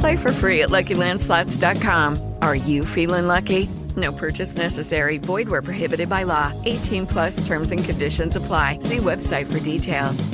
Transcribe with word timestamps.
Play 0.00 0.16
for 0.16 0.32
free 0.32 0.62
at 0.62 0.70
LuckyLandSlots.com. 0.70 2.34
Are 2.42 2.54
you 2.54 2.84
feeling 2.84 3.26
lucky? 3.26 3.68
No 3.96 4.12
purchase 4.12 4.56
necessary. 4.56 5.18
Void 5.18 5.48
where 5.48 5.62
prohibited 5.62 6.08
by 6.08 6.24
law. 6.24 6.52
18 6.64 7.06
plus 7.06 7.46
terms 7.46 7.70
and 7.72 7.82
conditions 7.82 8.36
apply. 8.36 8.78
See 8.80 8.98
website 8.98 9.46
for 9.46 9.60
details. 9.60 10.28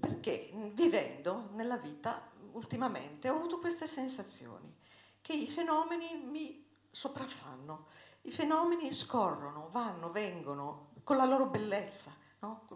Perché 0.00 0.50
vivendo 0.74 1.50
nella 1.54 1.76
vita 1.76 2.20
ultimamente 2.52 3.28
ho 3.28 3.36
avuto 3.36 3.58
queste 3.58 3.86
sensazioni 3.86 4.74
che 5.20 5.32
i 5.32 5.46
fenomeni 5.46 6.24
mi 6.28 6.64
sopraffanno. 6.90 7.86
I 8.22 8.32
fenomeni 8.32 8.92
scorrono, 8.92 9.68
vanno, 9.70 10.10
vengono 10.10 10.88
con 11.04 11.16
la 11.16 11.24
loro 11.24 11.46
bellezza. 11.46 12.10
No? 12.40 12.66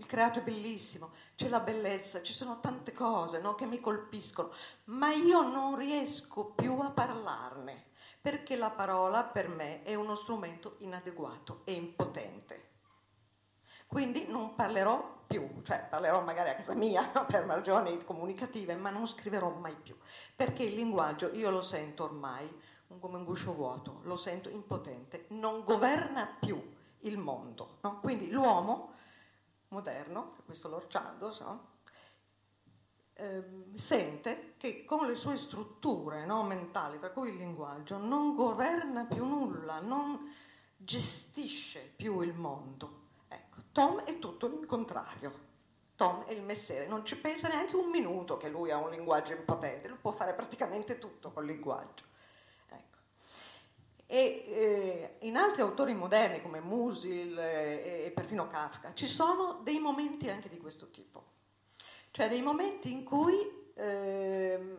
Il, 0.00 0.06
creato 0.06 0.38
è 0.38 0.42
bellissimo, 0.42 1.10
c'è 1.36 1.48
la 1.48 1.60
bellezza, 1.60 2.22
ci 2.22 2.32
sono 2.32 2.58
tante 2.60 2.92
cose 2.92 3.38
no? 3.38 3.54
che 3.54 3.66
mi 3.66 3.80
colpiscono, 3.80 4.52
ma 4.84 5.12
io 5.12 5.42
non 5.42 5.76
riesco 5.76 6.46
più 6.46 6.78
a 6.80 6.90
parlarne 6.90 7.88
perché 8.20 8.56
la 8.56 8.70
parola 8.70 9.22
per 9.22 9.48
me 9.48 9.82
è 9.82 9.94
uno 9.94 10.14
strumento 10.14 10.76
inadeguato 10.78 11.62
e 11.64 11.72
impotente. 11.72 12.68
Quindi 13.86 14.26
non 14.26 14.54
parlerò 14.54 15.24
più, 15.26 15.62
cioè 15.64 15.86
parlerò 15.88 16.22
magari 16.22 16.50
a 16.50 16.54
casa 16.54 16.74
mia 16.74 17.02
per 17.26 17.44
ragioni 17.44 18.04
comunicative, 18.04 18.74
ma 18.76 18.90
non 18.90 19.06
scriverò 19.06 19.50
mai 19.50 19.74
più, 19.74 19.96
perché 20.36 20.62
il 20.62 20.74
linguaggio 20.74 21.32
io 21.32 21.50
lo 21.50 21.62
sento 21.62 22.04
ormai 22.04 22.48
come 22.98 23.16
un 23.16 23.24
guscio 23.24 23.54
vuoto, 23.54 24.00
lo 24.02 24.16
sento 24.16 24.48
impotente, 24.48 25.26
non 25.28 25.62
governa 25.64 26.26
più 26.40 26.60
il 27.00 27.18
mondo. 27.18 27.78
No? 27.82 28.00
Quindi 28.00 28.30
l'uomo 28.30 28.94
moderno, 29.70 30.36
questo 30.44 30.68
l'orciando, 30.68 31.36
no? 31.40 31.78
eh, 33.20 33.42
sente 33.74 34.54
che 34.56 34.84
con 34.84 35.06
le 35.06 35.14
sue 35.14 35.36
strutture 35.36 36.24
no, 36.24 36.42
mentali, 36.42 36.98
tra 36.98 37.10
cui 37.10 37.28
il 37.28 37.36
linguaggio, 37.36 37.98
non 37.98 38.34
governa 38.34 39.04
più 39.04 39.24
nulla, 39.24 39.80
non 39.80 40.32
gestisce 40.76 41.92
più 41.94 42.20
il 42.20 42.32
mondo. 42.32 43.08
Ecco, 43.28 43.58
Tom 43.72 44.00
è 44.04 44.18
tutto 44.18 44.46
il 44.46 44.66
contrario. 44.66 45.48
Tom 45.96 46.24
è 46.24 46.32
il 46.32 46.42
messere, 46.42 46.86
non 46.86 47.04
ci 47.04 47.14
pensa 47.16 47.48
neanche 47.48 47.76
un 47.76 47.90
minuto 47.90 48.38
che 48.38 48.48
lui 48.48 48.70
ha 48.70 48.78
un 48.78 48.88
linguaggio 48.88 49.34
impotente, 49.34 49.88
lui 49.88 49.98
può 49.98 50.12
fare 50.12 50.32
praticamente 50.32 50.98
tutto 50.98 51.30
col 51.30 51.44
linguaggio. 51.44 52.04
E 54.12 54.44
eh, 54.48 55.16
in 55.20 55.36
altri 55.36 55.62
autori 55.62 55.94
moderni 55.94 56.42
come 56.42 56.58
Musil 56.58 57.38
e, 57.38 58.06
e 58.06 58.10
perfino 58.10 58.48
Kafka 58.48 58.92
ci 58.92 59.06
sono 59.06 59.60
dei 59.62 59.78
momenti 59.78 60.28
anche 60.28 60.48
di 60.48 60.58
questo 60.58 60.90
tipo 60.90 61.38
cioè 62.10 62.28
dei 62.28 62.42
momenti 62.42 62.90
in 62.90 63.04
cui 63.04 63.34
eh, 63.74 64.76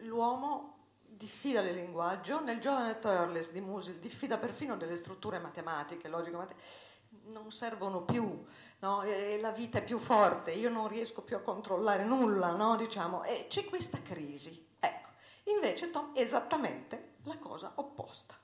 l'uomo 0.00 0.70
diffida 1.04 1.60
del 1.60 1.74
linguaggio, 1.74 2.40
nel 2.40 2.60
giovane 2.60 2.98
Turles 2.98 3.50
di 3.50 3.60
Musil 3.60 3.98
diffida 3.98 4.38
perfino 4.38 4.76
delle 4.76 4.96
strutture 4.96 5.38
matematiche, 5.38 6.08
logiche, 6.08 6.36
matematiche, 6.36 6.80
non 7.26 7.52
servono 7.52 8.02
più, 8.02 8.44
no? 8.80 9.02
la 9.38 9.50
vita 9.50 9.78
è 9.78 9.84
più 9.84 9.98
forte, 9.98 10.52
io 10.52 10.70
non 10.70 10.88
riesco 10.88 11.20
più 11.20 11.36
a 11.36 11.40
controllare 11.40 12.04
nulla, 12.04 12.52
no? 12.52 12.76
diciamo, 12.76 13.22
e 13.24 13.46
c'è 13.48 13.66
questa 13.66 14.00
crisi. 14.00 14.70
Ecco, 14.80 15.08
invece 15.44 15.90
Tom 15.90 16.14
è 16.14 16.20
esattamente 16.20 17.16
la 17.24 17.36
cosa 17.36 17.72
opposta. 17.76 18.34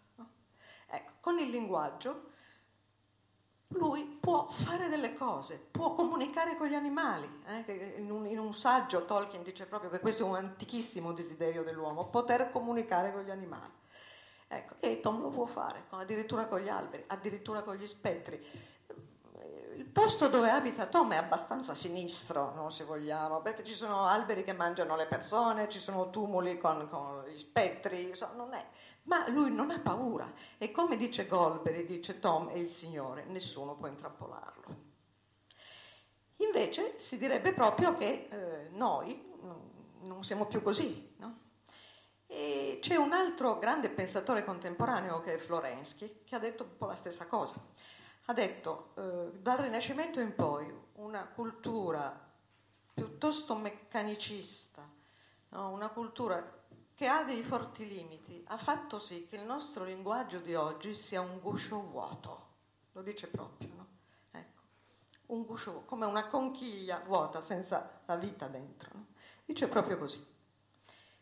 Ecco, 0.91 1.13
con 1.21 1.39
il 1.39 1.51
linguaggio 1.51 2.37
lui 3.73 4.05
può 4.05 4.47
fare 4.49 4.89
delle 4.89 5.15
cose, 5.15 5.57
può 5.71 5.95
comunicare 5.95 6.57
con 6.57 6.69
gli 6.69 6.75
animali. 6.75 7.43
Eh? 7.47 7.95
In, 7.99 8.11
un, 8.11 8.27
in, 8.27 8.39
un, 8.39 8.55
saggio 8.55 9.05
Tolkien 9.05 9.43
dice 9.43 9.67
proprio 9.67 9.91
che 9.91 10.01
questo 10.01 10.25
è 10.25 10.29
un 10.29 10.37
antichissimo 10.37 11.13
desiderio 11.13 11.63
dell'uomo, 11.63 12.07
poter 12.07 12.51
comunicare 12.51 13.13
con 13.13 13.23
gli 13.23 13.31
animali. 13.31 13.73
Ecco, 14.49 14.77
e 14.81 15.01
Tom 15.01 15.21
lo 15.21 15.29
può 15.29 15.45
fare, 15.45 15.85
addirittura 15.91 16.47
con 16.47 16.61
gli 16.61 16.69
alberi, 16.71 17.05
addirittura 17.09 17.63
con 17.63 17.77
gli 17.77 17.87
spettri. 17.87 18.43
Il 19.77 19.85
posto 19.85 20.29
dove 20.29 20.51
abita 20.51 20.87
Tom 20.87 21.13
è 21.13 21.17
abbastanza 21.17 21.75
sinistro, 21.75 22.53
no, 22.55 22.71
se 22.71 22.85
vogliamo, 22.85 23.43
perché 23.43 23.63
ci 23.63 23.75
sono 23.75 24.07
alberi 24.07 24.43
che 24.43 24.55
mangiano 24.55 24.97
le 24.97 25.07
persone, 25.07 25.69
ci 25.69 25.79
sono 25.79 26.09
tumuli 26.11 26.59
con, 26.59 26.89
con 26.89 27.25
gli 27.29 27.39
spettri, 27.39 28.17
so, 28.17 28.31
non 28.35 28.55
è 28.55 28.65
ma 29.09 29.29
lui 29.29 29.51
non 29.51 29.71
ha 29.71 29.81
paura 29.81 30.31
e 30.59 30.71
come 30.71 30.97
dice 30.97 31.27
Golbery, 31.27 31.87
dice 31.87 32.19
Tom 32.19 32.51
e 32.51 32.61
il 32.61 32.69
Signore, 32.69 33.25
nessuno 33.25 33.75
può 33.75 33.89
intrappolarlo. 33.89 34.87
Invece 36.37 36.99
si 36.99 37.17
direbbe 37.19 37.53
proprio 37.53 37.97
che 37.97 38.29
eh, 38.31 38.69
noi 38.71 39.21
non 40.03 40.23
siamo 40.23 40.47
più 40.47 40.63
così. 40.63 41.15
No? 41.17 41.47
E 42.27 42.79
c'è 42.83 42.97
un 42.97 43.13
altro 43.13 43.59
grande 43.59 43.89
pensatore 43.89 44.45
contemporaneo 44.45 45.21
che 45.23 45.35
è 45.35 45.39
Florensky, 45.39 46.21
che 46.25 46.35
ha 46.35 46.39
detto 46.39 46.65
un 46.65 46.77
po' 46.77 46.87
la 46.87 46.95
stessa 46.95 47.27
cosa. 47.27 47.57
Ha 48.27 48.33
detto, 48.35 48.93
eh, 48.97 49.39
dal 49.41 49.57
Rinascimento 49.57 50.21
in 50.21 50.35
poi, 50.35 50.71
una 50.97 51.25
cultura 51.25 52.27
piuttosto 52.93 53.55
meccanicista, 53.57 54.87
no? 55.49 55.71
una 55.71 55.89
cultura 55.89 56.58
che 56.99 57.07
ha 57.07 57.23
dei 57.23 57.45
forti 57.45 57.87
limiti, 57.87 58.43
ha 58.49 58.59
fatto 58.59 58.99
sì 58.99 59.29
che 59.31 59.37
il 59.37 59.45
nostro 59.45 59.85
linguaggio 59.85 60.39
di 60.41 60.57
oggi 60.57 60.97
sia 60.97 61.21
un 61.21 61.39
guscio 61.39 61.81
vuoto. 61.81 62.47
Lo 62.91 63.03
dice 63.03 63.29
proprio, 63.29 63.69
no? 63.77 63.87
Ecco, 64.33 64.63
un 65.27 65.45
guscio 65.45 65.85
come 65.87 66.07
una 66.07 66.27
conchiglia 66.27 67.01
vuota 67.07 67.41
senza 67.41 68.01
la 68.05 68.17
vita 68.17 68.49
dentro. 68.49 68.91
No? 68.95 69.07
Dice 69.45 69.69
proprio 69.69 69.97
così. 69.97 70.27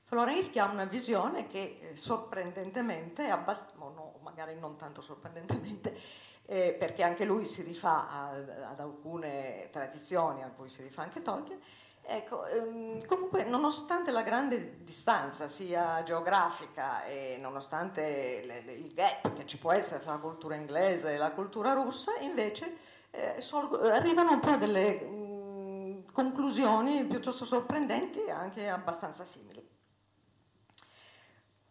Florensky 0.05 0.59
ha 0.59 0.65
una 0.65 0.87
visione 0.87 1.47
che 1.47 1.79
eh, 1.79 1.97
sorprendentemente, 1.97 3.29
abbast- 3.29 3.77
no, 3.77 4.19
magari 4.23 4.59
non 4.59 4.79
tanto 4.79 5.03
sorprendentemente, 5.03 5.95
eh, 6.47 6.75
perché 6.79 7.03
anche 7.03 7.27
lui 7.27 7.45
si 7.45 7.61
rifà 7.61 8.09
a, 8.09 8.29
ad 8.31 8.81
alcune 8.81 9.69
tradizioni 9.71 10.43
a 10.43 10.49
cui 10.49 10.71
si 10.71 10.81
rifà 10.81 11.03
anche 11.03 11.21
Tolkien, 11.21 11.61
Ecco, 12.09 12.47
ehm, 12.47 13.05
comunque 13.07 13.43
nonostante 13.43 14.13
la 14.13 14.23
grande 14.23 14.85
distanza 14.85 15.49
sia 15.49 16.05
geografica 16.05 17.05
e 17.05 17.37
nonostante 17.41 18.63
il 18.79 18.95
gap 18.95 19.33
che 19.35 19.45
ci 19.45 19.59
può 19.59 19.73
essere 19.73 19.99
tra 20.01 20.13
la 20.13 20.19
cultura 20.19 20.55
inglese 20.55 21.15
e 21.15 21.17
la 21.17 21.33
cultura 21.33 21.73
russa, 21.73 22.17
invece 22.21 22.77
eh, 23.11 23.41
sol- 23.41 23.91
arrivano 23.91 24.31
un 24.31 24.39
po' 24.39 24.55
delle 24.55 25.01
mh, 25.01 26.13
conclusioni 26.13 27.05
piuttosto 27.07 27.45
sorprendenti 27.45 28.23
e 28.23 28.31
anche 28.31 28.69
abbastanza 28.69 29.25
simili. 29.25 29.69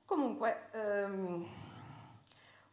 Comunque, 0.04 0.68
ehm, 0.74 1.48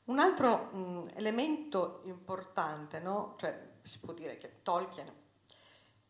un 0.07 0.19
altro 0.19 0.69
mh, 0.73 1.11
elemento 1.15 2.01
importante, 2.07 2.99
no? 2.99 3.35
cioè 3.39 3.71
si 3.83 4.01
può 4.01 4.13
dire 4.13 4.37
che 4.37 4.63
Tolkien 4.63 5.22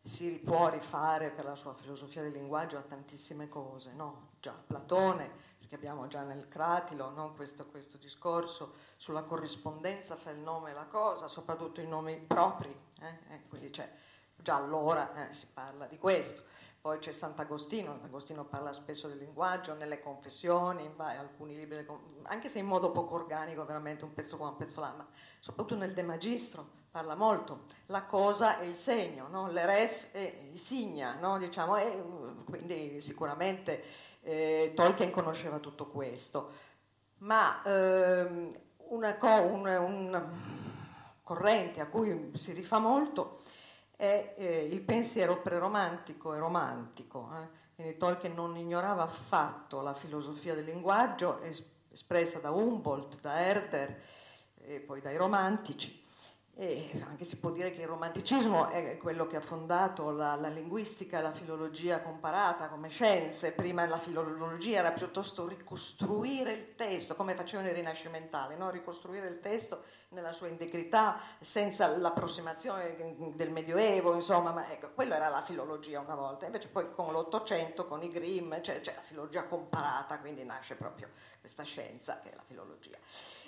si 0.03 0.31
può 0.43 0.69
rifare 0.69 1.29
per 1.29 1.45
la 1.45 1.55
sua 1.55 1.73
filosofia 1.73 2.21
del 2.21 2.33
linguaggio 2.33 2.77
a 2.77 2.81
tantissime 2.81 3.47
cose, 3.47 3.93
no? 3.93 4.31
Già 4.41 4.51
Platone, 4.51 5.29
perché 5.57 5.75
abbiamo 5.75 6.07
già 6.07 6.23
nel 6.23 6.47
Cratilo 6.49 7.09
no? 7.11 7.33
questo, 7.33 7.65
questo, 7.65 7.97
discorso 7.97 8.73
sulla 8.97 9.23
corrispondenza 9.23 10.17
fra 10.17 10.31
il 10.31 10.39
nome 10.39 10.71
e 10.71 10.73
la 10.73 10.85
cosa, 10.85 11.27
soprattutto 11.27 11.79
i 11.79 11.87
nomi 11.87 12.17
propri, 12.17 12.75
eh? 12.99 13.33
Eh, 13.33 13.47
quindi 13.47 13.69
già 13.69 14.55
allora 14.55 15.29
eh, 15.29 15.33
si 15.33 15.47
parla 15.51 15.85
di 15.85 15.97
questo. 15.97 16.51
Poi 16.83 16.99
c'è 16.99 17.13
Sant'Agostino, 17.13 17.91
Sant'Agostino 17.91 18.43
parla 18.43 18.73
spesso 18.73 19.07
del 19.07 19.19
linguaggio, 19.19 19.73
nelle 19.73 20.01
confessioni, 20.01 20.83
in 20.83 20.91
alcuni 20.97 21.55
libri, 21.55 21.85
anche 22.23 22.49
se 22.49 22.59
in 22.59 22.65
modo 22.65 22.91
poco 22.91 23.15
organico, 23.15 23.63
veramente 23.63 24.03
un 24.03 24.13
pezzo 24.13 24.35
qua, 24.35 24.49
un 24.49 24.57
pezzo 24.57 24.81
là, 24.81 24.93
ma 24.97 25.07
soprattutto 25.39 25.79
nel 25.79 25.93
De 25.93 26.01
Magistro 26.01 26.67
parla 26.91 27.15
molto. 27.15 27.67
La 27.85 28.03
cosa 28.03 28.59
e 28.59 28.67
il 28.67 28.75
segno, 28.75 29.29
no? 29.29 29.49
l'eres 29.49 30.09
e 30.11 30.49
il 30.51 30.59
signa, 30.59 31.13
no? 31.13 31.37
diciamo, 31.37 31.77
e, 31.77 32.03
quindi 32.43 32.99
sicuramente 32.99 33.85
eh, 34.19 34.73
Tolkien 34.75 35.11
conosceva 35.11 35.59
tutto 35.59 35.87
questo. 35.87 36.51
Ma 37.19 37.63
ehm, 37.63 38.59
una, 38.89 39.15
co- 39.15 39.41
un, 39.41 39.65
un 39.67 40.29
corrente 41.23 41.79
a 41.79 41.85
cui 41.85 42.33
si 42.35 42.51
rifà 42.51 42.77
molto 42.79 43.39
è 43.95 44.35
eh, 44.37 44.65
il 44.65 44.81
pensiero 44.81 45.41
preromantico 45.41 46.33
e 46.33 46.39
romantico. 46.39 47.29
Eh. 47.33 47.61
Quindi 47.75 47.97
Tolkien 47.97 48.33
non 48.33 48.55
ignorava 48.57 49.03
affatto 49.03 49.81
la 49.81 49.93
filosofia 49.93 50.53
del 50.53 50.65
linguaggio 50.65 51.41
es- 51.41 51.63
espressa 51.91 52.39
da 52.39 52.51
Humboldt, 52.51 53.19
da 53.21 53.39
Herder 53.39 54.01
e 54.57 54.79
poi 54.79 55.01
dai 55.01 55.17
romantici 55.17 56.01
e 56.55 57.01
anche 57.07 57.25
si 57.25 57.35
può 57.37 57.49
dire 57.49 57.71
che 57.71 57.81
il 57.81 57.87
romanticismo 57.87 58.69
è 58.69 58.97
quello 58.97 59.25
che 59.25 59.37
ha 59.37 59.41
fondato 59.41 60.11
la, 60.11 60.35
la, 60.35 60.49
linguistica 60.49 61.19
la 61.19 61.31
filologia 61.31 62.01
comparata 62.01 62.67
come 62.67 62.89
scienze. 62.89 63.53
Prima 63.53 63.87
la 63.87 63.97
filologia 63.97 64.77
era 64.77 64.91
piuttosto 64.91 65.47
ricostruire 65.47 66.51
il 66.51 66.75
testo, 66.75 67.15
come 67.15 67.33
facevano 67.33 67.69
i 67.69 67.73
rinascimentali, 67.73 68.55
no? 68.55 68.69
ricostruire 68.69 69.27
il 69.29 69.39
testo 69.39 69.83
nella 70.09 70.31
sua 70.31 70.47
integrità, 70.47 71.19
senza 71.39 71.87
l'approssimazione 71.87 72.95
del 73.33 73.49
Medioevo, 73.49 74.13
insomma, 74.13 74.51
ma 74.51 74.71
ecco, 74.71 74.91
quello 74.93 75.15
era 75.15 75.29
la 75.29 75.41
filologia 75.41 76.01
una 76.01 76.13
volta. 76.13 76.45
Invece 76.45 76.67
poi 76.67 76.91
con 76.91 77.11
l'Ottocento, 77.11 77.87
con 77.87 78.03
i 78.03 78.11
Grimm, 78.11 78.53
c'è, 78.61 78.79
c'è 78.79 78.93
la 78.93 79.01
filologia 79.01 79.45
comparata, 79.45 80.19
quindi 80.19 80.43
nasce 80.43 80.75
proprio 80.75 81.09
questa 81.39 81.63
scienza 81.63 82.19
che 82.21 82.29
è 82.29 82.35
la 82.35 82.43
filologia. 82.45 82.97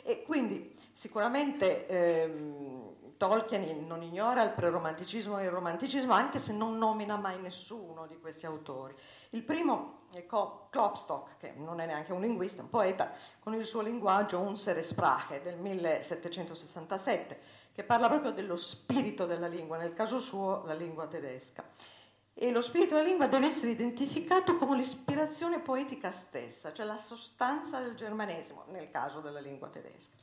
E 0.08 0.22
quindi 0.22 0.72
sicuramente 0.94 1.88
ehm, 1.88 3.16
Tolkien 3.18 3.88
non 3.88 4.04
ignora 4.04 4.44
il 4.44 4.52
preromanticismo 4.52 5.40
e 5.40 5.46
il 5.46 5.50
romanticismo, 5.50 6.14
anche 6.14 6.38
se 6.38 6.54
non 6.54 6.78
nomina 6.78 7.16
mai 7.16 7.42
nessuno 7.42 8.06
di 8.06 8.20
questi 8.20 8.46
autori. 8.46 8.94
Il 9.32 9.42
primo 9.42 10.02
è 10.14 10.28
Klopstock, 10.28 11.38
che 11.38 11.54
non 11.56 11.80
è 11.80 11.88
neanche 11.88 12.14
un 12.14 12.22
linguista, 12.22 12.62
un 12.62 12.70
poeta, 12.70 13.14
con 13.40 13.56
il 13.56 13.66
suo 13.66 13.82
linguaggio 13.82 14.38
Unsere 14.38 14.84
Sprache 14.84 15.42
del 15.42 15.58
1767, 15.58 17.40
che 17.74 17.84
parla 17.84 18.08
proprio 18.08 18.30
dello 18.30 18.58
spirito 18.58 19.26
della 19.26 19.48
lingua, 19.48 19.78
nel 19.78 19.96
caso 19.96 20.20
suo 20.20 20.62
la 20.66 20.76
lingua 20.76 21.08
tedesca 21.08 21.64
e 22.38 22.52
lo 22.52 22.62
spirito 22.62 22.96
della 22.96 23.08
lingua 23.08 23.28
deve 23.28 23.48
essere 23.48 23.72
identificato 23.72 24.58
come 24.58 24.76
l'ispirazione 24.76 25.60
poetica 25.60 26.12
stessa, 26.12 26.74
cioè 26.74 26.86
la 26.86 26.98
sostanza 26.98 27.80
del 27.80 27.96
germanesimo, 27.96 28.66
nel 28.72 28.92
caso 28.92 29.22
della 29.22 29.40
lingua 29.40 29.70
tedesca. 29.70 30.18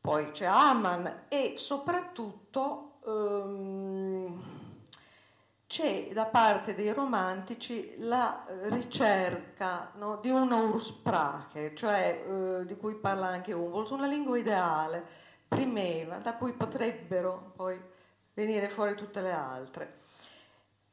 Poi 0.00 0.30
c'è 0.30 0.46
Hamann 0.46 1.06
e 1.28 1.56
soprattutto 1.58 3.00
um, 3.04 4.42
c'è 5.66 6.08
da 6.14 6.24
parte 6.24 6.74
dei 6.74 6.90
romantici 6.94 7.96
la 7.98 8.46
ricerca 8.70 9.90
no, 9.96 10.16
di 10.16 10.30
una 10.30 10.56
Ursprache, 10.56 11.74
cioè 11.76 12.24
uh, 12.26 12.64
di 12.64 12.74
cui 12.76 12.94
parla 12.94 13.26
anche 13.26 13.52
Humboldt, 13.52 13.90
una 13.90 14.06
lingua 14.06 14.38
ideale, 14.38 15.04
primeva, 15.46 16.16
da 16.16 16.32
cui 16.32 16.52
potrebbero 16.52 17.52
poi 17.54 17.78
venire 18.32 18.70
fuori 18.70 18.94
tutte 18.94 19.20
le 19.20 19.32
altre. 19.32 19.97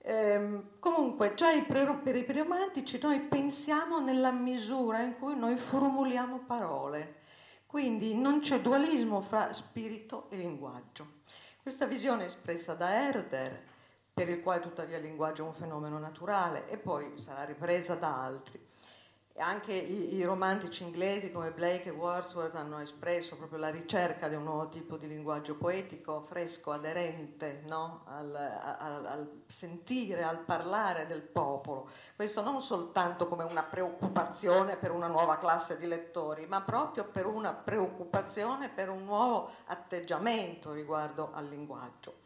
Ehm, 0.08 0.78
comunque, 0.78 1.34
già 1.34 1.50
per 1.64 2.16
i 2.16 2.24
preromantici 2.24 3.00
noi 3.02 3.22
pensiamo 3.22 4.00
nella 4.00 4.30
misura 4.30 5.02
in 5.02 5.18
cui 5.18 5.36
noi 5.36 5.58
formuliamo 5.58 6.44
parole, 6.46 7.22
quindi 7.66 8.14
non 8.14 8.40
c'è 8.40 8.62
dualismo 8.62 9.22
fra 9.22 9.52
spirito 9.52 10.28
e 10.30 10.36
linguaggio. 10.38 11.24
Questa 11.60 11.88
visione 11.88 12.24
è 12.24 12.28
espressa 12.28 12.76
da 12.76 12.94
Herder, 12.94 13.64
per 14.14 14.30
il 14.30 14.44
quale 14.44 14.62
tuttavia 14.62 14.98
il 14.98 15.04
linguaggio 15.04 15.44
è 15.44 15.48
un 15.48 15.56
fenomeno 15.56 15.98
naturale, 15.98 16.70
e 16.70 16.78
poi 16.78 17.18
sarà 17.18 17.44
ripresa 17.44 17.96
da 17.96 18.24
altri. 18.24 18.64
Anche 19.38 19.74
i, 19.74 20.16
i, 20.16 20.24
romantici 20.24 20.84
inglesi 20.84 21.30
come 21.30 21.52
Blake 21.52 21.90
e 21.90 21.92
Wordsworth 21.92 22.56
hanno 22.56 22.80
espresso 22.80 23.36
proprio 23.36 23.60
la 23.60 23.70
ricerca 23.70 24.30
di 24.30 24.36
un 24.36 24.44
nuovo 24.44 24.70
tipo 24.70 24.96
di 24.96 25.10
linguaggio 25.10 25.56
poetico, 25.56 26.22
fresco, 26.22 26.72
aderente 26.72 27.62
no? 27.68 28.04
al, 28.06 28.34
al, 28.34 29.06
al, 29.06 29.42
sentire, 29.48 30.24
al 30.24 30.40
parlare 30.40 31.06
del 31.06 31.22
popolo. 31.22 31.90
Questo 32.16 32.42
non 32.42 32.62
soltanto 32.62 33.28
come 33.28 33.44
una 33.44 33.64
preoccupazione 33.64 34.78
per 34.78 34.92
una 34.92 35.08
nuova 35.08 35.38
classe 35.38 35.78
di 35.78 35.86
lettori, 35.86 36.46
ma 36.46 36.62
proprio 36.62 37.04
per 37.04 37.26
una 37.26 37.52
preoccupazione 37.52 38.70
per 38.70 38.90
un 38.90 39.04
nuovo 39.04 39.52
atteggiamento 39.66 40.72
riguardo 40.72 41.32
al 41.34 41.50
linguaggio. 41.50 42.25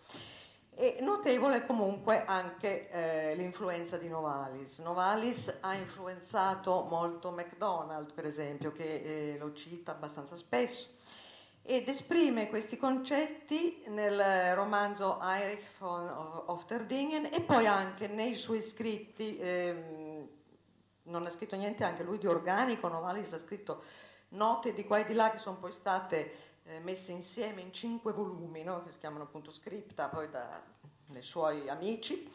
E 0.82 1.00
notevole 1.02 1.66
comunque 1.66 2.24
anche 2.24 2.90
eh, 2.90 3.36
l'influenza 3.36 3.98
di 3.98 4.08
Novalis. 4.08 4.80
Novalis 4.80 5.58
ha 5.60 5.74
influenzato 5.74 6.88
molto 6.90 7.32
MacDonald, 7.32 8.14
per 8.14 8.26
esempio, 8.26 8.72
che 8.72 9.34
eh, 9.34 9.38
lo 9.38 9.52
cita 9.52 9.92
abbastanza 9.92 10.38
spesso, 10.38 10.88
ed 11.64 11.90
esprime 11.90 12.48
questi 12.48 12.78
concetti 12.78 13.84
nel 13.88 14.56
romanzo 14.56 15.20
Erich 15.22 15.66
von 15.80 16.44
Ofterdingen 16.46 17.26
e 17.26 17.42
poi 17.42 17.68
anche 17.68 18.08
nei 18.08 18.36
suoi 18.36 18.62
scritti, 18.62 19.38
ehm, 19.38 20.30
non 21.04 21.26
ha 21.26 21.30
scritto 21.30 21.58
niente 21.58 21.84
anche 21.84 22.04
lui 22.04 22.20
di 22.20 22.28
organico, 22.28 22.88
Novalis 22.88 23.34
ha 23.34 23.40
scritto 23.40 23.84
note 24.30 24.74
di 24.74 24.86
qua 24.86 25.00
e 25.00 25.06
di 25.06 25.14
là 25.14 25.30
che 25.30 25.40
sono 25.40 25.58
poi 25.58 25.74
state 25.74 26.49
eh, 26.70 26.80
messe 26.80 27.12
insieme 27.12 27.62
in 27.62 27.74
cinque 27.74 28.14
volumi, 28.14 28.64
no? 28.64 28.84
che 28.84 28.92
si 28.92 29.00
chiamano 29.00 29.24
appunto 29.24 29.52
Scripta, 29.52 30.08
poi 30.08 30.30
da, 30.30 30.62
dai 31.08 31.22
suoi 31.22 31.68
amici, 31.70 32.32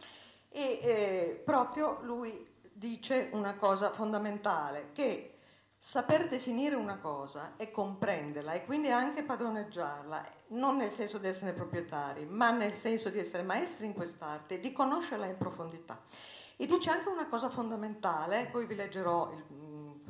e 0.49 0.81
eh, 0.83 1.43
proprio 1.45 2.01
lui 2.03 2.53
dice 2.73 3.29
una 3.33 3.55
cosa 3.55 3.91
fondamentale, 3.91 4.91
che 4.93 5.31
saper 5.79 6.29
definire 6.29 6.75
una 6.75 6.97
cosa 6.97 7.53
e 7.57 7.71
comprenderla 7.71 8.55
e 8.55 8.65
quindi 8.65 8.89
anche 8.89 9.23
padroneggiarla, 9.23 10.27
non 10.49 10.77
nel 10.77 10.91
senso 10.91 11.19
di 11.19 11.29
essere 11.29 11.53
proprietari, 11.53 12.25
ma 12.25 12.51
nel 12.51 12.73
senso 12.73 13.11
di 13.11 13.19
essere 13.19 13.43
maestri 13.43 13.87
in 13.87 13.93
quest'arte 13.93 14.59
di 14.59 14.73
conoscerla 14.73 15.27
in 15.27 15.37
profondità. 15.37 16.01
E 16.57 16.67
dice 16.67 16.91
anche 16.91 17.09
una 17.09 17.27
cosa 17.27 17.51
fondamentale, 17.51 18.49
poi 18.51 18.65
vi 18.67 18.77
leggerò 18.77 19.33
il, 19.33 19.45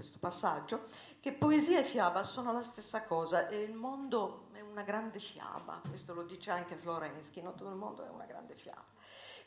questo 0.05 0.19
passaggio, 0.19 0.87
che 1.21 1.33
poesia 1.33 1.79
e 1.81 1.85
fiaba 1.85 2.25
sono 2.25 2.53
la 2.53 2.63
stessa 2.63 3.05
cosa 3.05 3.49
e 3.49 3.63
il 3.63 3.73
mondo 3.73 4.49
è 4.53 4.61
una 4.61 4.83
grande 4.83 5.19
fiaba, 5.19 5.81
questo 5.89 6.13
lo 6.13 6.25
dice 6.25 6.51
anche 6.51 6.77
Florensky, 6.77 7.41
no? 7.41 7.55
tutto 7.55 7.71
il 7.71 7.77
mondo 7.77 8.05
è 8.05 8.11
una 8.11 8.27
grande 8.27 8.55
fiaba. 8.55 8.85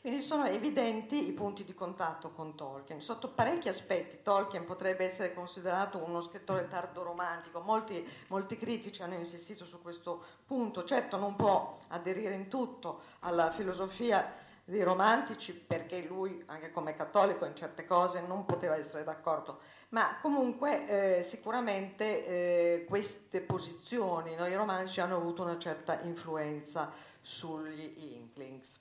Quindi 0.00 0.20
sono 0.20 0.46
evidenti 0.46 1.28
i 1.28 1.32
punti 1.32 1.64
di 1.64 1.74
contatto 1.74 2.30
con 2.30 2.54
Tolkien. 2.54 3.00
Sotto 3.00 3.30
parecchi 3.30 3.68
aspetti 3.68 4.22
Tolkien 4.22 4.64
potrebbe 4.64 5.04
essere 5.04 5.34
considerato 5.34 5.98
uno 5.98 6.20
scrittore 6.20 6.68
tardo-romantico, 6.68 7.60
molti, 7.60 8.06
molti 8.28 8.56
critici 8.56 9.02
hanno 9.02 9.14
insistito 9.14 9.64
su 9.64 9.80
questo 9.82 10.24
punto, 10.46 10.84
certo 10.84 11.16
non 11.16 11.36
può 11.36 11.78
aderire 11.88 12.34
in 12.34 12.48
tutto 12.48 13.00
alla 13.20 13.50
filosofia 13.50 14.46
dei 14.68 14.82
romantici 14.82 15.54
perché 15.54 16.02
lui, 16.02 16.42
anche 16.46 16.70
come 16.70 16.94
cattolico, 16.94 17.46
in 17.46 17.56
certe 17.56 17.86
cose 17.86 18.20
non 18.20 18.44
poteva 18.44 18.76
essere 18.76 19.02
d'accordo, 19.02 19.60
ma 19.90 20.18
comunque 20.20 21.18
eh, 21.18 21.22
sicuramente 21.22 22.26
eh, 22.26 22.84
queste 22.86 23.40
posizioni, 23.40 24.34
no, 24.34 24.46
i 24.46 24.54
romantici 24.54 25.00
hanno 25.00 25.16
avuto 25.16 25.42
una 25.42 25.58
certa 25.58 26.00
influenza 26.02 26.92
sugli 27.22 27.94
Inklings. 28.14 28.78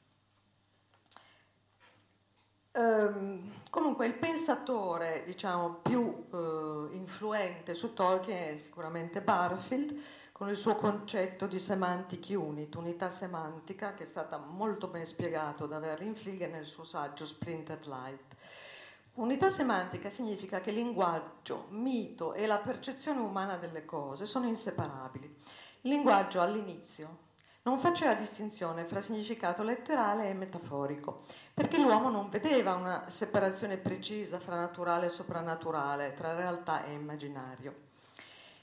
Um, 2.73 3.51
comunque 3.69 4.05
il 4.05 4.13
pensatore 4.13 5.23
diciamo, 5.25 5.79
più 5.81 5.99
uh, 6.29 6.89
influente 6.91 7.73
su 7.73 7.93
Tolkien 7.93 8.55
è 8.55 8.57
sicuramente 8.57 9.21
Barfield, 9.21 9.97
con 10.37 10.49
il 10.49 10.57
suo 10.57 10.75
concetto 10.75 11.47
di 11.47 11.57
semantic 11.57 12.27
unit, 12.29 12.75
unità 12.75 13.09
semantica, 13.09 13.95
che 13.95 14.03
è 14.03 14.05
stata 14.05 14.37
molto 14.37 14.85
ben 14.85 15.07
spiegato 15.07 15.65
da 15.65 15.79
Verlin 15.79 16.13
Fliege 16.13 16.45
nel 16.45 16.65
suo 16.65 16.83
saggio 16.83 17.25
Splintered 17.25 17.87
Light. 17.87 18.35
Unità 19.15 19.49
semantica 19.49 20.11
significa 20.11 20.61
che 20.61 20.69
linguaggio, 20.69 21.65
mito 21.69 22.33
e 22.33 22.45
la 22.45 22.59
percezione 22.59 23.19
umana 23.19 23.57
delle 23.57 23.83
cose 23.83 24.27
sono 24.27 24.45
inseparabili. 24.45 25.25
Il 25.81 25.89
linguaggio 25.89 26.39
all'inizio 26.39 27.25
non 27.63 27.79
faceva 27.79 28.13
distinzione 28.13 28.85
fra 28.85 29.01
significato 29.01 29.63
letterale 29.63 30.29
e 30.29 30.35
metaforico, 30.35 31.23
perché 31.51 31.79
l'uomo 31.79 32.11
non 32.11 32.29
vedeva 32.29 32.75
una 32.75 33.05
separazione 33.09 33.77
precisa 33.77 34.39
fra 34.39 34.55
naturale 34.55 35.07
e 35.07 35.09
soprannaturale, 35.09 36.13
tra 36.13 36.35
realtà 36.35 36.85
e 36.85 36.93
immaginario. 36.93 37.86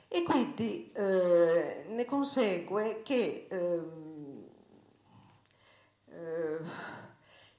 E 0.09 0.23
quindi 0.23 0.93
eh, 0.93 1.87
ne 1.89 2.05
consegue 2.05 3.03
che 3.03 3.47
eh, 3.49 3.81
eh, 6.11 6.59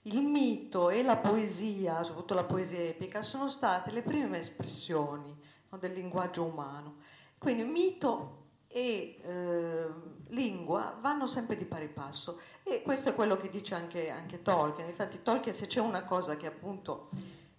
il 0.03 0.21
mito 0.21 0.89
e 0.89 1.03
la 1.03 1.17
poesia, 1.17 2.03
soprattutto 2.03 2.33
la 2.33 2.43
poesia 2.43 2.79
epica, 2.79 3.23
sono 3.23 3.47
state 3.49 3.91
le 3.91 4.01
prime 4.01 4.39
espressioni 4.39 5.35
no, 5.69 5.77
del 5.77 5.93
linguaggio 5.93 6.43
umano. 6.43 6.97
Quindi 7.37 7.63
mito 7.63 8.43
e 8.67 9.19
eh, 9.21 9.87
lingua 10.27 10.97
vanno 10.99 11.27
sempre 11.27 11.55
di 11.55 11.63
pari 11.63 11.87
passo 11.87 12.41
e 12.63 12.81
questo 12.81 13.09
è 13.09 13.15
quello 13.15 13.37
che 13.37 13.49
dice 13.49 13.73
anche, 13.73 14.09
anche 14.09 14.41
Tolkien. 14.41 14.89
Infatti 14.89 15.21
Tolkien 15.21 15.55
se 15.55 15.67
c'è 15.67 15.79
una 15.79 16.03
cosa 16.03 16.35
che 16.35 16.45
appunto 16.45 17.09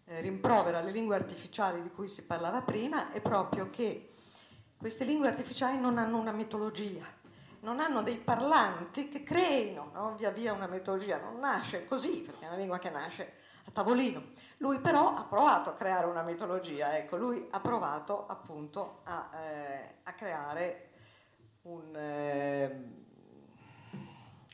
eh, 0.05 0.21
rimprovera 0.21 0.81
le 0.81 0.91
lingue 0.91 1.17
artificiali 1.17 1.83
di 1.83 1.91
cui 1.91 2.09
si 2.09 2.23
parlava 2.23 2.61
prima 2.61 3.13
è 3.13 3.21
proprio 3.21 3.71
che 3.71 4.11
queste 4.79 5.05
lingue 5.05 5.29
artificiali 5.29 5.79
non 5.79 5.99
hanno 5.99 6.19
una 6.19 6.33
mitologia, 6.33 7.05
non 7.61 7.81
hanno 7.81 8.03
dei 8.03 8.19
parlanti 8.19 9.09
che 9.09 9.23
creino 9.23 9.91
no? 9.93 10.15
via 10.17 10.31
via 10.31 10.53
una 10.53 10.67
mitologia, 10.67 11.19
non 11.19 11.41
nasce 11.41 11.87
così, 11.87 12.21
perché 12.21 12.45
è 12.45 12.49
una 12.49 12.57
lingua 12.57 12.79
che 12.79 12.91
nasce 12.91 13.33
a 13.67 13.71
tavolino. 13.71 14.23
Lui 14.59 14.79
però 14.79 15.15
ha 15.17 15.25
provato 15.25 15.71
a 15.71 15.75
creare 15.75 16.07
una 16.07 16.23
mitologia, 16.23 16.97
ecco, 16.97 17.17
lui 17.17 17.47
ha 17.51 17.61
provato 17.61 18.27
appunto 18.27 19.01
a, 19.05 19.31
eh, 19.35 19.95
a 20.05 20.13
creare 20.13 20.91
un, 21.63 21.97
eh, 21.97 22.85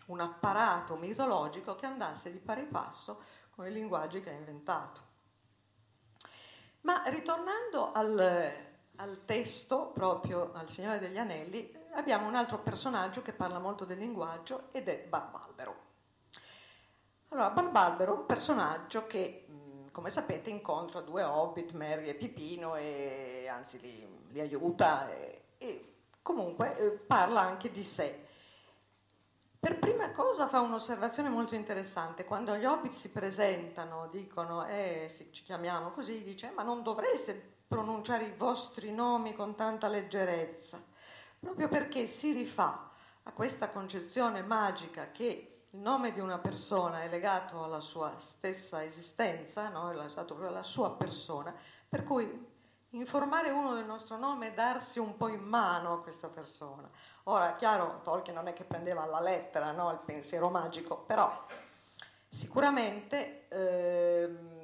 un 0.07 0.21
apparato 0.21 0.97
mitologico 0.97 1.75
che 1.75 1.87
andasse 1.87 2.33
di 2.33 2.39
pari 2.39 2.65
passo 2.65 3.23
con 3.51 3.67
i 3.67 3.73
linguaggi 3.73 4.21
che 4.21 4.31
ha 4.31 4.35
inventato. 4.35 5.11
Ma 6.83 7.03
ritornando 7.07 7.93
al, 7.93 8.72
al 8.97 9.25
testo, 9.25 9.91
proprio 9.93 10.53
al 10.55 10.69
Signore 10.69 10.99
degli 10.99 11.19
Anelli, 11.19 11.75
abbiamo 11.93 12.27
un 12.27 12.35
altro 12.35 12.59
personaggio 12.59 13.23
che 13.23 13.33
parla 13.33 13.59
molto 13.59 13.85
del 13.85 13.99
linguaggio 13.99 14.69
ed 14.73 14.89
è 14.89 14.99
Barbalbero. 15.09 15.91
Allora, 17.29 17.51
Barbalbero 17.51 18.15
è 18.15 18.19
un 18.19 18.27
personaggio 18.27 19.07
che, 19.07 19.47
come 19.91 20.11
sapete, 20.11 20.51
incontra 20.51 21.01
due 21.01 21.23
hobbit, 21.23 21.73
Merry 21.73 22.09
e 22.09 22.15
Pipino, 22.15 22.77
e 22.77 23.49
anzi 23.51 23.81
li, 23.81 24.07
li 24.29 24.41
aiuta 24.41 25.11
e, 25.11 25.43
e 25.59 25.95
comunque 26.21 26.77
eh, 26.77 26.91
parla 26.91 27.41
anche 27.41 27.71
di 27.71 27.83
sé. 27.83 28.27
Per 29.59 29.79
prima 29.79 30.11
cosa 30.11 30.49
fa 30.49 30.61
un'osservazione 30.61 31.29
molto 31.29 31.55
interessante, 31.55 32.25
quando 32.25 32.57
gli 32.57 32.65
hobbit 32.65 32.93
si 32.93 33.11
presentano, 33.11 34.09
dicono, 34.09 34.67
eh, 34.67 35.09
ci 35.31 35.43
chiamiamo 35.45 35.93
così, 35.93 36.23
dice, 36.23 36.51
ma 36.51 36.63
non 36.63 36.83
dovreste 36.83 37.52
pronunciare 37.73 38.25
i 38.25 38.35
vostri 38.37 38.93
nomi 38.93 39.33
con 39.33 39.55
tanta 39.55 39.89
leggerezza, 39.89 40.79
proprio 41.41 41.69
perché 41.69 42.07
si 42.07 42.33
rifà 42.33 42.91
a 43.23 43.33
questa 43.33 43.71
concezione 43.71 44.43
magica 44.43 45.11
che 45.11 45.63
il 45.71 45.79
nome 45.79 46.13
di 46.13 46.21
una 46.21 46.37
persona 46.37 47.03
è 47.03 47.09
legato 47.09 47.65
alla 47.65 47.81
sua 47.81 48.13
stessa 48.19 48.85
esistenza, 48.85 49.71
no? 49.71 49.91
è 49.91 50.09
stato 50.11 50.35
proprio 50.35 50.55
la 50.55 50.63
sua 50.63 50.91
persona, 50.91 51.55
per 51.89 52.05
cui 52.05 52.47
informare 52.91 53.49
uno 53.49 53.73
del 53.73 53.87
nostro 53.87 54.19
nome 54.19 54.49
e 54.49 54.53
darsi 54.53 54.99
un 54.99 55.17
po' 55.17 55.29
in 55.29 55.41
mano 55.41 55.95
a 55.95 56.03
questa 56.03 56.29
persona. 56.29 56.91
Ora, 57.25 57.55
chiaro, 57.55 58.01
Tolkien 58.03 58.37
non 58.37 58.49
è 58.49 58.53
che 58.53 58.65
prendeva 58.65 59.05
alla 59.05 59.21
lettera 59.21 59.71
no, 59.71 59.91
il 59.93 60.01
pensiero 60.05 60.51
magico, 60.51 60.99
però 61.07 61.47
sicuramente 62.29 63.47
ehm, 63.49 64.62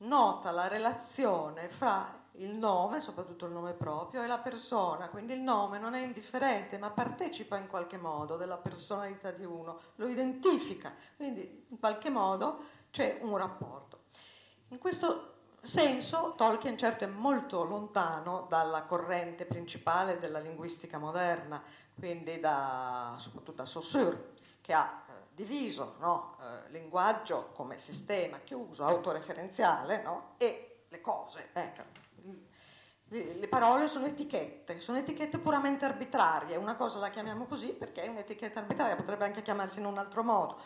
nota 0.00 0.50
la 0.50 0.68
relazione 0.68 1.68
fra 1.68 2.18
il 2.34 2.54
nome, 2.54 3.00
soprattutto 3.00 3.46
il 3.46 3.52
nome 3.52 3.72
proprio, 3.72 4.22
e 4.22 4.26
la 4.26 4.38
persona, 4.38 5.08
quindi 5.08 5.34
il 5.34 5.40
nome 5.40 5.78
non 5.78 5.94
è 5.94 6.02
indifferente, 6.02 6.78
ma 6.78 6.90
partecipa 6.90 7.56
in 7.56 7.66
qualche 7.66 7.96
modo 7.96 8.36
della 8.36 8.56
personalità 8.56 9.30
di 9.30 9.44
uno, 9.44 9.80
lo 9.96 10.08
identifica, 10.08 10.94
quindi 11.16 11.66
in 11.68 11.78
qualche 11.78 12.08
modo 12.08 12.64
c'è 12.90 13.18
un 13.22 13.36
rapporto. 13.36 14.04
In 14.68 14.78
questo 14.78 15.34
senso 15.62 16.34
Tolkien 16.36 16.78
certo 16.78 17.04
è 17.04 17.08
molto 17.08 17.64
lontano 17.64 18.46
dalla 18.48 18.82
corrente 18.84 19.44
principale 19.44 20.18
della 20.18 20.38
linguistica 20.38 20.96
moderna, 20.96 21.62
quindi 21.94 22.40
da, 22.40 23.16
soprattutto 23.18 23.58
da 23.58 23.66
Saussure, 23.66 24.32
che 24.60 24.72
ha 24.72 25.02
eh, 25.08 25.12
diviso 25.34 25.96
no, 25.98 26.36
eh, 26.40 26.70
linguaggio 26.70 27.50
come 27.54 27.78
sistema 27.78 28.38
chiuso, 28.38 28.84
autoreferenziale, 28.84 30.02
no, 30.02 30.34
e 30.36 30.84
le 30.88 31.00
cose. 31.00 31.48
Ecco. 31.52 31.82
Le, 33.12 33.34
le 33.34 33.48
parole 33.48 33.88
sono 33.88 34.06
etichette, 34.06 34.80
sono 34.80 34.98
etichette 34.98 35.38
puramente 35.38 35.84
arbitrarie, 35.84 36.56
una 36.56 36.76
cosa 36.76 36.98
la 36.98 37.10
chiamiamo 37.10 37.46
così 37.46 37.68
perché 37.72 38.04
è 38.04 38.08
un'etichetta 38.08 38.60
arbitraria, 38.60 38.94
potrebbe 38.94 39.24
anche 39.24 39.42
chiamarsi 39.42 39.80
in 39.80 39.86
un 39.86 39.98
altro 39.98 40.22
modo. 40.22 40.60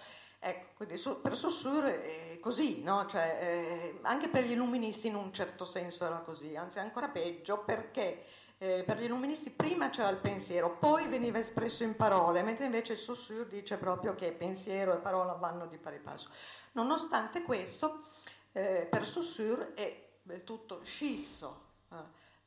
Ecco, 0.46 0.72
quindi 0.76 1.02
per 1.22 1.38
Saussure 1.38 2.34
è 2.34 2.38
così, 2.38 2.82
no? 2.82 3.06
cioè, 3.06 3.38
eh, 3.40 3.98
anche 4.02 4.28
per 4.28 4.44
gli 4.44 4.50
illuministi 4.50 5.06
in 5.06 5.14
un 5.14 5.32
certo 5.32 5.64
senso 5.64 6.04
era 6.04 6.18
così, 6.18 6.54
anzi 6.54 6.78
ancora 6.78 7.08
peggio 7.08 7.60
perché 7.64 8.26
eh, 8.64 8.82
per 8.82 8.98
gli 8.98 9.04
illuministi 9.04 9.50
prima 9.50 9.90
c'era 9.90 10.08
il 10.08 10.16
pensiero, 10.16 10.78
poi 10.78 11.06
veniva 11.06 11.38
espresso 11.38 11.82
in 11.82 11.94
parole, 11.94 12.42
mentre 12.42 12.64
invece 12.64 12.96
Saussure 12.96 13.46
dice 13.46 13.76
proprio 13.76 14.14
che 14.14 14.32
pensiero 14.32 14.94
e 14.94 14.98
parola 14.98 15.34
vanno 15.34 15.66
di 15.66 15.76
pari 15.76 15.98
passo. 15.98 16.30
Nonostante 16.72 17.42
questo, 17.42 18.06
eh, 18.52 18.86
per 18.90 19.06
Saussure 19.06 19.74
è 19.74 20.12
del 20.22 20.44
tutto 20.44 20.80
scisso 20.82 21.72
eh, 21.90 21.96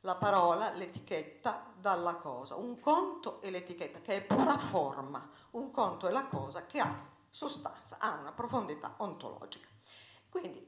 la 0.00 0.16
parola, 0.16 0.72
l'etichetta 0.72 1.72
dalla 1.78 2.14
cosa. 2.14 2.56
Un 2.56 2.80
conto 2.80 3.40
è 3.40 3.48
l'etichetta 3.50 4.00
che 4.00 4.16
è 4.16 4.22
pura 4.22 4.58
forma, 4.58 5.30
un 5.52 5.70
conto 5.70 6.08
è 6.08 6.10
la 6.10 6.24
cosa 6.24 6.66
che 6.66 6.80
ha 6.80 6.96
sostanza, 7.30 7.98
ha 7.98 8.18
una 8.18 8.32
profondità 8.32 8.94
ontologica. 8.96 9.68
Quindi 10.28 10.66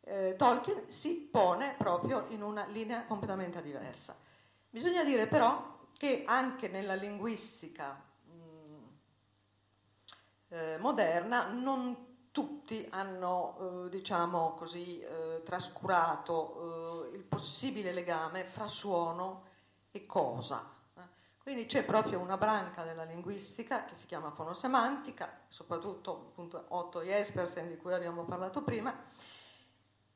eh, 0.00 0.34
Tolkien 0.36 0.90
si 0.90 1.28
pone 1.30 1.76
proprio 1.78 2.24
in 2.30 2.42
una 2.42 2.64
linea 2.66 3.04
completamente 3.04 3.62
diversa. 3.62 4.28
Bisogna 4.70 5.02
dire 5.02 5.26
però 5.26 5.78
che 5.96 6.22
anche 6.24 6.68
nella 6.68 6.94
linguistica 6.94 8.00
mm, 8.30 8.84
eh, 10.48 10.78
moderna 10.78 11.48
non 11.48 12.28
tutti 12.30 12.86
hanno, 12.90 13.86
eh, 13.86 13.88
diciamo 13.90 14.54
così, 14.54 15.00
eh, 15.00 15.42
trascurato 15.44 17.10
eh, 17.10 17.16
il 17.16 17.24
possibile 17.24 17.92
legame 17.92 18.44
fra 18.44 18.68
suono 18.68 19.44
e 19.90 20.06
cosa. 20.06 20.78
Quindi 21.42 21.66
c'è 21.66 21.84
proprio 21.84 22.20
una 22.20 22.36
branca 22.36 22.84
della 22.84 23.02
linguistica 23.02 23.84
che 23.84 23.94
si 23.94 24.06
chiama 24.06 24.30
fonosemantica, 24.30 25.40
soprattutto 25.48 26.28
appunto 26.30 26.64
Otto 26.68 27.02
Jespersen 27.02 27.66
di 27.66 27.76
cui 27.76 27.94
abbiamo 27.94 28.24
parlato 28.24 28.62
prima, 28.62 28.94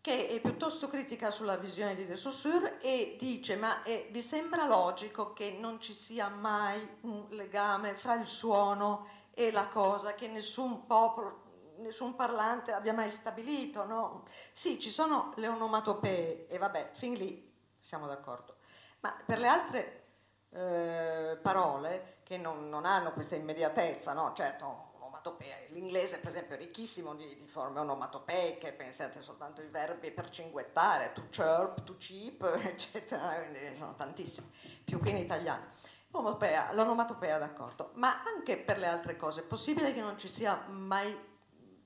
che 0.04 0.28
è 0.28 0.38
piuttosto 0.38 0.86
critica 0.86 1.30
sulla 1.30 1.56
visione 1.56 1.94
di 1.94 2.04
De 2.04 2.18
Saussure 2.18 2.78
e 2.78 3.16
dice 3.18 3.56
ma 3.56 3.82
eh, 3.84 4.06
vi 4.10 4.20
sembra 4.20 4.66
logico 4.66 5.32
che 5.32 5.56
non 5.58 5.80
ci 5.80 5.94
sia 5.94 6.28
mai 6.28 6.86
un 7.00 7.24
legame 7.30 7.94
fra 7.94 8.12
il 8.12 8.26
suono 8.26 9.06
e 9.30 9.50
la 9.50 9.66
cosa, 9.68 10.12
che 10.12 10.28
nessun 10.28 10.84
popolo, 10.84 11.44
nessun 11.78 12.14
parlante 12.16 12.72
abbia 12.72 12.92
mai 12.92 13.10
stabilito, 13.10 13.86
no? 13.86 14.24
Sì, 14.52 14.78
ci 14.78 14.90
sono 14.90 15.32
le 15.36 15.48
onomatopee 15.48 16.48
e 16.48 16.58
vabbè, 16.58 16.90
fin 16.92 17.14
lì 17.14 17.50
siamo 17.78 18.06
d'accordo, 18.06 18.56
ma 19.00 19.16
per 19.24 19.38
le 19.38 19.48
altre 19.48 20.04
eh, 20.50 21.38
parole 21.40 22.18
che 22.24 22.36
non, 22.36 22.68
non, 22.68 22.84
hanno 22.84 23.12
questa 23.12 23.36
immediatezza, 23.36 24.12
no? 24.12 24.34
Certo, 24.34 24.93
onomatopea, 25.24 25.56
l'inglese 25.70 26.18
per 26.18 26.30
esempio 26.30 26.54
è 26.54 26.58
ricchissimo 26.58 27.14
di, 27.14 27.26
di 27.36 27.46
forme 27.46 27.80
onomatopeiche, 27.80 28.72
pensate 28.72 29.22
soltanto 29.22 29.62
ai 29.62 29.68
verbi 29.68 30.10
per 30.10 30.28
cinguettare, 30.28 31.12
to 31.12 31.28
chirp, 31.30 31.82
to 31.84 31.96
cheap, 31.96 32.42
eccetera, 32.62 33.34
quindi 33.36 33.76
sono 33.76 33.94
tantissimi, 33.94 34.50
più 34.84 35.00
che 35.00 35.10
in 35.10 35.16
italiano. 35.16 35.72
L'onomatopea, 36.10 36.72
l'onomatopea, 36.74 37.38
d'accordo, 37.38 37.90
ma 37.94 38.22
anche 38.22 38.56
per 38.58 38.78
le 38.78 38.86
altre 38.86 39.16
cose, 39.16 39.40
è 39.40 39.44
possibile 39.44 39.92
che 39.92 40.00
non 40.00 40.18
ci 40.18 40.28
sia 40.28 40.66
mai 40.68 41.16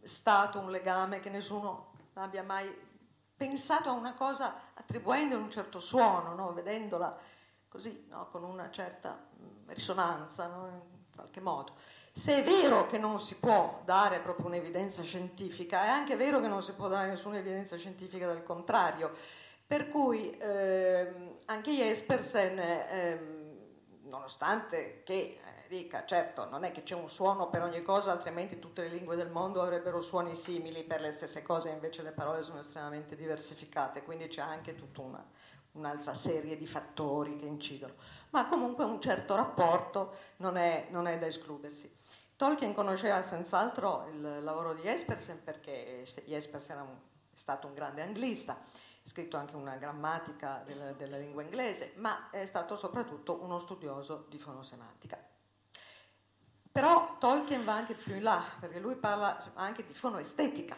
stato 0.03 0.59
un 0.59 0.71
legame, 0.71 1.21
che 1.21 1.31
nessuno 1.31 1.93
abbia 2.15 2.43
mai 2.43 2.87
pensato 3.37 3.89
a 3.89 3.93
una 3.93 4.15
cosa 4.15 4.73
attribuendo 4.75 5.37
un 5.37 5.51
certo 5.51 5.79
suono, 5.79 6.35
no? 6.35 6.53
vedendola 6.53 7.17
così, 7.69 8.07
no? 8.09 8.29
con 8.31 8.43
una 8.43 8.71
certa 8.71 9.17
mm, 9.41 9.69
risonanza, 9.69 10.47
no? 10.49 10.67
in 10.67 11.15
qualche 11.15 11.41
modo. 11.41 11.77
Se 12.13 12.37
è 12.37 12.43
vero 12.43 12.87
che 12.87 12.99
non 12.99 13.21
si 13.21 13.35
può 13.37 13.83
dare 13.85 14.19
proprio 14.19 14.47
un'evidenza 14.47 15.03
scientifica, 15.03 15.85
è 15.85 15.89
anche 15.89 16.17
vero 16.17 16.41
che 16.41 16.49
non 16.49 16.63
si 16.63 16.73
può 16.73 16.89
dare 16.89 17.09
nessuna 17.09 17.39
evidenza 17.39 17.77
scientifica 17.77 18.27
del 18.27 18.43
contrario. 18.43 19.15
Per 19.67 19.89
cui 19.89 20.37
ehm, 20.39 21.37
anche 21.45 21.71
Jespersen, 21.71 22.59
ehm, 22.59 23.57
nonostante 24.05 25.03
che 25.05 25.15
eh, 25.15 25.69
dica, 25.69 26.07
certo, 26.07 26.49
non 26.49 26.65
è 26.65 26.73
che 26.73 26.83
c'è 26.83 26.95
un 26.95 27.09
suono 27.11 27.51
per 27.51 27.63
ogni 27.63 27.83
cosa, 27.83 28.11
altrimenti 28.11 28.59
tutte 28.59 28.83
le 28.83 28.89
lingue 28.89 29.15
del 29.15 29.29
mondo 29.29 29.61
avrebbero 29.61 30.01
suoni 30.01 30.35
simili 30.35 30.85
per 30.85 31.01
le 31.03 31.13
stesse 31.13 31.43
cose, 31.43 31.69
invece 31.69 32.03
le 32.03 32.13
parole 32.13 32.43
sono 32.43 32.61
estremamente 32.61 33.15
diversificate, 33.15 34.03
quindi 34.03 34.29
c'è 34.29 34.41
anche 34.41 34.75
tutta 34.75 35.03
una, 35.03 35.25
un'altra 35.79 36.15
serie 36.15 36.57
di 36.57 36.67
fattori 36.67 37.37
che 37.37 37.47
incidono. 37.47 37.95
Ma 38.31 38.47
comunque 38.49 38.85
un 38.85 39.01
certo 39.01 39.35
rapporto 39.35 40.15
non 40.37 40.57
è, 40.57 40.89
non 40.91 41.07
è 41.07 41.19
da 41.19 41.27
escludersi. 41.27 41.91
Tolkien 42.37 42.75
conosceva 42.75 43.23
senz'altro 43.23 44.07
il 44.13 44.43
lavoro 44.45 44.75
di 44.75 44.83
Jespersen 44.83 45.43
perché 45.43 46.07
Jespersen 46.25 46.77
era 46.77 46.83
un, 46.83 46.95
è 47.33 47.37
stato 47.37 47.67
un 47.67 47.75
grande 47.75 48.03
anglista, 48.03 48.53
ha 48.53 49.09
scritto 49.09 49.37
anche 49.37 49.57
una 49.57 49.77
grammatica 49.77 50.63
della, 50.65 50.93
della 50.93 51.17
lingua 51.17 51.43
inglese, 51.43 51.95
ma 51.97 52.31
è 52.31 52.47
stato 52.47 52.77
soprattutto 52.77 53.43
uno 53.43 53.59
studioso 53.59 54.27
di 54.29 54.39
fonosemantica. 54.39 55.19
Però 56.71 57.17
Tolkien 57.19 57.65
va 57.65 57.75
anche 57.75 57.95
più 57.95 58.15
in 58.15 58.23
là, 58.23 58.45
perché 58.61 58.79
lui 58.79 58.95
parla 58.95 59.51
anche 59.55 59.85
di 59.85 59.95
fonoestetica, 59.95 60.77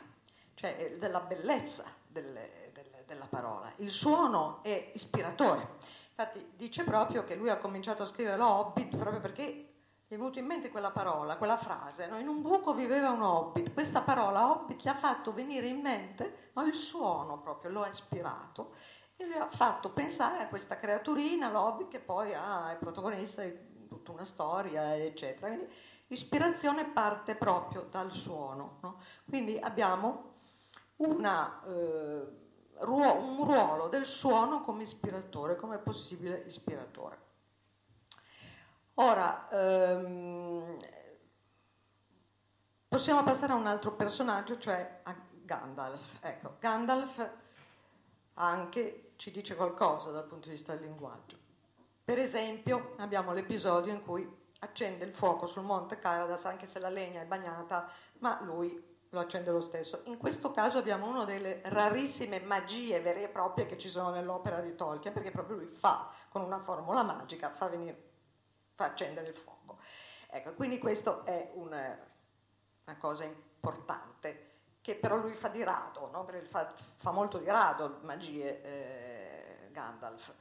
cioè 0.55 0.77
eh, 0.79 0.99
della 0.99 1.21
bellezza 1.21 1.85
delle, 2.07 2.60
della 3.11 3.27
parola. 3.29 3.73
Il 3.77 3.91
suono 3.91 4.61
è 4.63 4.93
ispiratore. 4.95 5.69
Infatti 6.11 6.53
dice 6.55 6.85
proprio 6.85 7.25
che 7.25 7.35
lui 7.35 7.49
ha 7.49 7.59
cominciato 7.59 8.05
a 8.05 8.07
scrivere 8.07 8.37
l'Hobbit 8.37 8.97
proprio 8.97 9.21
perché 9.21 9.43
gli 10.07 10.15
è 10.15 10.17
venuto 10.17 10.39
in 10.39 10.47
mente 10.47 10.71
quella 10.71 10.91
parola, 10.91 11.37
quella 11.37 11.57
frase, 11.57 12.07
no? 12.07 12.19
in 12.19 12.29
un 12.29 12.41
buco 12.43 12.75
viveva 12.75 13.11
un 13.11 13.23
hobbit, 13.23 13.73
questa 13.73 14.03
parola 14.03 14.51
hobbit 14.51 14.83
gli 14.83 14.89
ha 14.89 14.97
fatto 14.97 15.33
venire 15.33 15.69
in 15.69 15.81
mente 15.81 16.51
no? 16.55 16.67
il 16.67 16.75
suono 16.75 17.39
proprio, 17.39 17.71
lo 17.71 17.83
ha 17.83 17.89
ispirato 17.89 18.75
e 19.17 19.27
gli 19.29 19.33
ha 19.33 19.49
fatto 19.51 19.91
pensare 19.91 20.43
a 20.43 20.49
questa 20.49 20.77
creaturina, 20.77 21.51
l'hobbit, 21.51 21.89
che 21.89 22.01
poi 22.01 22.35
ah, 22.35 22.73
è 22.73 22.77
protagonista 22.77 23.43
di 23.43 23.87
tutta 23.89 24.13
una 24.13 24.25
storia, 24.25 24.97
eccetera. 24.97 25.49
Quindi 25.49 25.73
l'ispirazione 26.07 26.87
parte 26.87 27.35
proprio 27.35 27.87
dal 27.91 28.13
suono. 28.13 28.79
No? 28.83 29.01
Quindi 29.29 29.59
abbiamo 29.59 30.35
una, 30.97 31.63
eh, 31.67 32.27
un 32.83 33.45
ruolo 33.45 33.89
del 33.89 34.07
suono 34.07 34.61
come 34.63 34.83
ispiratore, 34.83 35.57
come 35.57 35.79
possibile 35.79 36.45
ispiratore. 36.47 37.29
Ora, 38.95 39.49
ehm, 39.51 40.77
possiamo 42.89 43.23
passare 43.23 43.53
a 43.53 43.57
un 43.57 43.67
altro 43.67 43.93
personaggio, 43.93 44.59
cioè 44.59 45.01
a 45.05 45.15
Gandalf. 45.45 46.19
Ecco, 46.21 46.57
Gandalf 46.59 47.31
anche 48.35 49.13
ci 49.17 49.31
dice 49.31 49.55
qualcosa 49.55 50.11
dal 50.11 50.25
punto 50.25 50.49
di 50.49 50.55
vista 50.55 50.75
del 50.75 50.85
linguaggio. 50.87 51.37
Per 52.05 52.19
esempio, 52.19 52.95
abbiamo 52.97 53.33
l'episodio 53.33 53.93
in 53.93 54.03
cui 54.03 54.29
accende 54.61 55.05
il 55.05 55.15
fuoco 55.15 55.47
sul 55.47 55.63
monte 55.63 55.99
Caradas, 55.99 56.45
anche 56.45 56.67
se 56.67 56.79
la 56.79 56.89
legna 56.89 57.21
è 57.21 57.27
bagnata, 57.27 57.91
ma 58.19 58.41
lui 58.43 58.90
lo 59.11 59.21
accende 59.21 59.51
lo 59.51 59.61
stesso. 59.61 60.03
In 60.05 60.19
questo 60.19 60.51
caso 60.51 60.79
abbiamo 60.79 61.07
una 61.07 61.25
delle 61.25 61.61
rarissime 61.65 62.41
magie 62.41 63.01
vere 63.01 63.25
e 63.25 63.29
proprie 63.29 63.67
che 63.67 63.79
ci 63.79 63.89
sono 63.89 64.11
nell'opera 64.11 64.61
di 64.61 64.75
Tolkien, 64.75 65.13
perché 65.13 65.31
proprio 65.31 65.57
lui 65.57 65.67
fa, 65.67 66.11
con 66.29 66.43
una 66.43 66.59
formula 66.61 67.03
magica, 67.03 67.51
fa 67.51 67.67
venire 67.67 68.09
fa 68.81 68.87
accendere 68.87 69.29
il 69.29 69.37
fuoco. 69.37 69.79
Ecco, 70.31 70.53
quindi 70.55 70.79
questo 70.79 71.27
è 71.27 71.51
una, 71.55 71.99
una 72.85 72.97
cosa 72.99 73.25
importante 73.25 74.49
che 74.81 74.95
però 74.95 75.17
lui 75.17 75.35
fa 75.35 75.49
di 75.49 75.63
rado, 75.63 76.09
no? 76.11 76.27
fa, 76.49 76.73
fa, 76.97 77.11
molto 77.11 77.37
di 77.37 77.45
rado 77.45 77.99
magie 78.05 78.63
eh, 78.63 79.69
Gandalf. 79.73 80.33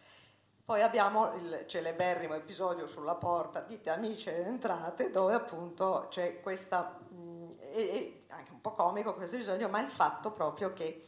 Poi 0.64 0.82
abbiamo 0.82 1.34
il 1.34 1.66
celeberrimo 1.68 2.36
episodio 2.36 2.88
sulla 2.88 3.16
porta, 3.16 3.60
dite 3.60 3.90
amici 3.90 4.30
entrate, 4.30 5.10
dove 5.10 5.34
appunto 5.34 6.08
c'è 6.10 6.40
questa, 6.40 7.00
mh, 7.10 7.39
è, 7.88 8.34
anche 8.34 8.52
un 8.52 8.62
po' 8.62 8.74
comico 8.74 9.14
questo 9.14 9.36
episodio, 9.36 9.70
ma 9.70 9.80
il 9.82 9.92
fatto 9.92 10.32
proprio 10.32 10.74
che 10.74 11.06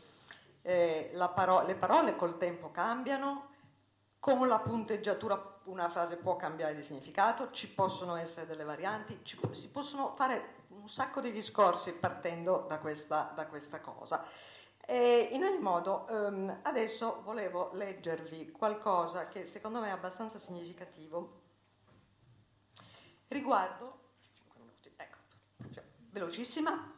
eh, 0.61 1.11
paro- 1.33 1.65
le 1.65 1.75
parole 1.75 2.15
col 2.15 2.37
tempo 2.37 2.71
cambiano, 2.71 3.49
con 4.19 4.47
la 4.47 4.59
punteggiatura 4.59 5.59
una 5.63 5.89
frase 5.89 6.17
può 6.17 6.35
cambiare 6.35 6.75
di 6.75 6.83
significato, 6.83 7.51
ci 7.51 7.67
possono 7.69 8.15
essere 8.15 8.45
delle 8.45 8.63
varianti, 8.63 9.19
ci, 9.23 9.39
si 9.51 9.69
possono 9.69 10.13
fare 10.15 10.65
un 10.69 10.87
sacco 10.89 11.21
di 11.21 11.31
discorsi 11.31 11.93
partendo 11.93 12.65
da 12.67 12.79
questa, 12.79 13.31
da 13.35 13.45
questa 13.47 13.79
cosa. 13.79 14.23
E 14.85 15.29
in 15.31 15.43
ogni 15.43 15.59
modo, 15.59 16.05
um, 16.09 16.59
adesso 16.63 17.21
volevo 17.23 17.69
leggervi 17.73 18.51
qualcosa 18.51 19.27
che 19.27 19.45
secondo 19.45 19.79
me 19.79 19.87
è 19.87 19.91
abbastanza 19.91 20.39
significativo 20.39 21.39
riguardo, 23.27 24.00
velocissima, 26.11 26.91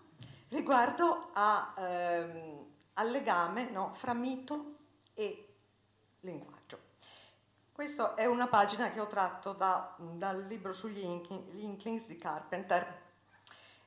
riguardo 0.49 1.29
a, 1.33 1.73
um, 1.77 2.65
al 2.93 3.09
legame 3.09 3.69
no, 3.69 3.93
fra 3.95 4.13
mito 4.13 4.75
e 5.13 5.47
linguaggio. 6.21 6.91
Questa 7.71 8.13
è 8.15 8.25
una 8.25 8.47
pagina 8.47 8.91
che 8.91 8.99
ho 8.99 9.07
tratto 9.07 9.53
da, 9.53 9.95
dal 9.97 10.45
libro 10.45 10.73
sugli 10.73 11.03
Inklings 11.03 12.05
di 12.05 12.17
Carpenter. 12.17 13.01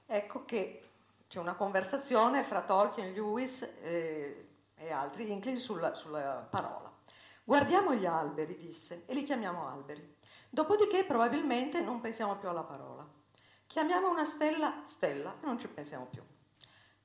Ecco 0.06 0.44
che 0.44 0.88
c'è 1.28 1.38
una 1.38 1.54
conversazione 1.54 2.42
fra 2.42 2.62
Tolkien, 2.62 3.12
Lewis 3.12 3.62
e, 3.62 4.48
e 4.74 4.90
altri 4.90 5.30
Inklings 5.30 5.62
sulla, 5.62 5.94
sulla 5.94 6.46
parola. 6.50 6.92
Guardiamo 7.44 7.94
gli 7.94 8.06
alberi, 8.06 8.56
disse, 8.56 9.04
e 9.06 9.14
li 9.14 9.22
chiamiamo 9.22 9.68
alberi. 9.68 10.16
Dopodiché 10.50 11.04
probabilmente 11.04 11.80
non 11.80 12.00
pensiamo 12.00 12.36
più 12.36 12.48
alla 12.48 12.64
parola. 12.64 13.05
Chiamiamo 13.76 14.08
una 14.08 14.24
stella 14.24 14.80
stella 14.86 15.34
e 15.38 15.44
non 15.44 15.58
ci 15.58 15.68
pensiamo 15.68 16.06
più. 16.06 16.22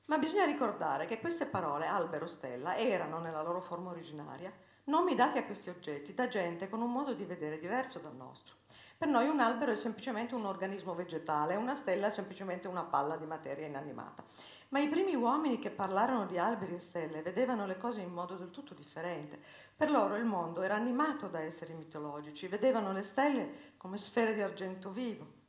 Ma 0.05 0.17
bisogna 0.17 0.45
ricordare 0.45 1.05
che 1.05 1.19
queste 1.19 1.45
parole, 1.45 1.85
albero, 1.85 2.27
stella, 2.27 2.77
erano 2.77 3.19
nella 3.19 3.41
loro 3.41 3.59
forma 3.59 3.89
originaria 3.89 4.53
nomi 4.85 5.13
dati 5.13 5.37
a 5.37 5.43
questi 5.43 5.69
oggetti 5.69 6.13
da 6.13 6.29
gente 6.29 6.69
con 6.69 6.81
un 6.81 6.89
modo 6.89 7.13
di 7.13 7.25
vedere 7.25 7.59
diverso 7.59 7.99
dal 7.99 8.15
nostro. 8.15 8.55
Per 8.97 9.09
noi 9.09 9.27
un 9.27 9.41
albero 9.41 9.73
è 9.73 9.75
semplicemente 9.75 10.33
un 10.33 10.45
organismo 10.45 10.95
vegetale, 10.95 11.57
una 11.57 11.75
stella 11.75 12.07
è 12.07 12.11
semplicemente 12.11 12.69
una 12.69 12.83
palla 12.83 13.17
di 13.17 13.25
materia 13.25 13.67
inanimata. 13.67 14.23
Ma 14.69 14.79
i 14.79 14.87
primi 14.87 15.13
uomini 15.13 15.59
che 15.59 15.71
parlarono 15.71 16.25
di 16.25 16.37
alberi 16.37 16.75
e 16.75 16.79
stelle 16.79 17.21
vedevano 17.21 17.65
le 17.65 17.77
cose 17.77 17.99
in 17.99 18.13
modo 18.13 18.35
del 18.35 18.49
tutto 18.49 18.73
differente. 18.73 19.41
Per 19.75 19.91
loro 19.91 20.15
il 20.15 20.23
mondo 20.23 20.61
era 20.61 20.75
animato 20.75 21.27
da 21.27 21.41
esseri 21.41 21.73
mitologici, 21.73 22.47
vedevano 22.47 22.93
le 22.93 23.03
stelle 23.03 23.73
come 23.75 23.97
sfere 23.97 24.33
di 24.33 24.41
argento 24.41 24.89
vivo, 24.91 25.39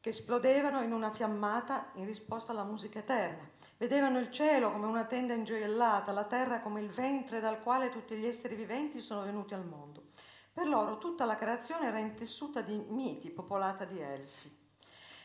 che 0.00 0.10
esplodevano 0.10 0.82
in 0.82 0.92
una 0.92 1.10
fiammata 1.10 1.90
in 1.94 2.06
risposta 2.06 2.52
alla 2.52 2.64
musica 2.64 3.00
eterna. 3.00 3.48
Vedevano 3.76 4.18
il 4.18 4.30
cielo 4.30 4.72
come 4.72 4.86
una 4.86 5.04
tenda 5.04 5.34
ingioiellata, 5.34 6.12
la 6.12 6.24
terra 6.24 6.60
come 6.60 6.80
il 6.80 6.90
ventre 6.90 7.40
dal 7.40 7.62
quale 7.62 7.90
tutti 7.90 8.16
gli 8.16 8.26
esseri 8.26 8.54
viventi 8.54 9.00
sono 9.00 9.22
venuti 9.22 9.54
al 9.54 9.64
mondo. 9.64 10.08
Per 10.52 10.66
loro 10.66 10.98
tutta 10.98 11.24
la 11.24 11.36
creazione 11.36 11.86
era 11.86 11.98
intessuta 11.98 12.60
di 12.60 12.76
miti, 12.88 13.30
popolata 13.30 13.84
di 13.84 14.00
elfi. 14.00 14.58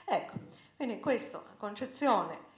Ecco, 0.06 0.38
quindi 0.76 1.00
questa 1.00 1.42
concezione 1.58 2.54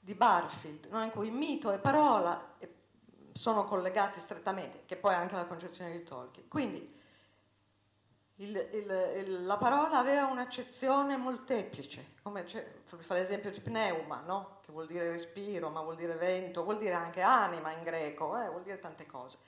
di 0.00 0.14
Barfield, 0.14 0.86
no? 0.90 1.04
in 1.04 1.10
cui 1.10 1.30
mito 1.30 1.72
e 1.72 1.78
parola 1.78 2.56
sono 3.32 3.64
collegati 3.64 4.18
strettamente, 4.18 4.82
che 4.86 4.96
poi 4.96 5.12
è 5.12 5.16
anche 5.16 5.34
la 5.34 5.44
concezione 5.44 5.92
di 5.92 6.02
Tolkien. 6.02 6.48
Quindi 6.48 6.99
il, 8.40 8.68
il, 8.72 9.44
la 9.44 9.56
parola 9.58 9.98
aveva 9.98 10.24
un'accezione 10.24 11.16
molteplice, 11.18 12.14
come 12.22 12.44
fa 12.84 13.14
l'esempio 13.14 13.50
di 13.50 13.60
pneuma, 13.60 14.22
no? 14.24 14.60
che 14.64 14.72
vuol 14.72 14.86
dire 14.86 15.10
respiro, 15.10 15.68
ma 15.68 15.82
vuol 15.82 15.96
dire 15.96 16.14
vento, 16.14 16.64
vuol 16.64 16.78
dire 16.78 16.94
anche 16.94 17.20
anima 17.20 17.72
in 17.72 17.82
greco, 17.82 18.40
eh? 18.40 18.48
vuol 18.48 18.62
dire 18.62 18.80
tante 18.80 19.04
cose. 19.04 19.38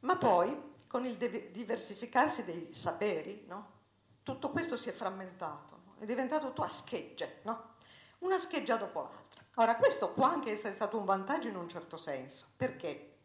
Ma 0.00 0.16
poi, 0.16 0.76
con 0.86 1.04
il 1.04 1.16
diversificarsi 1.16 2.44
dei 2.44 2.72
saperi, 2.72 3.44
no? 3.46 3.76
tutto 4.22 4.48
questo 4.50 4.78
si 4.78 4.88
è 4.88 4.92
frammentato, 4.92 5.80
no? 5.84 5.94
è 5.98 6.06
diventato 6.06 6.46
tutto 6.46 6.62
a 6.62 6.68
schegge, 6.68 7.42
una 8.20 8.38
scheggia 8.38 8.76
dopo 8.76 9.02
l'altra. 9.02 9.42
Ora, 9.56 9.76
questo 9.76 10.08
può 10.12 10.24
anche 10.24 10.52
essere 10.52 10.72
stato 10.72 10.96
un 10.96 11.04
vantaggio 11.04 11.48
in 11.48 11.56
un 11.56 11.68
certo 11.68 11.98
senso, 11.98 12.46
perché 12.56 13.16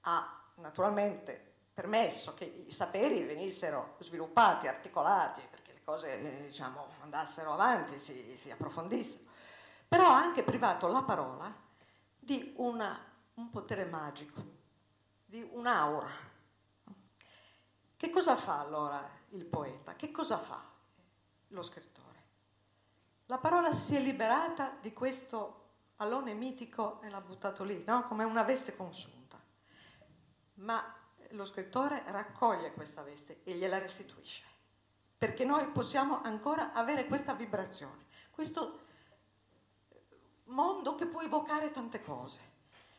ha 0.00 0.42
naturalmente 0.56 1.49
permesso 1.72 2.34
che 2.34 2.44
i 2.66 2.70
saperi 2.70 3.22
venissero 3.24 3.96
sviluppati, 4.00 4.66
articolati, 4.66 5.40
perché 5.50 5.72
le 5.72 5.82
cose 5.84 6.20
eh, 6.20 6.46
diciamo, 6.48 6.86
andassero 7.02 7.52
avanti, 7.52 7.98
si, 7.98 8.36
si, 8.36 8.50
approfondissero, 8.50 9.24
però 9.88 10.08
ha 10.08 10.18
anche 10.18 10.42
privato 10.42 10.86
la 10.88 11.02
parola 11.02 11.52
di 12.18 12.54
una, 12.56 12.98
un 13.34 13.50
potere 13.50 13.84
magico, 13.84 14.42
di 15.24 15.48
un'aura. 15.52 16.28
Che 17.96 18.10
cosa 18.10 18.36
fa 18.36 18.60
allora 18.60 19.08
il 19.30 19.44
poeta? 19.44 19.94
Che 19.94 20.10
cosa 20.10 20.38
fa 20.38 20.62
lo 21.48 21.62
scrittore? 21.62 21.98
La 23.26 23.38
parola 23.38 23.72
si 23.72 23.94
è 23.94 24.00
liberata 24.00 24.76
di 24.80 24.92
questo 24.92 25.60
allone 25.96 26.34
mitico 26.34 27.00
e 27.02 27.10
l'ha 27.10 27.20
buttato 27.20 27.62
lì, 27.62 27.84
no? 27.84 28.06
come 28.08 28.24
una 28.24 28.42
veste 28.42 28.74
consunta. 28.74 29.38
Ma 30.54 30.99
lo 31.30 31.44
scrittore 31.44 32.02
raccoglie 32.06 32.72
questa 32.72 33.02
veste 33.02 33.40
e 33.44 33.54
gliela 33.54 33.78
restituisce. 33.78 34.48
perché 35.20 35.44
noi 35.44 35.66
possiamo 35.66 36.22
ancora 36.22 36.72
avere 36.72 37.04
questa 37.04 37.34
vibrazione, 37.34 38.06
questo 38.30 38.78
mondo 40.44 40.94
che 40.94 41.04
può 41.04 41.20
evocare 41.20 41.70
tante 41.72 42.02
cose. 42.02 42.38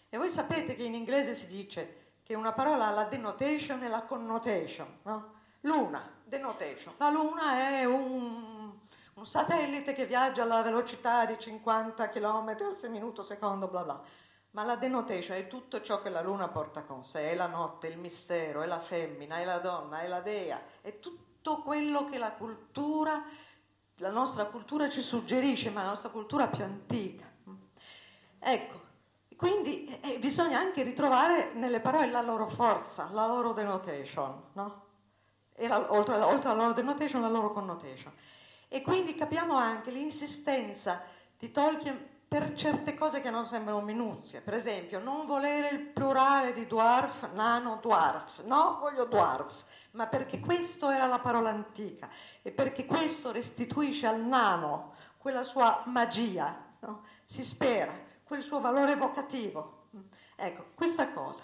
E 0.08 0.18
voi 0.18 0.30
sapete 0.30 0.76
che 0.76 0.84
in 0.84 0.94
inglese 0.94 1.34
si 1.34 1.48
dice 1.48 2.12
che 2.22 2.36
una 2.36 2.52
parola 2.52 2.88
ha 2.88 2.92
la 2.92 3.06
denotation 3.06 3.82
e 3.82 3.88
la 3.88 4.04
connotation, 4.04 5.00
no? 5.02 5.34
Luna, 5.62 6.12
denotation. 6.24 6.94
La 6.98 7.10
Luna 7.10 7.58
è 7.58 7.86
un, 7.86 8.72
un 9.14 9.26
satellite 9.26 9.94
che 9.94 10.06
viaggia 10.06 10.44
alla 10.44 10.62
velocità 10.62 11.26
di 11.26 11.40
50 11.40 12.10
km 12.10 12.56
al 12.84 12.90
minuto 12.92 13.24
secondo, 13.24 13.68
bla 13.68 13.84
bla. 13.84 14.04
Ma 14.52 14.64
la 14.64 14.76
denotation 14.76 15.38
è 15.38 15.48
tutto 15.48 15.82
ciò 15.82 16.02
che 16.02 16.10
la 16.10 16.22
Luna 16.22 16.50
porta 16.50 16.82
con 16.82 17.06
sé, 17.06 17.32
è 17.32 17.36
la 17.36 17.48
notte, 17.48 17.88
il 17.88 17.98
mistero, 17.98 18.62
è 18.62 18.66
la 18.66 18.80
femmina, 18.82 19.38
è 19.38 19.46
la 19.46 19.60
donna, 19.60 20.02
è 20.02 20.08
la 20.08 20.20
dea, 20.20 20.62
è 20.82 21.00
tutto 21.00 21.62
quello 21.62 22.10
che 22.10 22.18
la 22.18 22.32
cultura, 22.32 23.24
la 23.96 24.10
nostra 24.10 24.46
cultura 24.46 24.90
ci 24.90 25.02
suggerisce, 25.02 25.70
ma 25.70 25.84
la 25.84 25.90
nostra 25.90 26.10
cultura 26.10 26.48
più 26.48 26.66
antica. 26.66 27.30
Ecco, 28.40 28.80
quindi 29.38 30.00
eh, 30.02 30.20
bisogna 30.20 30.60
anche 30.60 30.84
ritrovare 30.84 31.54
nelle 31.54 31.80
parole 31.80 32.12
la 32.12 32.22
loro 32.22 32.48
forza, 32.50 33.10
la 33.12 33.26
loro 33.26 33.54
denotation, 33.54 34.50
no? 34.54 34.86
la, 35.56 35.92
oltre, 35.94 36.20
oltre 36.20 36.50
alla 36.50 36.62
loro 36.62 36.74
denotation, 36.74 37.22
la 37.22 37.30
loro 37.30 37.52
connotation. 37.52 38.12
E 38.68 38.82
quindi 38.82 39.16
capiamo 39.16 39.56
anche 39.56 39.92
l'insistenza 39.92 41.02
di 41.38 41.52
Tolkien 41.52 42.11
per 42.32 42.54
certe 42.54 42.94
cose 42.94 43.20
che 43.20 43.30
non 43.30 43.46
sembrano 43.46 43.82
minuzie. 43.82 44.40
Per 44.40 44.54
esempio, 44.54 45.00
non 45.00 45.26
volere 45.26 45.68
il 45.72 45.82
plurale 45.82 46.54
di 46.54 46.66
dwarf, 46.66 47.30
nano, 47.34 47.80
dwarfs. 47.82 48.40
No, 48.46 48.78
voglio 48.80 49.04
dwarfs, 49.04 49.66
ma 49.92 50.08
perché 50.08 50.40
questo 50.40 50.90
era 50.90 51.08
la 51.08 51.20
parola 51.20 51.50
antica 51.50 52.10
e 52.42 52.52
perché 52.52 52.86
questo 52.86 53.34
restituisce 53.34 54.08
al 54.08 54.22
nano 54.22 54.94
quella 55.18 55.44
sua 55.44 55.84
magia, 55.88 56.56
no? 56.80 57.04
si 57.26 57.44
spera, 57.44 57.92
quel 58.24 58.42
suo 58.42 58.62
valore 58.62 58.94
evocativo. 58.94 59.88
Ecco, 60.38 60.68
questa 60.74 61.12
cosa. 61.12 61.44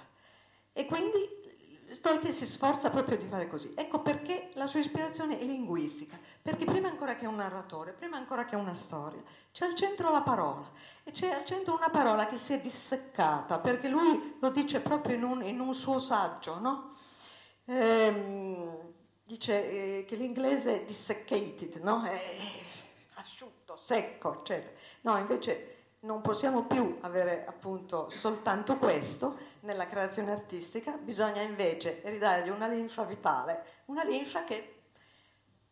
E 0.72 0.86
quindi 0.86 1.37
Tolkien 2.02 2.34
si 2.34 2.46
sforza 2.46 2.90
proprio 2.90 3.18
di 3.18 3.26
fare 3.28 3.48
così. 3.48 3.74
Ecco 3.76 4.00
perché 4.00 4.50
la 4.54 4.68
sua 4.68 4.80
ispirazione 4.80 5.40
è 5.40 5.44
linguistica, 5.44 6.20
perché 6.42 6.66
prima 6.66 6.90
ancora 6.90 7.16
che 7.16 7.26
un 7.26 7.36
narratore, 7.36 7.94
prima 7.94 8.18
ancora 8.18 8.46
che 8.46 8.56
una 8.56 8.74
storia, 8.74 9.22
c'è 9.52 9.66
al 9.66 9.76
centro 9.76 10.12
la 10.12 10.22
parola 10.22 10.70
e 11.04 11.12
c'è 11.12 11.30
al 11.30 11.46
centro 11.46 11.76
una 11.76 11.90
parola 11.90 12.28
che 12.28 12.38
si 12.38 12.54
è 12.54 12.60
disseccata, 12.60 13.60
perché 13.60 13.88
lui 13.88 14.38
lo 14.40 14.50
dice 14.50 14.82
proprio 14.82 15.16
in 15.16 15.24
un, 15.24 15.44
in 15.44 15.60
un 15.60 15.74
suo 15.74 16.00
saggio, 16.00 16.60
no? 16.60 16.96
ehm, 17.66 18.94
dice 19.24 20.00
eh, 20.00 20.06
che 20.06 20.16
l'inglese 20.16 20.82
è 20.82 20.86
disseccated, 20.86 21.76
no? 21.78 22.04
è 22.04 22.20
asciutto, 23.16 23.78
secco, 23.78 24.40
eccetera. 24.40 24.76
No, 25.02 25.18
invece 25.18 25.77
non 26.00 26.22
possiamo 26.22 26.64
più 26.64 26.98
avere 27.02 27.46
appunto 27.48 28.10
soltanto 28.10 28.78
questo 28.78 29.38
nella 29.62 29.88
creazione 29.88 30.32
artistica, 30.32 30.92
bisogna 30.92 31.42
invece 31.42 32.02
ridargli 32.06 32.50
una 32.50 32.68
linfa 32.68 33.04
vitale, 33.04 33.64
una 33.86 34.04
linfa 34.04 34.44
che 34.44 34.82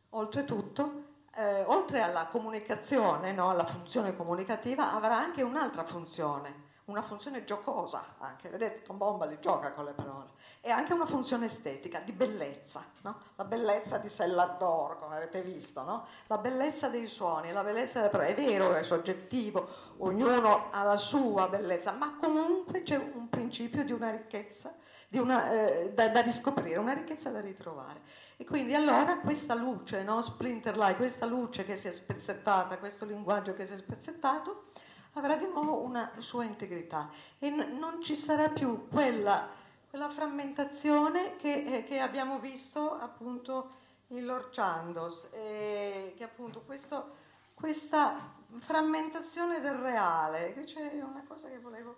oltretutto, 0.10 1.04
eh, 1.36 1.64
oltre 1.64 2.02
alla 2.02 2.28
comunicazione, 2.28 3.32
no, 3.34 3.50
alla 3.50 3.66
funzione 3.66 4.16
comunicativa, 4.16 4.94
avrà 4.94 5.18
anche 5.18 5.44
un'altra 5.44 5.84
funzione, 5.84 6.65
una 6.86 7.02
funzione 7.02 7.44
giocosa, 7.46 8.16
anche, 8.20 8.48
vedete, 8.50 8.84
Tom 8.84 8.98
Bombali 8.98 9.40
gioca 9.40 9.72
con 9.72 9.86
le 9.86 9.94
parole, 9.94 10.30
e 10.62 10.70
anche 10.70 10.94
una 10.94 11.06
funzione 11.06 11.46
estetica, 11.46 12.00
di 12.00 12.12
bellezza, 12.12 12.84
no? 13.02 13.18
la 13.36 13.44
bellezza 13.44 13.98
di 13.98 14.08
Sellador, 14.08 15.00
come 15.00 15.16
avete 15.16 15.42
visto, 15.42 15.84
no? 15.84 16.06
la 16.28 16.38
bellezza 16.38 16.88
dei 16.88 17.08
suoni, 17.08 17.52
la 17.52 17.64
bellezza 17.64 18.00
delle 18.00 18.12
parole, 18.12 18.30
è 18.30 18.36
vero, 18.36 18.74
è 18.74 18.84
soggettivo, 18.84 19.68
ognuno 19.98 20.70
ha 20.72 20.84
la 20.84 20.98
sua 20.98 21.48
bellezza, 21.48 21.92
ma 21.92 22.18
comunque 22.20 22.84
c'è 22.84 22.98
un 22.98 23.30
principio 23.30 23.84
di 23.84 23.92
una 23.92 24.12
ricchezza 24.12 24.74
di 25.08 25.18
una, 25.18 25.52
eh, 25.52 25.92
da, 25.94 26.10
da, 26.10 26.22
riscoprire, 26.22 26.78
una 26.78 26.94
ricchezza 26.94 27.30
da 27.30 27.40
ritrovare. 27.40 28.02
E 28.38 28.44
quindi 28.44 28.74
allora 28.74 29.20
questa 29.20 29.54
luce, 29.54 30.04
no? 30.04 30.22
Splinter 30.22 30.76
Light, 30.76 30.98
questa 30.98 31.26
luce 31.26 31.64
che 31.64 31.78
si 31.78 31.88
è 31.88 31.92
spezzettata, 31.92 32.78
questo 32.78 33.06
linguaggio 33.06 33.54
che 33.54 33.66
si 33.66 33.74
è 33.74 33.78
spezzettato, 33.78 34.72
avrà 35.16 35.36
di 35.36 35.46
nuovo 35.46 35.82
una 35.82 36.12
sua 36.20 36.44
integrità. 36.44 37.10
E 37.40 37.50
n- 37.50 37.78
non 37.78 38.02
ci 38.02 38.16
sarà 38.16 38.50
più 38.50 38.88
quella, 38.88 39.48
quella 39.90 40.10
frammentazione 40.10 41.36
che, 41.38 41.78
eh, 41.78 41.84
che, 41.84 42.00
abbiamo 42.00 42.40
visto 42.40 42.98
appunto 43.00 43.84
in 44.08 44.26
Lord 44.26 44.52
Chandos, 44.52 45.28
eh, 45.32 46.14
che 46.16 46.24
appunto 46.24 46.62
questo, 46.62 47.16
questa 47.54 48.34
frammentazione 48.60 49.62
del 49.62 49.76
reale, 49.76 50.54
qui 50.54 50.64
c'è 50.66 51.02
una 51.02 51.24
cosa 51.28 51.48
che 51.48 51.60
volevo, 51.60 51.96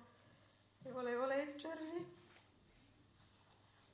che 0.82 0.92
volevo 0.92 1.26
leggervi, 1.26 2.16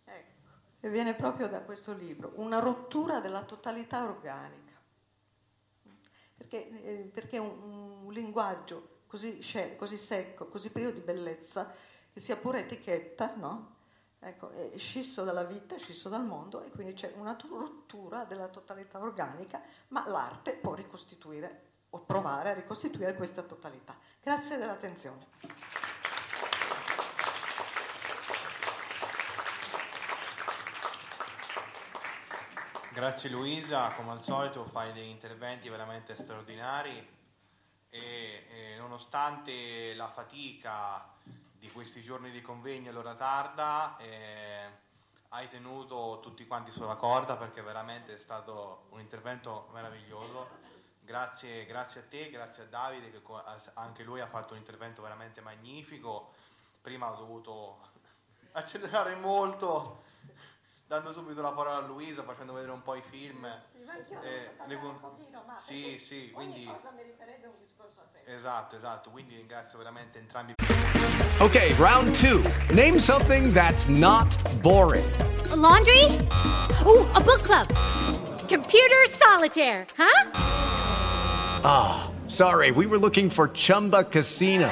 ecco, 0.03 0.41
che 0.81 0.89
viene 0.89 1.13
proprio 1.13 1.47
da 1.47 1.61
questo 1.61 1.93
libro, 1.93 2.33
una 2.35 2.59
rottura 2.59 3.21
della 3.21 3.43
totalità 3.43 4.03
organica, 4.03 4.73
perché, 6.35 6.83
eh, 6.83 7.09
perché 7.11 7.37
un, 7.37 8.03
un 8.03 8.13
linguaggio 8.13 8.92
così, 9.13 9.39
così 9.77 9.97
secco, 9.97 10.47
così 10.47 10.71
privo 10.71 10.89
di 10.89 10.99
bellezza, 10.99 11.71
che 12.11 12.19
sia 12.19 12.35
pure 12.35 12.61
etichetta, 12.61 13.35
no? 13.35 13.75
Ecco, 14.19 14.49
è 14.49 14.75
scisso 14.77 15.23
dalla 15.23 15.43
vita, 15.43 15.75
è 15.75 15.79
scisso 15.79 16.09
dal 16.09 16.25
mondo 16.25 16.63
e 16.63 16.71
quindi 16.71 16.93
c'è 16.93 17.13
una 17.17 17.37
rottura 17.47 18.23
della 18.23 18.47
totalità 18.47 18.97
organica, 18.99 19.61
ma 19.89 20.07
l'arte 20.07 20.53
può 20.53 20.73
ricostituire 20.73 21.61
o 21.91 21.99
provare 21.99 22.49
a 22.49 22.53
ricostituire 22.53 23.13
questa 23.13 23.43
totalità. 23.43 23.95
Grazie 24.19 24.57
dell'attenzione. 24.57 25.27
Grazie 32.93 33.29
Luisa, 33.29 33.93
come 33.93 34.11
al 34.11 34.23
solito 34.23 34.65
fai 34.65 34.91
degli 34.93 35.09
interventi 35.09 35.69
veramente 35.69 36.15
straordinari 36.15 37.21
e, 37.93 38.47
e 38.49 38.75
nonostante 38.77 39.93
la 39.93 40.07
fatica 40.07 41.07
di 41.59 41.69
questi 41.71 42.01
giorni 42.01 42.31
di 42.31 42.41
convegno 42.41 42.89
all'ora 42.89 43.13
tarda 43.13 43.97
eh, 43.97 44.67
hai 45.29 45.47
tenuto 45.47 46.19
tutti 46.19 46.47
quanti 46.47 46.71
sulla 46.71 46.95
corda 46.95 47.35
perché 47.35 47.61
veramente 47.61 48.15
è 48.15 48.17
stato 48.17 48.85
un 48.89 48.99
intervento 48.99 49.69
meraviglioso. 49.73 50.61
Grazie, 51.01 51.65
grazie 51.67 52.01
a 52.01 52.03
te, 52.09 52.31
grazie 52.31 52.63
a 52.63 52.65
Davide 52.65 53.11
che 53.11 53.21
anche 53.75 54.03
lui 54.03 54.21
ha 54.21 54.27
fatto 54.27 54.53
un 54.53 54.59
intervento 54.59 55.03
veramente 55.03 55.41
magnifico. 55.41 56.33
Prima 56.81 57.11
ho 57.11 57.15
dovuto 57.15 57.77
accelerare 58.53 59.13
molto 59.15 60.01
dando 60.87 61.13
subito 61.13 61.41
la 61.41 61.51
parola 61.51 61.77
a 61.77 61.87
Luisa, 61.87 62.23
facendo 62.23 62.53
vedere 62.53 62.71
un 62.71 62.83
po' 62.83 62.95
i 62.95 63.03
film. 63.09 63.47
Sì, 63.71 63.83
ma 63.83 63.93
io 63.95 64.21
eh, 64.21 64.51
le... 64.67 64.75
un 64.75 64.99
pochino, 64.99 65.43
ma 65.45 65.59
sì, 65.59 65.97
sì, 65.99 66.31
quindi... 66.31 66.65
cosa 66.65 66.91
meriterebbe 66.95 67.47
un 67.47 67.53
discorso 67.59 68.01
a 68.01 68.05
sé. 68.11 68.31
Esatto, 68.33 68.75
esatto, 68.75 69.09
quindi 69.09 69.35
ringrazio 69.35 69.77
veramente 69.77 70.19
entrambi. 70.19 70.53
Ok, 71.39 71.75
round 71.77 72.15
two. 72.15 72.41
Name 72.73 72.99
something 72.99 73.51
that's 73.51 73.87
not 73.87 74.35
boring. 74.61 75.05
A 75.51 75.55
laundry? 75.55 76.05
Oh, 76.85 77.07
a 77.13 77.21
book 77.21 77.41
club. 77.43 77.67
Computer 78.47 79.09
solitaire, 79.09 79.85
huh? 79.97 80.29
Ah, 81.65 82.05
oh, 82.05 82.11
sorry, 82.27 82.71
we 82.71 82.85
were 82.85 82.99
looking 82.99 83.29
for 83.29 83.47
Chumba 83.47 84.03
Casino. 84.03 84.69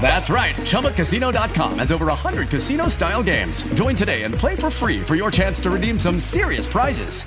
That's 0.00 0.30
right. 0.30 0.54
ChumbaCasino.com 0.54 1.78
has 1.78 1.92
over 1.92 2.06
100 2.06 2.48
casino 2.48 2.88
style 2.88 3.22
games. 3.22 3.62
Join 3.74 3.94
today 3.94 4.22
and 4.22 4.34
play 4.34 4.56
for 4.56 4.70
free 4.70 5.02
for 5.02 5.14
your 5.14 5.30
chance 5.30 5.60
to 5.60 5.70
redeem 5.70 5.98
some 5.98 6.18
serious 6.20 6.66
prizes. 6.66 7.24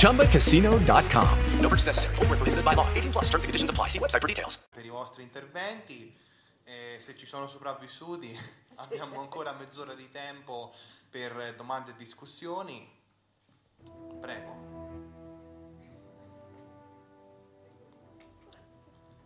ChumbaCasino.com. 0.00 1.38
No 1.60 1.68
purchase 1.68 1.86
necessary. 1.86 2.14
Full 2.16 2.26
prohibited 2.26 2.64
by 2.64 2.72
law. 2.74 2.88
18 2.94 3.12
plus 3.12 3.24
terms 3.28 3.44
and 3.44 3.48
conditions 3.48 3.70
apply. 3.70 3.88
See 3.88 3.98
website 3.98 4.22
for 4.22 4.28
details. 4.28 4.58
Per 4.72 4.84
i 4.84 4.88
vostri 4.88 5.22
interventi, 5.22 6.16
eh, 6.64 7.00
se 7.04 7.14
ci 7.16 7.26
sono 7.26 7.46
sopravvissuti, 7.46 8.38
abbiamo 8.76 9.20
ancora 9.20 9.52
mezz'ora 9.52 9.94
di 9.94 10.08
tempo 10.10 10.72
per 11.10 11.54
domande 11.56 11.90
e 11.90 11.94
discussioni. 11.98 12.88
Prego. 14.20 14.74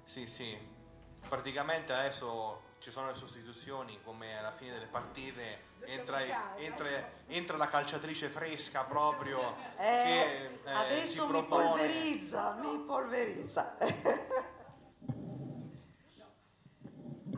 Sì, 0.04 0.26
sì 0.26 0.69
praticamente 1.28 1.92
adesso 1.92 2.68
ci 2.80 2.90
sono 2.90 3.08
le 3.08 3.14
sostituzioni 3.14 4.00
come 4.02 4.38
alla 4.38 4.52
fine 4.52 4.72
delle 4.72 4.86
partite 4.86 5.68
entra, 5.80 6.56
entra, 6.56 6.86
entra 7.26 7.56
la 7.56 7.68
calciatrice 7.68 8.28
fresca 8.28 8.84
proprio 8.84 9.54
eh, 9.76 10.02
che 10.04 10.60
eh, 10.64 10.72
adesso 10.72 11.22
si 11.22 11.28
propone. 11.28 11.64
mi 11.64 11.70
polverizza 11.70 12.52
mi 12.60 12.78
polverizza 12.86 13.76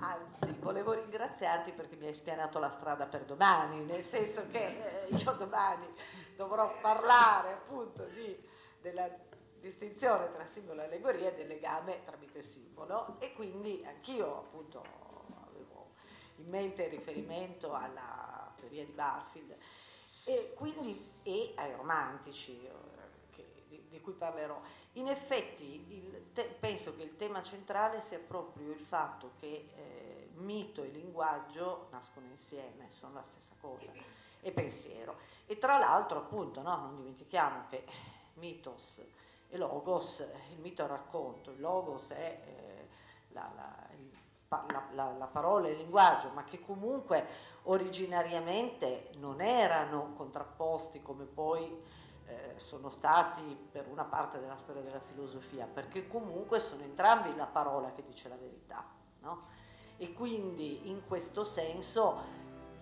anzi 0.01 0.55
volevo 0.61 0.93
ringraziarti 0.93 1.73
perché 1.73 1.97
mi 1.97 2.07
hai 2.07 2.15
spianato 2.15 2.59
la 2.59 2.71
strada 2.71 3.07
per 3.07 3.25
domani 3.25 3.85
nel 3.85 4.05
senso 4.05 4.47
che 4.51 5.07
eh, 5.09 5.15
io 5.15 5.33
domani 5.33 5.87
dovrò 6.37 6.73
parlare 6.81 7.53
appunto 7.53 8.05
di, 8.05 8.37
della 8.81 9.09
distinzione 9.63 10.31
tra 10.33 10.45
simbolo 10.45 10.83
e 10.83 10.85
allegoria 10.85 11.31
e 11.31 11.35
del 11.35 11.47
legame 11.47 12.03
tra 12.05 12.17
mito 12.17 12.39
e 12.39 12.43
simbolo 12.43 13.17
e 13.21 13.33
quindi 13.33 13.83
anch'io 13.87 14.39
appunto 14.39 14.85
avevo 15.49 15.93
in 16.37 16.49
mente 16.49 16.83
il 16.83 16.91
riferimento 16.91 17.73
alla 17.73 18.53
teoria 18.57 18.85
di 18.85 18.91
Barfield 18.91 19.57
e 20.25 20.53
quindi 20.57 21.11
e 21.23 21.53
ai 21.57 21.73
romantici 21.77 22.65
eh, 22.65 22.71
che, 23.31 23.65
di, 23.69 23.87
di, 23.89 24.01
cui 24.01 24.13
parlerò. 24.13 24.61
In 24.95 25.09
effetti 25.09 26.31
te, 26.33 26.55
penso 26.59 26.95
che 26.97 27.03
il 27.05 27.17
tema 27.17 27.43
centrale 27.43 28.01
sia 28.01 28.19
proprio 28.19 28.73
il 28.73 28.81
fatto 28.81 29.33
che 29.39 29.69
eh, 29.75 30.29
mito 30.35 30.83
e 30.83 30.89
linguaggio 30.89 31.87
nascono 31.91 32.27
insieme, 32.27 32.91
sono 32.91 33.15
la 33.15 33.23
stessa 33.23 33.55
cosa, 33.61 33.91
e 34.41 34.51
pensiero. 34.51 35.17
E 35.47 35.59
tra 35.59 35.79
l'altro 35.79 36.19
appunto 36.19 36.61
no, 36.63 36.77
non 36.77 36.97
dimentichiamo 36.97 37.67
che 37.71 37.85
mitos 38.35 39.01
e 39.53 39.59
logos, 39.59 40.27
il 40.55 40.61
mito 40.61 40.87
racconto, 40.87 41.51
il 41.51 41.61
logos 41.61 42.09
è 42.09 42.41
eh, 42.43 42.89
la, 43.33 43.51
la, 43.55 44.65
la, 44.67 44.83
la, 44.95 45.13
la 45.19 45.27
parola 45.27 45.69
e 45.69 45.73
il 45.73 45.77
linguaggio, 45.77 46.31
ma 46.31 46.43
che 46.45 46.59
comunque 46.61 47.27
originariamente 47.65 49.11
non 49.19 49.43
erano 49.43 50.15
contrapposti 50.17 51.03
come 51.03 51.27
poi 51.27 51.85
eh, 52.25 52.55
sono 52.57 52.89
stati 52.89 53.43
per 53.71 53.87
una 53.89 54.05
parte 54.05 54.41
della 54.41 54.57
storia 54.57 54.81
della 54.81 55.01
filosofia, 55.01 55.67
perché 55.67 56.09
comunque 56.09 56.59
sono 56.59 56.83
entrambi 56.83 57.37
la 57.37 57.45
parola 57.45 57.93
che 57.93 58.03
dice 58.07 58.31
la 58.31 58.37
verità. 58.37 58.83
No? 59.21 59.49
E 59.99 60.15
quindi 60.15 60.89
in 60.89 61.07
questo 61.07 61.45
senso 61.45 62.23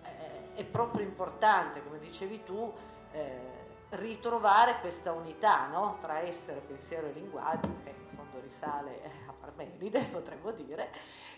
eh, 0.03 0.53
è 0.53 0.63
proprio 0.63 1.05
importante, 1.05 1.83
come 1.83 1.99
dicevi 1.99 2.45
tu, 2.45 2.73
eh, 3.11 3.60
ritrovare 3.91 4.79
questa 4.79 5.11
unità 5.11 5.67
no? 5.67 5.97
tra 6.01 6.19
essere, 6.19 6.61
pensiero 6.61 7.07
e 7.07 7.11
linguaggio, 7.11 7.67
che 7.83 7.89
in 7.89 8.15
fondo 8.15 8.39
risale 8.39 9.01
a 9.27 9.33
Parmenide, 9.33 10.03
potremmo 10.11 10.51
dire, 10.51 10.91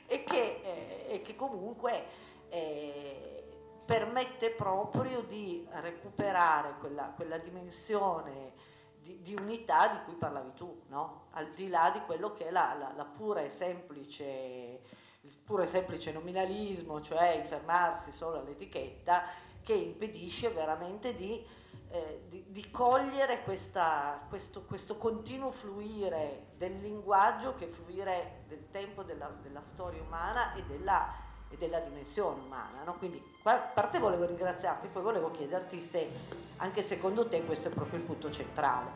e 0.05 0.23
che, 0.23 0.61
eh, 0.63 1.15
e 1.15 1.21
che 1.21 1.35
comunque 1.35 2.05
eh, 2.49 3.43
permette 3.85 4.51
proprio 4.51 5.21
di 5.21 5.67
recuperare 5.71 6.75
quella, 6.79 7.11
quella 7.15 7.37
dimensione 7.37 8.53
di, 9.01 9.21
di, 9.21 9.35
unità 9.35 9.87
di 9.87 9.97
cui 10.05 10.13
parlavi 10.13 10.53
tu, 10.53 10.83
no? 10.87 11.25
al 11.31 11.49
di 11.49 11.67
là 11.67 11.89
di 11.91 12.01
quello 12.01 12.33
che 12.33 12.47
è 12.47 12.51
la, 12.51 12.75
la, 12.77 12.93
la 12.95 13.05
pura 13.05 13.41
e 13.41 13.49
semplice, 13.49 14.81
il 15.21 15.37
puro 15.43 15.63
e 15.63 15.67
semplice 15.67 16.11
nominalismo, 16.11 17.01
cioè 17.01 17.31
il 17.31 17.45
fermarsi 17.45 18.11
solo 18.11 18.39
all'etichetta, 18.39 19.23
che 19.63 19.73
impedisce 19.73 20.49
veramente 20.49 21.15
di, 21.15 21.45
eh, 21.93 22.23
di, 22.27 22.43
di 22.47 22.71
cogliere 22.71 23.43
questa, 23.43 24.25
questo, 24.27 24.63
questo, 24.63 24.97
continuo 24.97 25.51
fluire 25.51 26.47
del 26.57 26.79
linguaggio 26.79 27.53
che 27.53 27.67
fluire 27.67 28.45
del 28.47 28.71
tempo 28.71 29.03
della, 29.03 29.31
della 29.43 29.61
storia 29.61 30.01
umana 30.01 30.55
e 30.55 30.63
della 30.63 31.31
e 31.53 31.57
della 31.57 31.79
dimensione 31.79 32.41
umana. 32.41 32.81
No? 32.83 32.95
Quindi 32.95 33.23
a 33.43 33.53
parte 33.53 33.99
volevo 33.99 34.25
ringraziarti, 34.25 34.87
poi 34.87 35.03
volevo 35.03 35.29
chiederti 35.29 35.79
se 35.79 36.09
anche 36.57 36.81
secondo 36.81 37.27
te 37.27 37.43
questo 37.45 37.67
è 37.67 37.71
proprio 37.71 37.99
il 37.99 38.05
punto 38.05 38.31
centrale. 38.31 38.89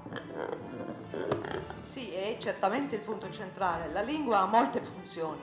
Sì, 1.84 2.12
è 2.12 2.38
certamente 2.40 2.96
il 2.96 3.02
punto 3.02 3.32
centrale. 3.32 3.92
La 3.92 4.02
lingua 4.02 4.40
ha 4.40 4.46
molte 4.46 4.82
funzioni, 4.82 5.40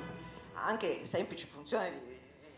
anche 0.55 1.05
semplici 1.05 1.47
funzioni 1.47 1.89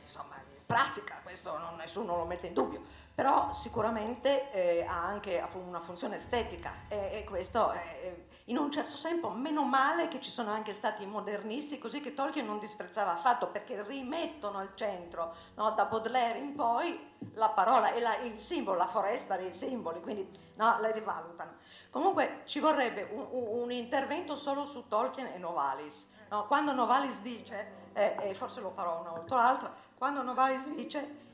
insomma, 0.07 0.37
pratica, 0.65 1.21
questo 1.23 1.59
non, 1.59 1.77
nessuno 1.77 2.17
lo 2.17 2.25
mette 2.25 2.47
in 2.47 2.55
dubbio, 2.55 2.83
però 3.17 3.51
sicuramente 3.55 4.51
eh, 4.51 4.85
ha 4.85 5.03
anche 5.03 5.43
una 5.55 5.81
funzione 5.81 6.17
estetica 6.17 6.73
e, 6.87 7.13
e 7.13 7.25
questo 7.25 7.71
è, 7.71 8.15
in 8.45 8.59
un 8.59 8.71
certo 8.71 8.95
senso 8.95 9.31
meno 9.31 9.65
male 9.65 10.09
che 10.09 10.21
ci 10.21 10.31
sono 10.31 10.51
anche 10.51 10.75
stati 10.75 11.03
i 11.03 11.07
modernisti 11.07 11.79
così 11.79 12.03
che 12.03 12.13
Tolkien 12.13 12.45
non 12.45 12.59
disprezzava 12.59 13.13
affatto 13.13 13.47
perché 13.47 13.83
rimettono 13.85 14.59
al 14.59 14.73
centro 14.75 15.35
no, 15.55 15.71
da 15.71 15.87
Baudelaire 15.87 16.41
in 16.41 16.55
poi 16.55 17.15
la 17.33 17.49
parola 17.49 17.95
e 17.95 18.01
la, 18.01 18.19
il 18.19 18.39
simbolo, 18.39 18.77
la 18.77 18.89
foresta 18.89 19.39
dei 19.39 19.55
simboli, 19.55 20.03
quindi 20.03 20.29
no, 20.57 20.79
la 20.79 20.91
rivalutano. 20.91 21.55
Comunque 21.89 22.43
ci 22.45 22.61
vorrebbe 22.61 23.09
un, 23.11 23.27
un 23.31 23.73
intervento 23.73 24.37
solo 24.37 24.67
su 24.67 24.89
Tolkien 24.89 25.29
e 25.29 25.39
Novalis. 25.39 26.07
No? 26.29 26.45
Quando 26.45 26.73
Novalis 26.73 27.19
dice, 27.23 27.89
eh, 27.95 28.15
e 28.21 28.35
forse 28.35 28.61
lo 28.61 28.73
farò 28.73 29.01
una 29.01 29.13
volta 29.13 29.35
o 29.35 29.39
l'altra, 29.39 29.75
quando 29.97 30.21
Novalis 30.21 30.69
dice 30.75 31.25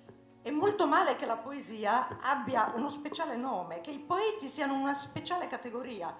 è 0.43 0.51
molto 0.51 0.87
male 0.87 1.17
che 1.17 1.27
la 1.27 1.37
poesia 1.37 2.19
abbia 2.21 2.73
uno 2.75 2.91
speciale 2.91 3.37
nome, 3.37 3.81
che 3.81 3.91
i 3.91 3.99
poeti 3.99 4.49
siano 4.49 4.75
una 4.75 4.95
speciale 4.95 5.47
categoria 5.47 6.15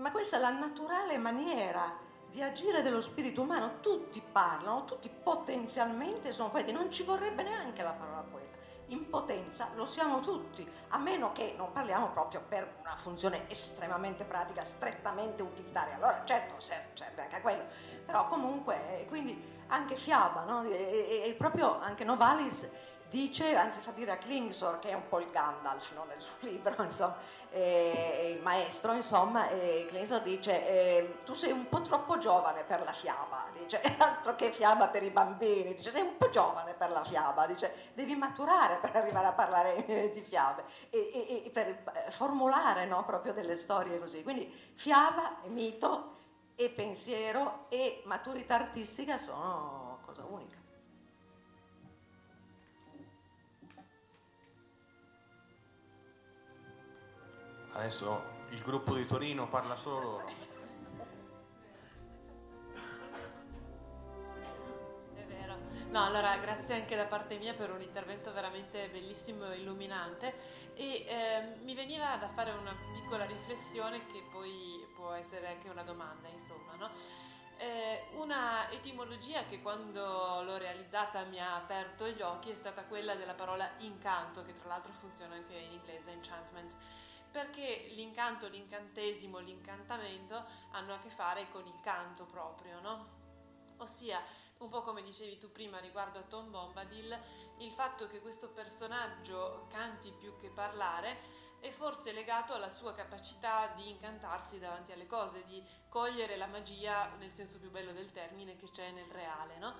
ma 0.00 0.10
questa 0.10 0.38
è 0.38 0.40
la 0.40 0.50
naturale 0.50 1.18
maniera 1.18 1.94
di 2.30 2.42
agire 2.42 2.82
dello 2.82 3.00
spirito 3.00 3.42
umano. 3.42 3.80
Tutti 3.80 4.22
parlano, 4.32 4.84
tutti 4.86 5.10
potenzialmente 5.10 6.32
sono 6.32 6.50
poeti, 6.50 6.72
non 6.72 6.90
ci 6.90 7.02
vorrebbe 7.02 7.42
neanche 7.42 7.82
la 7.82 7.90
parola 7.90 8.24
poeta. 8.28 8.58
In 8.86 9.08
potenza 9.08 9.68
lo 9.74 9.86
siamo 9.86 10.20
tutti, 10.20 10.68
a 10.88 10.98
meno 10.98 11.32
che 11.32 11.54
non 11.56 11.70
parliamo 11.70 12.08
proprio 12.08 12.42
per 12.48 12.76
una 12.80 12.96
funzione 12.96 13.48
estremamente 13.48 14.24
pratica, 14.24 14.64
strettamente 14.64 15.42
utilitaria. 15.42 15.94
Allora 15.96 16.22
certo 16.24 16.58
serve, 16.58 17.22
anche 17.22 17.36
a 17.36 17.40
quello, 17.40 17.64
però 18.04 18.26
comunque, 18.26 19.04
quindi 19.08 19.58
anche 19.68 19.96
Fiaba, 19.96 20.42
no? 20.44 20.62
e, 20.64 20.72
e, 20.72 21.28
e 21.28 21.34
proprio 21.34 21.78
anche 21.78 22.02
Novalis 22.04 22.68
dice, 23.10 23.56
anzi 23.56 23.80
fa 23.80 23.90
dire 23.90 24.12
a 24.12 24.16
Klingsor, 24.16 24.78
che 24.78 24.90
è 24.90 24.94
un 24.94 25.08
po' 25.08 25.18
il 25.20 25.30
Gandalf 25.30 25.92
no? 25.94 26.04
nel 26.04 26.20
suo 26.20 26.32
libro, 26.48 26.82
insomma, 26.82 27.16
eh, 27.50 28.34
il 28.36 28.42
maestro, 28.42 28.92
insomma, 28.92 29.48
e 29.50 29.86
Klingsor 29.88 30.22
dice, 30.22 30.66
eh, 30.66 31.16
tu 31.24 31.34
sei 31.34 31.50
un 31.50 31.68
po' 31.68 31.82
troppo 31.82 32.18
giovane 32.18 32.62
per 32.62 32.82
la 32.82 32.92
fiaba, 32.92 33.46
dice, 33.58 33.80
altro 33.98 34.36
che 34.36 34.52
fiaba 34.52 34.86
per 34.86 35.02
i 35.02 35.10
bambini, 35.10 35.74
dice, 35.74 35.90
sei 35.90 36.02
un 36.02 36.16
po' 36.16 36.30
giovane 36.30 36.72
per 36.74 36.90
la 36.90 37.04
fiaba, 37.04 37.46
dice, 37.46 37.90
devi 37.94 38.14
maturare 38.14 38.76
per 38.76 38.94
arrivare 38.94 39.26
a 39.26 39.32
parlare 39.32 39.84
eh, 39.86 40.12
di 40.12 40.20
fiabe 40.20 40.64
e, 40.90 41.10
e, 41.12 41.42
e 41.46 41.50
per 41.50 41.66
eh, 41.66 42.10
formulare 42.12 42.86
no? 42.86 43.04
proprio 43.04 43.32
delle 43.32 43.56
storie 43.56 43.98
così. 43.98 44.22
Quindi 44.22 44.52
fiaba, 44.76 45.38
mito 45.46 46.18
e 46.54 46.68
pensiero 46.68 47.66
e 47.68 48.02
maturità 48.04 48.54
artistica 48.54 49.18
sono 49.18 49.98
cosa 50.04 50.24
unica. 50.28 50.59
Adesso 57.80 58.22
il 58.50 58.60
gruppo 58.60 58.92
di 58.94 59.06
Torino 59.06 59.48
parla 59.48 59.74
solo 59.74 60.00
loro. 60.00 60.26
È 65.14 65.24
vero. 65.24 65.56
No, 65.88 66.04
allora 66.04 66.36
grazie 66.36 66.74
anche 66.74 66.94
da 66.94 67.06
parte 67.06 67.38
mia 67.38 67.54
per 67.54 67.70
un 67.70 67.80
intervento 67.80 68.34
veramente 68.34 68.90
bellissimo 68.90 69.50
e 69.50 69.60
illuminante 69.60 70.34
e 70.74 71.06
eh, 71.08 71.54
mi 71.62 71.74
veniva 71.74 72.18
da 72.18 72.28
fare 72.28 72.50
una 72.50 72.76
piccola 72.92 73.24
riflessione 73.24 74.04
che 74.12 74.24
poi 74.30 74.86
può 74.94 75.12
essere 75.12 75.48
anche 75.48 75.70
una 75.70 75.82
domanda, 75.82 76.28
insomma, 76.28 76.74
no? 76.76 76.90
Eh, 77.56 78.08
una 78.16 78.70
etimologia 78.70 79.44
che 79.46 79.62
quando 79.62 80.42
l'ho 80.42 80.58
realizzata 80.58 81.24
mi 81.24 81.40
ha 81.40 81.56
aperto 81.56 82.08
gli 82.08 82.20
occhi 82.20 82.50
è 82.50 82.54
stata 82.54 82.82
quella 82.84 83.14
della 83.14 83.34
parola 83.34 83.70
incanto, 83.78 84.44
che 84.44 84.54
tra 84.58 84.68
l'altro 84.68 84.92
funziona 85.00 85.34
anche 85.34 85.54
in 85.54 85.72
inglese, 85.72 86.10
enchantment 86.10 86.74
perché 87.30 87.86
l'incanto, 87.90 88.48
l'incantesimo, 88.48 89.38
l'incantamento 89.38 90.44
hanno 90.72 90.94
a 90.94 90.98
che 90.98 91.10
fare 91.10 91.48
con 91.50 91.66
il 91.66 91.80
canto 91.80 92.24
proprio, 92.24 92.80
no? 92.80 93.18
Ossia, 93.78 94.22
un 94.58 94.68
po' 94.68 94.82
come 94.82 95.02
dicevi 95.02 95.38
tu 95.38 95.50
prima 95.50 95.78
riguardo 95.78 96.18
a 96.18 96.22
Tom 96.22 96.50
Bombadil, 96.50 97.18
il 97.58 97.70
fatto 97.72 98.06
che 98.08 98.20
questo 98.20 98.48
personaggio 98.48 99.66
canti 99.70 100.12
più 100.12 100.36
che 100.36 100.50
parlare 100.50 101.38
è 101.60 101.70
forse 101.70 102.12
legato 102.12 102.54
alla 102.54 102.70
sua 102.70 102.94
capacità 102.94 103.72
di 103.76 103.88
incantarsi 103.90 104.58
davanti 104.58 104.92
alle 104.92 105.06
cose, 105.06 105.44
di 105.44 105.62
cogliere 105.88 106.36
la 106.36 106.46
magia 106.46 107.08
nel 107.18 107.32
senso 107.32 107.58
più 107.58 107.70
bello 107.70 107.92
del 107.92 108.12
termine 108.12 108.56
che 108.56 108.70
c'è 108.70 108.90
nel 108.90 109.10
reale, 109.10 109.58
no? 109.58 109.74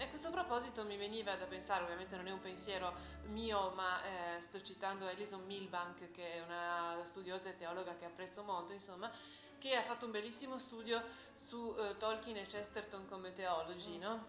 E 0.00 0.04
a 0.04 0.08
questo 0.08 0.30
proposito 0.30 0.82
mi 0.84 0.96
veniva 0.96 1.36
da 1.36 1.44
pensare, 1.44 1.84
ovviamente 1.84 2.16
non 2.16 2.26
è 2.26 2.32
un 2.32 2.40
pensiero 2.40 2.94
mio, 3.26 3.70
ma 3.74 4.02
eh, 4.02 4.40
sto 4.40 4.62
citando 4.62 5.06
Alison 5.06 5.44
Milbank, 5.44 6.10
che 6.10 6.36
è 6.36 6.40
una 6.40 6.96
studiosa 7.04 7.50
e 7.50 7.58
teologa 7.58 7.94
che 7.98 8.06
apprezzo 8.06 8.42
molto, 8.42 8.72
insomma, 8.72 9.12
che 9.58 9.74
ha 9.74 9.82
fatto 9.82 10.06
un 10.06 10.12
bellissimo 10.12 10.56
studio 10.56 11.02
su 11.34 11.76
eh, 11.78 11.98
Tolkien 11.98 12.38
e 12.38 12.46
Chesterton 12.46 13.06
come 13.10 13.34
teologi, 13.34 13.98
no? 13.98 14.24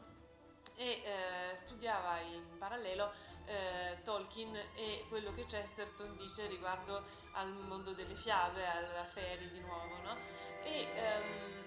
E 0.76 1.04
eh, 1.06 1.56
studiava 1.56 2.20
in 2.20 2.58
parallelo 2.58 3.14
eh, 3.46 4.00
Tolkien 4.04 4.54
e 4.76 5.06
quello 5.08 5.34
che 5.34 5.46
Chesterton 5.46 6.18
dice 6.18 6.48
riguardo 6.48 7.02
al 7.32 7.48
mondo 7.48 7.94
delle 7.94 8.16
fiabe, 8.16 8.68
alla 8.68 9.06
fairy 9.06 9.50
di 9.50 9.62
nuovo, 9.62 10.02
no? 10.02 10.18
E, 10.64 10.88
ehm, 10.94 11.61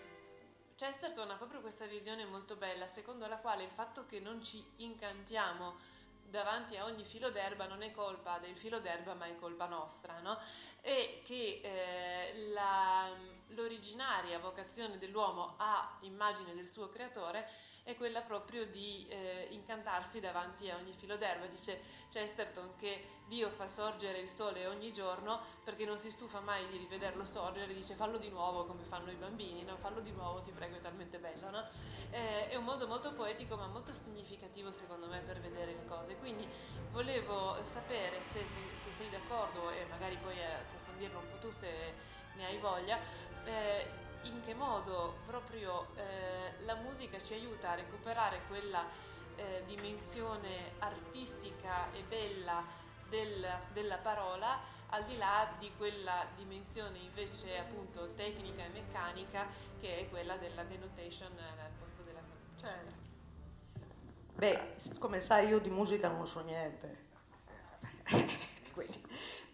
Chesterton 0.76 1.30
ha 1.30 1.36
proprio 1.36 1.60
questa 1.60 1.86
visione 1.86 2.24
molto 2.24 2.56
bella, 2.56 2.86
secondo 2.88 3.26
la 3.26 3.36
quale 3.36 3.62
il 3.62 3.70
fatto 3.70 4.06
che 4.06 4.20
non 4.20 4.42
ci 4.42 4.64
incantiamo 4.76 5.92
davanti 6.28 6.76
a 6.76 6.84
ogni 6.84 7.04
filo 7.04 7.30
d'erba 7.30 7.66
non 7.66 7.82
è 7.82 7.92
colpa 7.92 8.38
del 8.38 8.56
filo 8.56 8.80
d'erba 8.80 9.14
ma 9.14 9.26
è 9.26 9.36
colpa 9.36 9.66
nostra, 9.66 10.18
no? 10.20 10.38
e 10.80 11.22
che 11.24 11.60
eh, 11.62 12.48
la, 12.52 13.08
l'originaria 13.48 14.38
vocazione 14.38 14.98
dell'uomo 14.98 15.54
a 15.58 15.98
immagine 16.00 16.54
del 16.54 16.66
suo 16.66 16.88
creatore 16.88 17.48
è 17.84 17.94
quella 17.96 18.22
proprio 18.22 18.66
di 18.66 19.06
eh, 19.08 19.48
incantarsi 19.50 20.18
davanti 20.18 20.70
a 20.70 20.76
ogni 20.76 20.92
filo 20.94 21.16
d'erba. 21.16 21.46
Dice 21.46 21.82
Chesterton 22.10 22.76
che 22.76 23.06
Dio 23.26 23.50
fa 23.50 23.68
sorgere 23.68 24.18
il 24.18 24.28
sole 24.28 24.66
ogni 24.66 24.92
giorno 24.92 25.40
perché 25.62 25.84
non 25.84 25.98
si 25.98 26.10
stufa 26.10 26.40
mai 26.40 26.66
di 26.68 26.78
rivederlo 26.78 27.24
sorgere, 27.24 27.74
dice 27.74 27.94
fallo 27.94 28.16
di 28.16 28.30
nuovo 28.30 28.64
come 28.64 28.84
fanno 28.84 29.10
i 29.10 29.16
bambini, 29.16 29.62
no? 29.64 29.76
fallo 29.76 30.00
di 30.00 30.12
nuovo 30.12 30.40
ti 30.40 30.50
prego 30.50 30.76
è 30.76 30.80
talmente 30.80 31.18
bello. 31.18 31.50
No? 31.50 31.68
Eh, 32.10 32.48
è 32.48 32.56
un 32.56 32.64
modo 32.64 32.86
molto 32.86 33.12
poetico 33.12 33.56
ma 33.56 33.66
molto 33.66 33.92
significativo 33.92 34.72
secondo 34.72 35.06
me 35.06 35.20
per 35.20 35.40
vedere 35.40 35.72
le 35.72 35.84
cose. 35.86 36.16
Quindi 36.16 36.48
volevo 36.90 37.56
sapere 37.64 38.22
se, 38.32 38.38
se, 38.38 38.44
se 38.82 38.92
sei 38.96 39.10
d'accordo 39.10 39.70
e 39.70 39.84
magari 39.90 40.16
poi 40.16 40.42
approfondirlo 40.42 41.18
un 41.18 41.28
po' 41.30 41.36
tu 41.36 41.50
se 41.52 41.92
ne 42.36 42.46
hai 42.46 42.58
voglia. 42.58 42.98
Eh, 43.44 44.03
in 44.24 44.42
che 44.44 44.54
modo 44.54 45.18
proprio 45.26 45.88
eh, 45.96 46.64
la 46.64 46.74
musica 46.76 47.22
ci 47.22 47.34
aiuta 47.34 47.70
a 47.70 47.74
recuperare 47.74 48.40
quella 48.48 48.84
eh, 49.36 49.62
dimensione 49.66 50.72
artistica 50.78 51.92
e 51.92 52.02
bella 52.08 52.62
del, 53.08 53.46
della 53.72 53.96
parola 53.98 54.58
al 54.90 55.04
di 55.04 55.16
là 55.16 55.52
di 55.58 55.70
quella 55.76 56.26
dimensione 56.36 56.98
invece 56.98 57.58
appunto 57.58 58.14
tecnica 58.14 58.64
e 58.64 58.68
meccanica 58.68 59.46
che 59.80 60.00
è 60.00 60.08
quella 60.08 60.36
della 60.36 60.62
denotation 60.64 61.32
al 61.38 61.70
posto 61.78 62.02
della 62.02 62.20
certo. 62.60 63.02
Beh, 64.36 64.76
come 64.98 65.20
sai 65.20 65.48
io 65.48 65.58
di 65.58 65.70
musica 65.70 66.08
non 66.08 66.26
so 66.26 66.40
niente, 66.40 67.06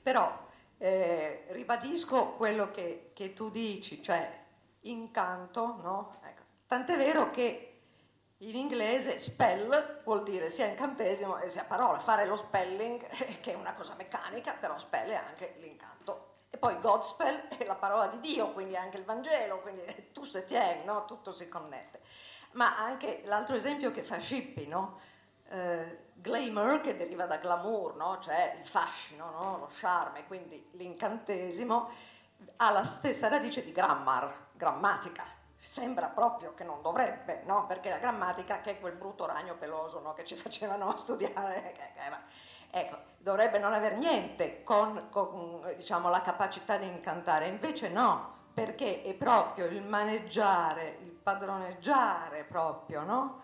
però 0.02 0.48
eh, 0.78 1.44
ribadisco 1.48 2.33
quello 2.33 2.70
che, 2.70 3.11
che 3.12 3.35
tu 3.35 3.50
dici, 3.50 4.02
cioè 4.02 4.39
incanto, 4.83 5.77
no? 5.83 6.16
Ecco. 6.23 6.43
Tant'è 6.66 6.97
vero 6.97 7.31
che 7.31 7.71
in 8.38 8.57
inglese 8.57 9.19
spell 9.19 10.03
vuol 10.05 10.23
dire 10.23 10.49
sia 10.49 10.66
incantesimo 10.66 11.38
e 11.38 11.49
sia 11.49 11.64
parola, 11.64 11.99
fare 11.99 12.27
lo 12.27 12.37
spelling, 12.37 13.07
che 13.40 13.53
è 13.53 13.55
una 13.55 13.75
cosa 13.75 13.95
meccanica, 13.95 14.53
però 14.53 14.79
spell 14.79 15.11
è 15.11 15.14
anche 15.14 15.57
l'incanto. 15.59 16.35
E 16.49 16.57
poi 16.57 16.79
Godspell 16.81 17.49
è 17.49 17.64
la 17.64 17.75
parola 17.75 18.09
di 18.09 18.21
Dio, 18.21 18.53
quindi 18.53 18.77
anche 18.77 18.97
il 18.97 19.05
Vangelo, 19.05 19.61
quindi 19.61 20.11
tu 20.12 20.25
se 20.25 20.45
tieni, 20.45 20.85
no? 20.85 21.05
tutto 21.05 21.33
si 21.33 21.49
connette. 21.49 22.01
Ma 22.53 22.77
anche 22.77 23.23
l'altro 23.25 23.55
esempio 23.55 23.93
che 23.93 24.03
fa 24.03 24.19
Scippi, 24.19 24.66
no? 24.66 24.99
eh, 25.49 25.99
glamour, 26.14 26.81
che 26.81 26.97
deriva 26.97 27.27
da 27.27 27.37
glamour, 27.37 27.95
no? 27.97 28.19
cioè 28.21 28.57
il 28.59 28.66
fascino, 28.66 29.31
no? 29.31 29.59
lo 29.59 29.71
charme, 29.75 30.27
quindi 30.27 30.71
l'incantesimo, 30.73 31.90
ha 32.57 32.71
la 32.71 32.85
stessa 32.85 33.29
radice 33.29 33.62
di 33.62 33.71
grammar, 33.71 34.49
grammatica. 34.61 35.25
Sembra 35.57 36.09
proprio 36.09 36.55
che 36.55 36.64
non 36.64 36.83
dovrebbe, 36.83 37.42
no? 37.46 37.66
Perché 37.66 37.88
la 37.88 37.96
grammatica, 37.96 38.61
che 38.61 38.73
è 38.73 38.81
quel 38.81 38.94
brutto 38.94 39.27
ragno 39.27 39.57
peloso 39.57 40.01
no? 40.01 40.12
che 40.12 40.25
ci 40.25 40.37
facevano 40.37 40.96
studiare, 40.99 41.75
ecco, 42.70 42.96
dovrebbe 43.18 43.59
non 43.59 43.73
avere 43.73 43.96
niente 43.96 44.62
con, 44.62 45.09
con 45.11 45.73
diciamo, 45.77 46.11
la 46.11 46.20
capacità 46.20 46.77
di 46.77 46.87
incantare, 46.87 47.49
invece 47.49 47.88
no, 47.88 48.38
perché 48.53 49.03
è 49.03 49.14
proprio 49.14 49.66
il 49.66 49.83
maneggiare, 49.83 50.99
il 51.03 51.11
padroneggiare 51.11 52.44
proprio, 52.44 53.03
no? 53.03 53.42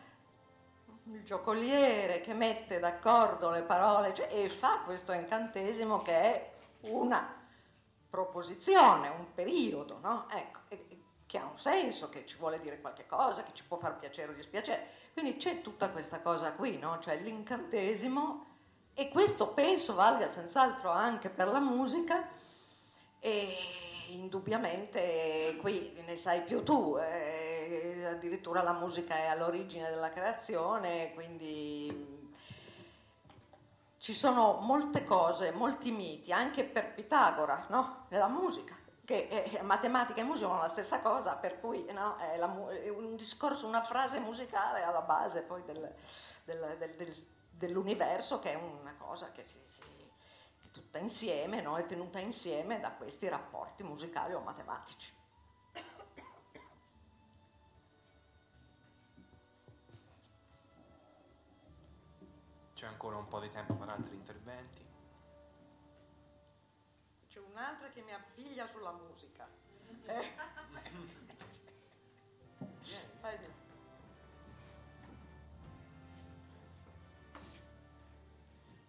Il 1.05 1.23
giocoliere 1.25 2.21
che 2.21 2.35
mette 2.35 2.81
d'accordo 2.81 3.51
le 3.51 3.63
parole 3.63 4.13
cioè, 4.13 4.29
e 4.33 4.49
fa 4.49 4.81
questo 4.85 5.13
incantesimo 5.13 6.03
che 6.03 6.13
è 6.13 6.51
una 6.89 7.35
proposizione, 8.11 9.09
un 9.09 9.33
periodo, 9.35 9.99
no? 10.01 10.27
Ecco, 10.31 10.59
che 11.27 11.39
ha 11.39 11.45
un 11.45 11.59
senso, 11.59 12.09
che 12.09 12.25
ci 12.27 12.37
vuole 12.37 12.61
dire 12.61 12.81
qualche 12.81 13.07
cosa, 13.07 13.43
che 13.43 13.53
ci 13.53 13.65
può 13.65 13.77
far 13.79 13.99
piacere 13.99 14.33
o 14.33 14.35
dispiacere. 14.35 14.89
Quindi 15.13 15.37
c'è 15.37 15.61
tutta 15.61 15.91
questa 15.91 16.21
cosa 16.21 16.53
qui, 16.53 16.79
no? 16.79 16.99
Cioè 17.01 17.17
l'incantesimo, 17.17 18.47
e 18.95 19.09
questo 19.09 19.49
penso 19.49 19.95
valga 19.95 20.29
senz'altro 20.29 20.91
anche 20.91 21.29
per 21.29 21.49
la 21.49 21.61
musica, 21.61 22.29
e 23.19 23.57
indubbiamente 24.09 25.57
qui 25.61 26.01
ne 26.05 26.17
sai 26.17 26.43
più 26.43 26.63
tu, 26.63 26.97
eh, 26.97 28.05
addirittura 28.05 28.63
la 28.63 28.73
musica 28.73 29.17
è 29.17 29.27
all'origine 29.27 29.91
della 29.91 30.11
creazione, 30.11 31.13
quindi 31.15 32.25
ci 33.99 34.15
sono 34.15 34.61
molte 34.61 35.05
cose, 35.05 35.51
molti 35.51 35.91
miti, 35.91 36.31
anche 36.33 36.63
per 36.63 36.95
Pitagora, 36.95 37.67
no? 37.71 38.07
nella 38.11 38.29
musica, 38.29 38.77
che 39.07 39.29
è, 39.29 39.63
matematica 39.63 40.21
e 40.21 40.25
musica 40.25 40.49
sono 40.49 40.61
la 40.61 40.69
stessa 40.69 41.01
cosa, 41.01 41.35
per 41.37 41.61
cui 41.61 41.85
no? 41.93 42.17
è, 42.17 42.37
la, 42.37 42.69
è, 42.69 42.89
un 42.89 43.15
discorso, 43.17 43.67
una 43.67 43.85
frase 43.85 44.19
musicale 44.19 44.83
alla 44.83 45.01
base 45.01 45.43
poi 45.43 45.63
del, 45.65 45.95
del, 46.45 46.77
del, 46.77 47.27
dell'universo, 47.51 48.41
che 48.41 48.53
è 48.53 48.57
una 48.57 48.95
cosa 48.99 49.31
che 49.31 49.45
si, 49.45 49.57
si 49.71 50.11
tutta 50.73 50.99
insieme, 50.99 51.63
no? 51.63 51.77
è 51.77 51.87
tenuta 51.87 52.19
insieme 52.19 52.81
da 52.81 52.91
questi 52.91 53.29
rapporti 53.29 53.83
musicali 53.85 54.35
o 54.35 54.41
matematici. 54.41 55.15
C'è 62.75 62.87
ancora 62.87 63.17
un 63.17 63.27
po' 63.29 63.41
di 63.41 63.51
tempo 63.51 63.73
per 63.75 63.89
altri 63.89 64.15
interventi. 64.15 64.86
C'è 67.37 67.43
un'altra 67.43 67.91
che 67.91 68.01
mi 68.01 68.15
appiglia 68.15 68.67
sulla 68.67 68.93
musica. 68.93 69.47
Eh? 70.07 70.35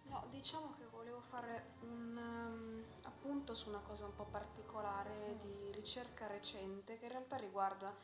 No, 0.04 0.26
diciamo 0.30 0.74
che 0.78 0.86
volevo 0.86 1.20
fare 1.20 1.74
un 1.80 2.16
um, 2.16 2.84
appunto 3.02 3.54
su 3.54 3.68
una 3.68 3.80
cosa 3.80 4.06
un 4.06 4.14
po' 4.14 4.26
particolare 4.26 5.38
di 5.42 5.70
ricerca 5.72 6.28
recente 6.28 6.98
che 6.98 7.06
in 7.06 7.10
realtà 7.10 7.36
riguarda 7.36 7.94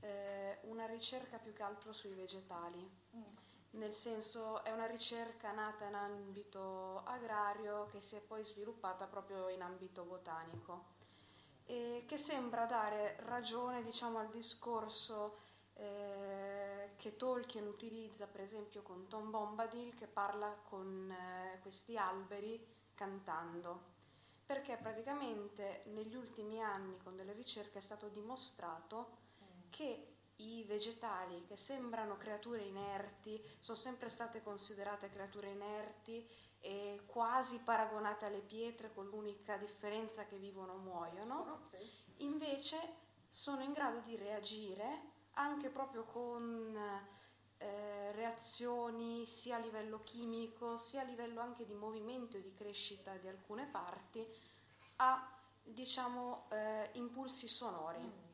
eh, 0.00 0.58
una 0.64 0.86
ricerca 0.86 1.38
più 1.38 1.52
che 1.52 1.62
altro 1.62 1.92
sui 1.92 2.12
vegetali. 2.12 2.90
Mm 3.16 3.55
nel 3.70 3.94
senso 3.94 4.64
è 4.64 4.72
una 4.72 4.86
ricerca 4.86 5.52
nata 5.52 5.84
in 5.86 5.94
ambito 5.94 7.02
agrario 7.04 7.86
che 7.92 8.00
si 8.00 8.16
è 8.16 8.20
poi 8.20 8.44
sviluppata 8.44 9.06
proprio 9.06 9.48
in 9.48 9.62
ambito 9.62 10.04
botanico. 10.04 10.94
E 11.66 12.04
che 12.06 12.16
sembra 12.16 12.64
dare 12.64 13.16
ragione 13.20 13.82
diciamo, 13.82 14.18
al 14.18 14.30
discorso 14.30 15.44
eh, 15.74 16.92
che 16.96 17.16
Tolkien 17.16 17.66
utilizza 17.66 18.26
per 18.26 18.40
esempio 18.40 18.82
con 18.82 19.08
Tom 19.08 19.30
Bombadil 19.30 19.94
che 19.94 20.06
parla 20.06 20.48
con 20.68 21.10
eh, 21.10 21.58
questi 21.60 21.96
alberi 21.96 22.64
cantando. 22.94 23.94
Perché 24.46 24.76
praticamente 24.76 25.82
negli 25.86 26.14
ultimi 26.14 26.62
anni 26.62 26.96
con 27.02 27.16
delle 27.16 27.32
ricerche 27.32 27.78
è 27.78 27.82
stato 27.82 28.08
dimostrato 28.08 29.24
che 29.70 30.15
i 30.36 30.64
vegetali 30.64 31.44
che 31.46 31.56
sembrano 31.56 32.16
creature 32.16 32.60
inerti 32.60 33.42
sono 33.58 33.76
sempre 33.76 34.08
state 34.08 34.42
considerate 34.42 35.10
creature 35.10 35.50
inerti 35.50 36.26
e 36.60 37.02
quasi 37.06 37.58
paragonate 37.58 38.24
alle 38.24 38.40
pietre 38.40 38.92
con 38.92 39.06
l'unica 39.06 39.56
differenza 39.56 40.24
che 40.24 40.36
vivono 40.36 40.72
o 40.72 40.78
muoiono, 40.78 41.68
invece 42.18 42.76
sono 43.28 43.62
in 43.62 43.72
grado 43.72 44.00
di 44.00 44.16
reagire 44.16 45.14
anche 45.34 45.68
proprio 45.68 46.04
con 46.04 46.76
eh, 47.58 48.12
reazioni 48.12 49.26
sia 49.26 49.56
a 49.56 49.60
livello 49.60 50.02
chimico 50.02 50.76
sia 50.78 51.02
a 51.02 51.04
livello 51.04 51.40
anche 51.40 51.64
di 51.64 51.74
movimento 51.74 52.36
e 52.36 52.42
di 52.42 52.52
crescita 52.54 53.16
di 53.16 53.28
alcune 53.28 53.66
parti 53.66 54.26
a 54.96 55.30
diciamo 55.62 56.46
eh, 56.50 56.90
impulsi 56.92 57.48
sonori. 57.48 58.25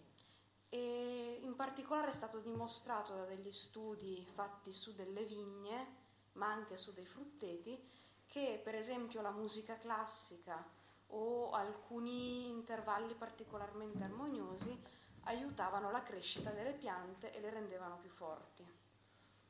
E 0.75 1.39
in 1.43 1.55
particolare 1.55 2.09
è 2.09 2.15
stato 2.15 2.39
dimostrato 2.39 3.15
da 3.15 3.25
degli 3.27 3.53
studi 3.53 4.27
fatti 4.33 4.73
su 4.73 4.95
delle 4.95 5.25
vigne, 5.25 5.87
ma 6.33 6.47
anche 6.51 6.79
su 6.79 6.95
dei 6.95 7.05
frutteti, 7.05 7.79
che 8.27 8.59
per 8.65 8.75
esempio 8.75 9.21
la 9.21 9.33
musica 9.33 9.77
classica 9.77 10.65
o 11.09 11.51
alcuni 11.51 12.49
intervalli 12.49 13.13
particolarmente 13.13 14.03
armoniosi 14.03 14.83
aiutavano 15.25 15.91
la 15.91 16.03
crescita 16.03 16.51
delle 16.53 16.73
piante 16.73 17.35
e 17.35 17.41
le 17.41 17.51
rendevano 17.51 17.99
più 17.99 18.09
forti. 18.09 18.65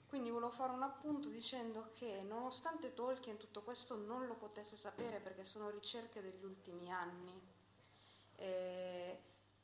Quindi 0.08 0.30
volevo 0.30 0.50
fare 0.50 0.72
un 0.72 0.82
appunto 0.82 1.28
dicendo 1.28 1.92
che 1.94 2.22
nonostante 2.22 2.94
Tolkien 2.94 3.36
tutto 3.36 3.62
questo 3.62 3.94
non 3.94 4.26
lo 4.26 4.34
potesse 4.34 4.76
sapere 4.76 5.20
perché 5.20 5.44
sono 5.44 5.70
ricerche 5.70 6.20
degli 6.20 6.42
ultimi 6.42 6.90
anni, 6.90 7.40
eh, 8.38 9.20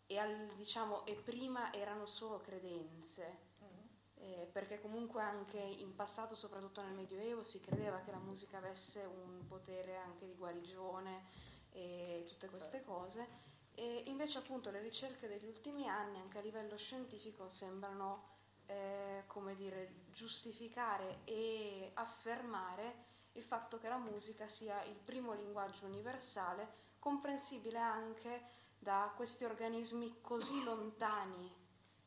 e, 0.08 0.18
al, 0.18 0.48
diciamo, 0.56 1.04
e 1.06 1.14
prima 1.14 1.72
erano 1.72 2.06
solo 2.06 2.40
credenze. 2.40 3.46
Mm. 3.62 3.66
eh, 4.14 4.48
perché 4.50 4.80
comunque 4.80 5.22
anche 5.22 5.58
in 5.58 5.94
passato, 5.94 6.34
soprattutto 6.34 6.82
nel 6.82 6.94
Medioevo, 6.94 7.44
si 7.44 7.60
credeva 7.60 8.00
che 8.00 8.10
la 8.10 8.18
musica 8.18 8.56
avesse 8.56 9.04
un 9.04 9.46
potere 9.46 9.96
anche 9.96 10.26
di 10.26 10.34
guarigione 10.34 11.24
e 11.72 12.24
tutte 12.26 12.48
queste 12.48 12.82
cose. 12.82 13.46
E 13.74 14.02
invece 14.06 14.38
appunto 14.38 14.70
le 14.70 14.80
ricerche 14.80 15.28
degli 15.28 15.46
ultimi 15.46 15.88
anni, 15.88 16.18
anche 16.18 16.38
a 16.38 16.40
livello 16.40 16.76
scientifico, 16.76 17.48
sembrano 17.50 18.36
eh, 18.66 19.24
come 19.26 19.54
dire, 19.54 20.06
giustificare 20.12 21.18
e 21.24 21.90
affermare 21.94 23.06
il 23.32 23.42
fatto 23.44 23.78
che 23.78 23.88
la 23.88 23.98
musica 23.98 24.48
sia 24.48 24.82
il 24.84 24.96
primo 24.96 25.32
linguaggio 25.34 25.86
universale, 25.86 26.86
comprensibile 26.98 27.78
anche 27.78 28.42
da 28.78 29.12
questi 29.16 29.44
organismi 29.44 30.20
così 30.20 30.62
lontani 30.62 31.50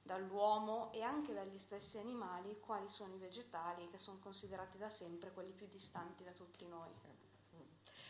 dall'uomo 0.01 0.91
e 0.91 1.01
anche 1.01 1.34
dagli 1.34 1.57
stessi 1.59 1.97
animali, 1.97 2.59
quali 2.59 2.89
sono 2.89 3.13
i 3.13 3.17
vegetali, 3.17 3.88
che 3.89 3.97
sono 3.97 4.17
considerati 4.19 4.78
da 4.78 4.89
sempre 4.89 5.32
quelli 5.32 5.51
più 5.51 5.67
distanti 5.67 6.24
da 6.24 6.32
tutti 6.32 6.65
noi. 6.67 6.89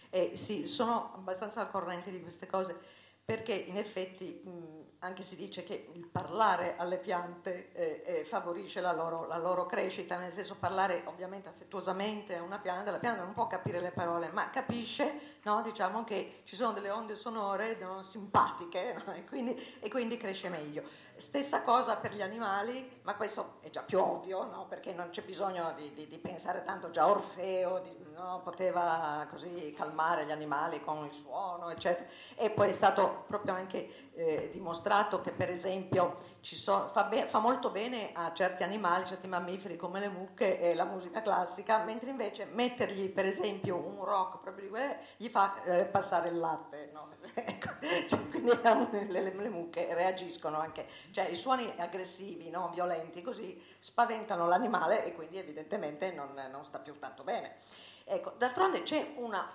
Eh, 0.09 0.35
sì, 0.35 0.67
sono 0.67 1.13
abbastanza 1.13 1.61
al 1.61 1.69
corrente 1.69 2.11
di 2.11 2.21
queste 2.21 2.45
cose 2.45 2.79
perché 3.23 3.53
in 3.53 3.77
effetti 3.77 4.41
mh, 4.43 4.81
anche 5.03 5.23
si 5.23 5.35
dice 5.35 5.63
che 5.63 5.89
il 5.93 6.05
parlare 6.05 6.75
alle 6.77 6.97
piante 6.97 7.71
eh, 7.73 8.03
eh, 8.05 8.25
favorisce 8.25 8.81
la 8.81 8.91
loro, 8.91 9.25
la 9.25 9.37
loro, 9.37 9.65
crescita, 9.65 10.17
nel 10.17 10.31
senso 10.33 10.55
parlare 10.59 11.01
ovviamente 11.05 11.49
affettuosamente 11.49 12.35
a 12.35 12.43
una 12.43 12.59
pianta, 12.59 12.91
la 12.91 12.99
pianta 12.99 13.23
non 13.23 13.33
può 13.33 13.47
capire 13.47 13.79
le 13.79 13.89
parole, 13.89 14.29
ma 14.29 14.51
capisce 14.51 15.39
no, 15.43 15.63
diciamo 15.63 16.03
che 16.03 16.41
ci 16.43 16.55
sono 16.55 16.73
delle 16.73 16.91
onde 16.91 17.15
sonore 17.15 17.77
no, 17.79 18.03
simpatiche 18.03 19.01
no, 19.03 19.13
e, 19.13 19.25
quindi, 19.25 19.77
e, 19.79 19.89
quindi, 19.89 20.17
cresce 20.17 20.49
meglio. 20.49 20.83
Stessa 21.17 21.61
cosa 21.61 21.95
per 21.95 22.13
gli 22.13 22.21
animali, 22.21 22.99
ma 23.03 23.15
questo 23.15 23.57
è 23.61 23.69
già 23.69 23.81
più 23.81 23.99
ovvio, 23.99 24.65
perché 24.69 24.93
non 24.93 25.09
c'è 25.09 25.21
bisogno 25.23 25.73
di, 25.75 25.91
di, 25.93 26.07
di 26.07 26.17
pensare 26.17 26.63
tanto, 26.63 26.91
già 26.91 27.07
Orfeo 27.07 27.79
di, 27.79 28.01
poteva 28.43 29.27
così 29.29 29.73
calmare 29.75 30.25
gli 30.25 30.31
animali 30.31 30.81
con 30.81 31.05
il 31.05 31.11
suono, 31.11 31.69
eccetera, 31.69 32.07
e 32.35 32.49
poi 32.49 32.69
è 32.69 32.73
stato 32.73 33.10
proprio 33.27 33.53
anche 33.53 34.11
eh, 34.13 34.49
dimostrato 34.51 35.21
che 35.21 35.31
per 35.31 35.49
esempio 35.49 36.19
so, 36.41 36.89
fa, 36.91 37.03
be- 37.03 37.27
fa, 37.27 37.39
molto 37.39 37.69
bene 37.69 38.11
a 38.13 38.33
certi 38.33 38.63
animali, 38.63 39.05
certi 39.05 39.27
mammiferi 39.27 39.77
come 39.77 39.99
le 39.99 40.09
mucche 40.09 40.59
e 40.59 40.73
la 40.73 40.83
musica 40.83 41.21
classica, 41.21 41.83
mentre 41.83 42.09
invece 42.09 42.45
mettergli 42.45 43.09
per 43.09 43.25
esempio 43.25 43.75
un 43.77 44.03
rock 44.03 44.41
proprio 44.41 44.65
di 44.65 44.69
quelle 44.69 44.99
gli 45.17 45.29
fa 45.29 45.63
eh, 45.63 45.85
passare 45.85 46.29
il 46.29 46.37
latte. 46.37 46.89
No? 46.93 47.09
ecco, 47.33 47.69
cioè, 48.07 48.29
quindi 48.29 48.49
le, 49.09 49.21
le, 49.21 49.33
le, 49.33 49.49
mucche 49.49 49.93
reagiscono 49.93 50.59
anche, 50.59 50.87
cioè 51.11 51.25
i 51.25 51.37
suoni 51.37 51.71
aggressivi, 51.77 52.49
no? 52.49 52.69
violenti, 52.73 53.21
così 53.21 53.61
spaventano 53.79 54.47
l'animale 54.47 55.05
e 55.05 55.13
quindi 55.13 55.37
evidentemente 55.37 56.11
non, 56.11 56.29
non 56.51 56.65
sta 56.65 56.79
più 56.79 56.97
tanto 56.99 57.23
bene. 57.23 57.55
Ecco, 58.03 58.33
d'altronde 58.37 58.83
c'è 58.83 59.13
una 59.17 59.49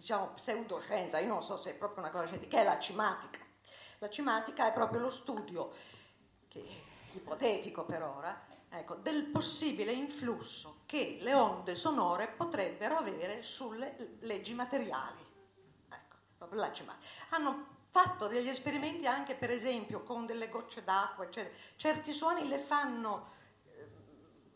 diciamo, 0.00 0.28
pseudoscienza, 0.28 1.18
io 1.18 1.28
non 1.28 1.42
so 1.42 1.58
se 1.58 1.72
è 1.72 1.74
proprio 1.74 2.02
una 2.02 2.10
cosa 2.10 2.26
scientifica, 2.26 2.56
che 2.56 2.62
è 2.62 2.66
la 2.66 2.80
cimatica. 2.80 3.38
La 3.98 4.08
cimatica 4.08 4.66
è 4.66 4.72
proprio 4.72 5.00
lo 5.00 5.10
studio, 5.10 5.72
che 6.48 6.64
ipotetico 7.12 7.84
per 7.84 8.02
ora, 8.02 8.46
ecco, 8.70 8.94
del 8.94 9.24
possibile 9.24 9.92
influsso 9.92 10.80
che 10.86 11.18
le 11.20 11.34
onde 11.34 11.74
sonore 11.74 12.28
potrebbero 12.28 12.96
avere 12.96 13.42
sulle 13.42 14.16
leggi 14.20 14.54
materiali. 14.54 15.22
Ecco, 15.90 16.16
proprio 16.38 16.60
la 16.60 16.72
cimatica. 16.72 17.06
Hanno 17.30 17.66
fatto 17.90 18.26
degli 18.26 18.48
esperimenti 18.48 19.06
anche, 19.06 19.34
per 19.34 19.50
esempio, 19.50 20.02
con 20.02 20.24
delle 20.24 20.48
gocce 20.48 20.82
d'acqua, 20.82 21.24
eccetera. 21.24 21.54
Certi 21.76 22.12
suoni 22.12 22.48
le 22.48 22.58
fanno 22.58 23.32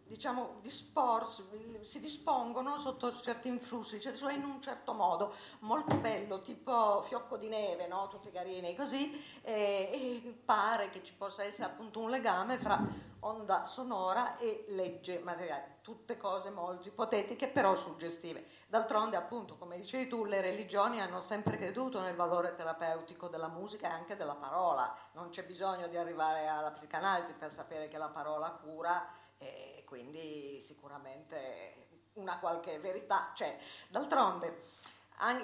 diciamo, 0.07 0.57
disporsi, 0.61 1.43
si 1.83 1.99
dispongono 1.99 2.79
sotto 2.79 3.17
certi 3.21 3.49
influssi, 3.49 4.01
cioè 4.01 4.33
in 4.33 4.45
un 4.45 4.61
certo 4.61 4.93
modo, 4.93 5.35
molto 5.61 5.97
bello, 5.97 6.41
tipo 6.41 7.03
fiocco 7.03 7.37
di 7.37 7.49
neve, 7.49 7.87
no? 7.87 8.09
tutti 8.09 8.31
carini 8.31 8.77
così, 8.77 9.13
e, 9.43 10.23
e, 10.23 10.41
pare 10.45 10.91
che 10.91 11.03
ci 11.03 11.15
possa 11.15 11.43
essere 11.43 11.65
appunto 11.65 12.01
un 12.01 12.11
legame 12.11 12.59
fra 12.59 13.13
onda 13.21 13.67
sonora 13.67 14.37
e 14.37 14.67
legge 14.69 15.19
materiale, 15.21 15.79
tutte 15.81 16.19
cose 16.19 16.51
molto 16.51 16.89
ipotetiche 16.89 17.49
però 17.49 17.75
suggestive. 17.75 18.47
D'altronde 18.67 19.17
appunto, 19.17 19.57
come 19.57 19.79
dicevi 19.79 20.09
tu, 20.09 20.25
le 20.25 20.43
religioni 20.43 21.01
hanno 21.01 21.23
sempre 21.23 21.57
creduto 21.57 22.01
nel 22.01 22.15
valore 22.15 22.55
terapeutico 22.55 23.29
della 23.29 23.49
musica 23.49 23.89
e 23.89 23.93
anche 23.93 24.17
della 24.17 24.35
parola, 24.35 24.95
non 25.13 25.31
c'è 25.31 25.45
bisogno 25.45 25.89
di 25.89 25.97
arrivare 25.97 26.47
alla 26.47 26.73
psicanalisi 26.73 27.33
per 27.33 27.51
sapere 27.53 27.89
che 27.89 27.97
la 27.97 28.09
parola 28.09 28.51
cura 28.51 29.23
e 29.45 29.85
quindi 29.87 30.63
sicuramente 30.67 31.87
una 32.15 32.39
qualche 32.39 32.79
verità 32.79 33.33
c'è. 33.35 33.59
D'altronde 33.89 34.83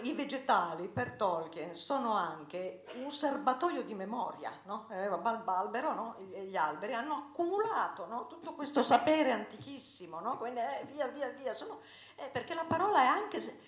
i 0.03 0.13
vegetali 0.13 0.89
per 0.89 1.13
Tolkien 1.13 1.77
sono 1.77 2.13
anche 2.13 2.85
un 2.95 3.11
serbatoio 3.13 3.83
di 3.85 3.95
memoria, 3.95 4.53
no? 4.65 4.87
eh, 4.91 5.09
l'albero, 5.09 5.95
no? 5.95 6.17
gli 6.19 6.57
alberi 6.57 6.93
hanno 6.93 7.15
accumulato 7.15 8.07
no? 8.07 8.27
tutto 8.27 8.55
questo 8.55 8.83
sapere 8.83 9.31
antichissimo, 9.31 10.19
no? 10.21 10.37
quindi 10.39 10.59
eh, 10.61 10.85
via 10.87 11.07
via 11.07 11.29
via, 11.29 11.55
sono, 11.55 11.81
eh, 12.17 12.29
perché 12.33 12.55
la 12.55 12.65
parola 12.65 13.03
è 13.03 13.07
anche 13.07 13.59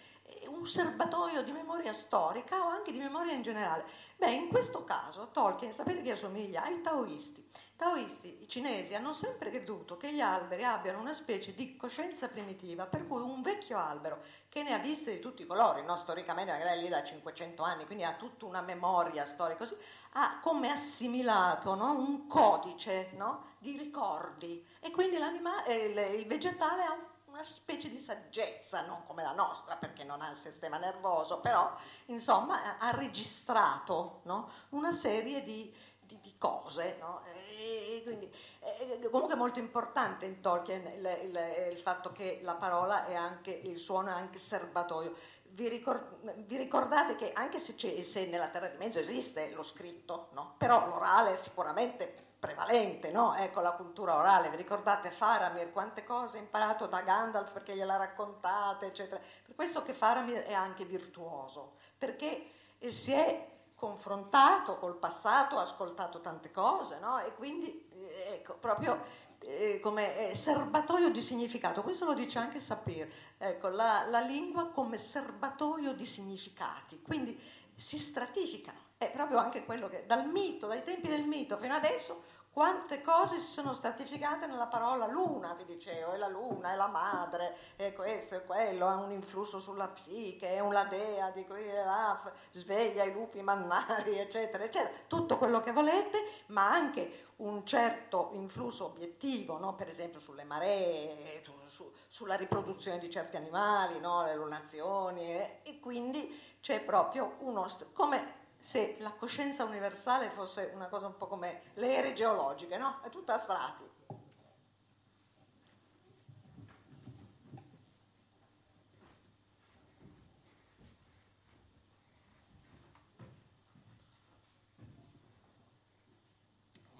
un 0.48 0.66
serbatoio 0.66 1.42
di 1.42 1.52
memoria 1.52 1.92
storica 1.92 2.64
o 2.64 2.68
anche 2.68 2.90
di 2.90 2.98
memoria 2.98 3.32
in 3.32 3.42
generale. 3.42 3.84
Beh, 4.16 4.32
in 4.32 4.48
questo 4.48 4.84
caso 4.84 5.28
Tolkien, 5.30 5.72
sapete 5.72 6.02
che 6.02 6.12
assomiglia 6.12 6.64
ai 6.64 6.80
taoisti 6.80 7.41
taoisti, 7.82 8.42
i 8.44 8.48
cinesi, 8.48 8.94
hanno 8.94 9.12
sempre 9.12 9.50
creduto 9.50 9.96
che 9.96 10.12
gli 10.12 10.20
alberi 10.20 10.62
abbiano 10.62 11.00
una 11.00 11.14
specie 11.14 11.52
di 11.52 11.76
coscienza 11.76 12.28
primitiva, 12.28 12.86
per 12.86 13.08
cui 13.08 13.20
un 13.20 13.42
vecchio 13.42 13.76
albero 13.76 14.22
che 14.48 14.62
ne 14.62 14.72
ha 14.72 14.78
viste 14.78 15.10
di 15.10 15.18
tutti 15.18 15.42
i 15.42 15.46
colori, 15.46 15.82
no? 15.82 15.96
storicamente 15.96 16.52
magari 16.52 16.78
è 16.78 16.80
lì 16.80 16.88
da 16.88 17.02
500 17.02 17.60
anni, 17.64 17.84
quindi 17.84 18.04
ha 18.04 18.12
tutta 18.12 18.46
una 18.46 18.60
memoria 18.60 19.26
storica 19.26 19.58
così, 19.58 19.76
ha 20.12 20.38
come 20.40 20.70
assimilato 20.70 21.74
no? 21.74 21.90
un 21.90 22.28
codice 22.28 23.10
no? 23.16 23.46
di 23.58 23.76
ricordi 23.76 24.64
e 24.78 24.92
quindi 24.92 25.16
eh, 25.16 25.74
il, 25.74 26.20
il 26.20 26.26
vegetale 26.28 26.84
ha 26.84 26.96
una 27.32 27.42
specie 27.42 27.88
di 27.88 27.98
saggezza, 27.98 28.82
non 28.82 29.04
come 29.06 29.22
la 29.22 29.32
nostra 29.32 29.74
perché 29.74 30.04
non 30.04 30.20
ha 30.20 30.30
il 30.30 30.36
sistema 30.36 30.76
nervoso, 30.76 31.40
però 31.40 31.74
insomma 32.06 32.78
ha 32.78 32.90
registrato 32.90 34.20
no? 34.24 34.50
una 34.70 34.92
serie 34.92 35.42
di, 35.42 35.74
di, 36.12 36.18
di 36.20 36.34
cose. 36.38 36.96
No? 37.00 37.22
E, 37.24 38.00
quindi, 38.04 38.30
è 38.58 39.08
comunque 39.10 39.34
molto 39.34 39.58
importante 39.58 40.26
in 40.26 40.40
Tolkien 40.40 40.86
il, 40.86 41.18
il, 41.24 41.72
il, 41.72 41.78
fatto 41.78 42.12
che 42.12 42.40
la 42.42 42.54
parola 42.54 43.06
è 43.06 43.14
anche, 43.14 43.50
il 43.50 43.78
suono 43.78 44.08
è 44.08 44.12
anche 44.12 44.38
serbatoio. 44.38 45.14
Vi, 45.54 45.68
ricord, 45.68 46.44
vi 46.44 46.56
ricordate 46.56 47.14
che 47.16 47.32
anche 47.32 47.58
se, 47.58 48.04
se, 48.04 48.26
nella 48.26 48.48
Terra 48.48 48.68
di 48.68 48.76
Mezzo 48.78 48.98
esiste 48.98 49.50
lo 49.50 49.62
scritto, 49.62 50.28
no? 50.32 50.54
però 50.56 50.86
l'orale 50.86 51.34
è 51.34 51.36
sicuramente 51.36 52.30
prevalente, 52.38 53.10
no? 53.10 53.34
ecco 53.36 53.60
la 53.60 53.72
cultura 53.72 54.16
orale, 54.16 54.48
vi 54.48 54.56
ricordate 54.56 55.10
Faramir, 55.10 55.70
quante 55.70 56.04
cose 56.04 56.38
ha 56.38 56.40
imparato 56.40 56.86
da 56.86 57.02
Gandalf 57.02 57.52
perché 57.52 57.76
gliela 57.76 57.96
raccontate, 57.96 58.86
eccetera. 58.86 59.20
Per 59.44 59.54
questo 59.54 59.82
che 59.82 59.92
Faramir 59.92 60.42
è 60.42 60.54
anche 60.54 60.84
virtuoso, 60.84 61.74
perché 61.98 62.50
si 62.88 63.12
è 63.12 63.51
confrontato 63.82 64.76
col 64.76 64.94
passato, 64.94 65.58
ha 65.58 65.62
ascoltato 65.62 66.20
tante 66.20 66.52
cose, 66.52 67.00
no? 67.00 67.18
E 67.18 67.34
quindi, 67.34 67.88
eh, 67.90 68.34
ecco, 68.34 68.54
proprio 68.54 69.02
eh, 69.40 69.80
come 69.80 70.30
eh, 70.30 70.34
serbatoio 70.36 71.10
di 71.10 71.20
significato, 71.20 71.82
questo 71.82 72.04
lo 72.04 72.14
dice 72.14 72.38
anche 72.38 72.60
Sapir, 72.60 73.12
ecco, 73.36 73.66
la, 73.66 74.06
la 74.08 74.20
lingua 74.20 74.68
come 74.68 74.98
serbatoio 74.98 75.94
di 75.94 76.06
significati, 76.06 77.02
quindi 77.02 77.36
si 77.74 77.98
stratifica, 77.98 78.72
è 78.96 79.10
proprio 79.10 79.38
anche 79.38 79.64
quello 79.64 79.88
che 79.88 80.04
dal 80.06 80.28
mito, 80.28 80.68
dai 80.68 80.84
tempi 80.84 81.08
del 81.08 81.24
mito 81.24 81.56
fino 81.56 81.74
adesso 81.74 82.22
quante 82.52 83.00
cose 83.00 83.38
si 83.38 83.50
sono 83.50 83.72
stratificate 83.72 84.46
nella 84.46 84.66
parola 84.66 85.06
luna, 85.06 85.54
vi 85.54 85.64
dicevo, 85.64 86.12
è 86.12 86.18
la 86.18 86.28
luna, 86.28 86.72
è 86.72 86.76
la 86.76 86.86
madre, 86.86 87.56
è 87.76 87.94
questo, 87.94 88.34
è 88.34 88.44
quello, 88.44 88.86
ha 88.86 88.96
un 88.96 89.10
influsso 89.10 89.58
sulla 89.58 89.88
psiche, 89.88 90.50
è 90.50 90.60
una 90.60 90.84
dea 90.84 91.30
di 91.30 91.46
qui 91.46 91.66
e 91.66 91.82
là, 91.82 92.20
sveglia 92.50 93.04
i 93.04 93.12
lupi 93.12 93.40
mannari, 93.40 94.18
eccetera, 94.18 94.64
eccetera, 94.64 94.92
tutto 95.06 95.38
quello 95.38 95.62
che 95.62 95.72
volete, 95.72 96.42
ma 96.48 96.70
anche 96.70 97.30
un 97.36 97.64
certo 97.64 98.28
influsso 98.34 98.84
obiettivo, 98.84 99.56
no? 99.56 99.74
per 99.74 99.88
esempio 99.88 100.20
sulle 100.20 100.44
maree, 100.44 101.42
su, 101.68 101.90
sulla 102.08 102.34
riproduzione 102.34 102.98
di 102.98 103.10
certi 103.10 103.36
animali, 103.36 103.98
no? 103.98 104.24
le 104.26 104.34
lunazioni, 104.34 105.22
eh? 105.22 105.60
e 105.62 105.80
quindi 105.80 106.38
c'è 106.60 106.80
proprio 106.80 107.36
uno, 107.38 107.66
come 107.94 108.40
se 108.62 108.96
la 109.00 109.10
coscienza 109.10 109.64
universale 109.64 110.30
fosse 110.30 110.70
una 110.72 110.86
cosa 110.86 111.06
un 111.06 111.16
po' 111.16 111.26
come 111.26 111.62
le 111.74 111.94
ere 111.94 112.12
geologiche, 112.14 112.78
no? 112.78 113.00
È 113.02 113.10
tutta 113.10 113.34
a 113.34 113.38
strati. 113.38 113.90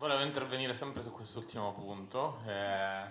volevo 0.03 0.25
intervenire 0.25 0.75
sempre 0.75 1.01
su 1.01 1.13
quest'ultimo 1.13 1.73
punto. 1.75 2.41
Eh, 2.45 3.05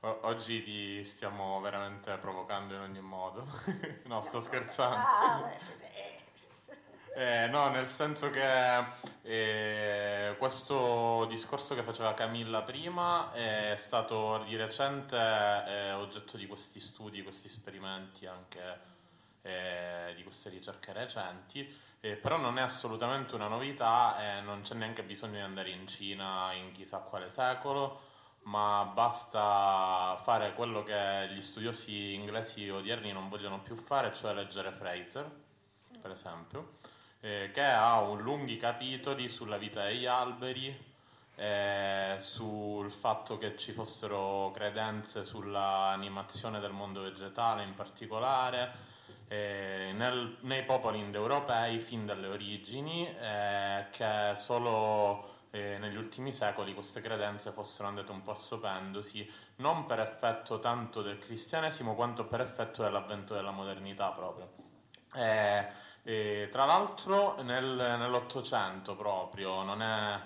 oggi 0.00 0.62
ti 0.62 1.02
stiamo 1.02 1.58
veramente 1.60 2.14
provocando 2.18 2.74
in 2.74 2.80
ogni 2.80 3.00
modo. 3.00 3.46
no, 4.04 4.20
sto 4.20 4.40
scherzando. 4.42 4.96
Ah, 4.96 5.40
beh, 5.42 5.64
sì, 5.64 5.72
sì. 5.78 5.85
Eh, 7.18 7.46
no, 7.46 7.70
nel 7.70 7.86
senso 7.88 8.28
che 8.28 8.84
eh, 9.22 10.34
questo 10.36 11.24
discorso 11.30 11.74
che 11.74 11.82
faceva 11.82 12.12
Camilla 12.12 12.60
prima 12.60 13.32
è 13.32 13.72
stato 13.74 14.44
di 14.46 14.54
recente 14.54 15.16
eh, 15.16 15.92
oggetto 15.92 16.36
di 16.36 16.46
questi 16.46 16.78
studi, 16.78 17.22
questi 17.22 17.46
esperimenti 17.46 18.26
anche 18.26 18.80
eh, 19.40 20.12
di 20.14 20.24
queste 20.24 20.50
ricerche 20.50 20.92
recenti, 20.92 21.66
eh, 22.00 22.16
però 22.16 22.36
non 22.36 22.58
è 22.58 22.60
assolutamente 22.60 23.34
una 23.34 23.48
novità 23.48 24.18
e 24.20 24.42
non 24.42 24.60
c'è 24.60 24.74
neanche 24.74 25.02
bisogno 25.02 25.36
di 25.36 25.40
andare 25.40 25.70
in 25.70 25.88
Cina 25.88 26.52
in 26.52 26.70
chissà 26.72 26.98
quale 26.98 27.30
secolo, 27.30 27.98
ma 28.42 28.90
basta 28.92 30.20
fare 30.22 30.52
quello 30.52 30.82
che 30.82 31.30
gli 31.30 31.40
studiosi 31.40 32.12
inglesi 32.12 32.68
odierni 32.68 33.10
non 33.10 33.30
vogliono 33.30 33.60
più 33.60 33.74
fare, 33.74 34.12
cioè 34.12 34.34
leggere 34.34 34.70
Fraser, 34.72 35.30
per 35.98 36.10
esempio 36.10 36.94
eh, 37.20 37.50
che 37.52 37.62
ha 37.62 38.00
un 38.00 38.20
lunghi 38.20 38.56
capitoli 38.56 39.28
sulla 39.28 39.56
vita 39.56 39.84
degli 39.84 40.06
alberi, 40.06 40.94
eh, 41.36 42.14
sul 42.18 42.90
fatto 42.90 43.36
che 43.38 43.56
ci 43.56 43.72
fossero 43.72 44.50
credenze 44.54 45.22
sull'animazione 45.24 46.60
del 46.60 46.72
mondo 46.72 47.02
vegetale 47.02 47.62
in 47.62 47.74
particolare, 47.74 48.72
eh, 49.28 49.92
nel- 49.94 50.36
nei 50.40 50.64
popoli 50.64 50.98
indoeuropei 50.98 51.78
fin 51.80 52.06
dalle 52.06 52.28
origini, 52.28 53.06
eh, 53.18 53.86
che 53.90 54.32
solo 54.36 55.34
eh, 55.50 55.78
negli 55.78 55.96
ultimi 55.96 56.32
secoli 56.32 56.74
queste 56.74 57.00
credenze 57.00 57.50
fossero 57.52 57.88
andate 57.88 58.12
un 58.12 58.22
po' 58.22 58.32
assopendosi, 58.32 59.30
non 59.56 59.86
per 59.86 60.00
effetto 60.00 60.58
tanto 60.58 61.02
del 61.02 61.18
cristianesimo 61.18 61.94
quanto 61.94 62.26
per 62.26 62.40
effetto 62.40 62.82
dell'avvento 62.82 63.34
della 63.34 63.52
modernità 63.52 64.10
proprio. 64.10 64.52
E 66.08 66.48
tra 66.52 66.64
l'altro 66.66 67.42
nel, 67.42 67.64
nell'Ottocento 67.64 68.94
proprio, 68.94 69.64
non 69.64 69.82
è, 69.82 70.20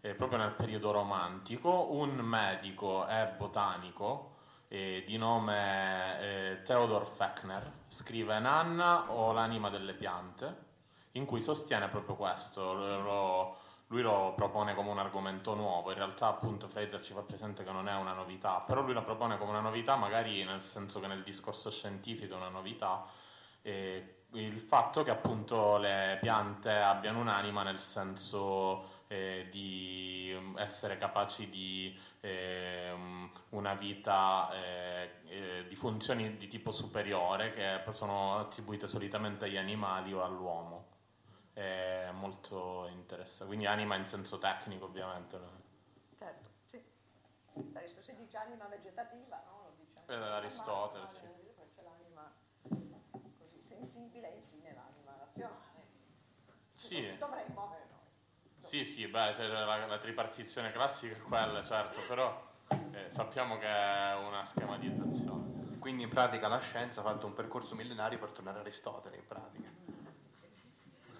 è 0.00 0.14
proprio 0.14 0.38
nel 0.38 0.52
periodo 0.52 0.92
romantico, 0.92 1.92
un 1.92 2.14
medico 2.16 3.06
e 3.06 3.26
botanico 3.36 4.36
eh, 4.68 5.04
di 5.06 5.18
nome 5.18 6.20
eh, 6.20 6.62
Theodor 6.62 7.06
Fechner 7.06 7.70
scrive 7.88 8.38
Nanna 8.38 9.10
o 9.12 9.32
l'anima 9.32 9.68
delle 9.68 9.92
piante, 9.92 10.56
in 11.12 11.26
cui 11.26 11.42
sostiene 11.42 11.88
proprio 11.88 12.16
questo, 12.16 12.72
lo- 12.72 13.56
lui 13.88 14.00
lo 14.00 14.32
propone 14.34 14.74
come 14.74 14.88
un 14.90 14.98
argomento 14.98 15.54
nuovo, 15.54 15.90
in 15.90 15.98
realtà 15.98 16.28
appunto 16.28 16.66
Fraser 16.66 17.02
ci 17.02 17.12
fa 17.12 17.20
presente 17.20 17.62
che 17.62 17.72
non 17.72 17.88
è 17.88 17.94
una 17.94 18.14
novità, 18.14 18.60
però 18.60 18.80
lui 18.80 18.94
la 18.94 19.02
propone 19.02 19.36
come 19.36 19.50
una 19.50 19.60
novità 19.60 19.96
magari 19.96 20.42
nel 20.44 20.62
senso 20.62 20.98
che 20.98 21.06
nel 21.06 21.22
discorso 21.22 21.70
scientifico 21.70 22.32
è 22.34 22.36
una 22.38 22.48
novità, 22.48 23.06
eh, 23.60 24.15
il 24.36 24.60
fatto 24.60 25.02
che 25.02 25.10
appunto 25.10 25.78
le 25.78 26.18
piante 26.20 26.70
abbiano 26.70 27.20
un'anima 27.20 27.62
nel 27.62 27.80
senso 27.80 29.04
eh, 29.08 29.48
di 29.50 30.34
mm, 30.36 30.58
essere 30.58 30.98
capaci 30.98 31.48
di 31.48 31.98
ehm, 32.20 33.30
una 33.50 33.74
vita 33.74 34.50
eh, 34.52 35.10
eh, 35.26 35.64
di 35.68 35.74
funzioni 35.74 36.36
di 36.36 36.48
tipo 36.48 36.70
superiore 36.70 37.52
che 37.52 37.82
sono 37.92 38.38
attribuite 38.38 38.86
solitamente 38.86 39.46
agli 39.46 39.56
animali 39.56 40.12
o 40.12 40.22
all'uomo. 40.22 40.94
È 41.52 42.10
molto 42.12 42.86
interessante, 42.88 43.46
quindi 43.46 43.64
anima 43.66 43.96
in 43.96 44.04
senso 44.06 44.38
tecnico 44.38 44.84
ovviamente. 44.84 45.38
Certo, 46.18 46.50
sì. 46.64 46.82
Adesso 47.72 48.02
si 48.02 48.14
dice 48.16 48.36
anima 48.36 48.66
vegetativa, 48.66 49.42
no? 49.46 49.62
Lo 49.64 49.72
dice 49.78 50.00
Eh, 50.06 50.14
Aristotele, 50.14 51.06
sì. 51.10 51.24
ma 51.24 51.30
poi 51.54 51.68
c'è 51.74 51.82
l'anima 51.82 52.30
così 53.38 53.62
sensibile 53.66 54.32
e 54.32 54.36
infine 54.36 54.74
l'anima 55.42 55.72
razionale. 55.74 56.74
Sì. 56.74 57.16
Dovremmo 57.18 57.66
avere 57.66 57.86
noi. 57.90 58.68
Sì, 58.68 58.84
sì, 58.84 59.06
beh, 59.06 59.34
cioè, 59.36 59.46
la, 59.46 59.86
la 59.86 59.98
tripartizione 59.98 60.72
classica 60.72 61.14
è 61.14 61.20
quella, 61.20 61.64
certo, 61.64 62.00
però 62.08 62.54
eh, 62.92 63.10
sappiamo 63.10 63.58
che 63.58 63.66
è 63.66 64.14
una 64.16 64.44
schematizzazione. 64.44 65.78
Quindi 65.78 66.02
in 66.02 66.08
pratica 66.08 66.48
la 66.48 66.58
scienza 66.58 67.00
ha 67.00 67.04
fatto 67.04 67.26
un 67.26 67.34
percorso 67.34 67.74
millenario 67.76 68.18
per 68.18 68.30
tornare 68.30 68.58
a 68.58 68.60
Aristotele, 68.62 69.16
in 69.16 69.26
pratica. 69.26 69.68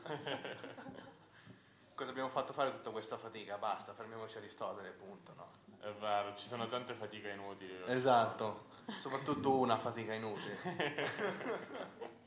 Cosa 1.94 2.10
abbiamo 2.10 2.28
fatto 2.28 2.52
fare 2.52 2.72
tutta 2.72 2.90
questa 2.90 3.16
fatica? 3.16 3.56
Basta, 3.56 3.94
fermiamoci 3.94 4.36
a 4.36 4.40
Aristotele, 4.40 4.90
punto, 4.90 5.32
no? 5.34 5.50
È 5.80 5.90
vero, 5.92 6.34
ci 6.36 6.46
sono 6.48 6.68
tante 6.68 6.94
fatiche 6.94 7.30
inutili. 7.30 7.74
Esatto, 7.86 8.66
soprattutto 9.00 9.56
una 9.56 9.78
fatica 9.78 10.12
inutile. 10.12 10.58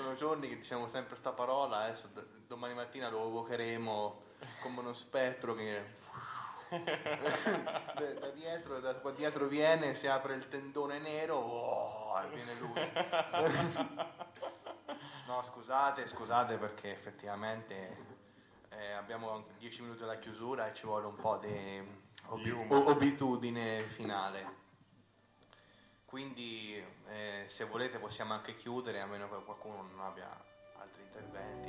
Sono 0.00 0.14
giorni 0.14 0.48
che 0.48 0.56
diciamo 0.56 0.88
sempre 0.88 1.14
sta 1.16 1.32
parola, 1.32 1.80
adesso 1.82 2.08
domani 2.46 2.72
mattina 2.72 3.10
lo 3.10 3.26
evocheremo 3.26 4.22
come 4.62 4.78
uno 4.80 4.94
spettro 4.94 5.54
che 5.54 5.84
da, 6.70 8.30
dietro, 8.30 8.80
da 8.80 8.94
qua 8.94 9.10
dietro 9.10 9.46
viene, 9.46 9.94
si 9.94 10.06
apre 10.06 10.36
il 10.36 10.48
tendone 10.48 10.98
nero, 11.00 11.36
oh, 11.36 12.18
e 12.22 12.28
viene 12.28 12.54
lui. 12.54 12.80
No, 15.26 15.44
scusate, 15.44 16.08
scusate 16.08 16.56
perché 16.56 16.90
effettivamente 16.90 17.96
eh, 18.70 18.92
abbiamo 18.92 19.30
anche 19.30 19.52
10 19.58 19.82
minuti 19.82 20.02
alla 20.02 20.18
chiusura 20.18 20.68
e 20.68 20.74
ci 20.74 20.86
vuole 20.86 21.06
un 21.06 21.14
po' 21.14 21.36
di 21.36 21.80
obi- 22.26 22.50
o- 22.50 22.88
abitudine 22.88 23.84
finale. 23.90 24.69
Quindi 26.10 26.74
eh, 27.06 27.44
se 27.46 27.64
volete 27.66 27.98
possiamo 27.98 28.34
anche 28.34 28.56
chiudere 28.56 29.00
a 29.00 29.06
meno 29.06 29.28
che 29.30 29.44
qualcuno 29.44 29.76
non 29.76 30.00
abbia 30.04 30.28
altri 30.80 31.02
interventi. 31.02 31.68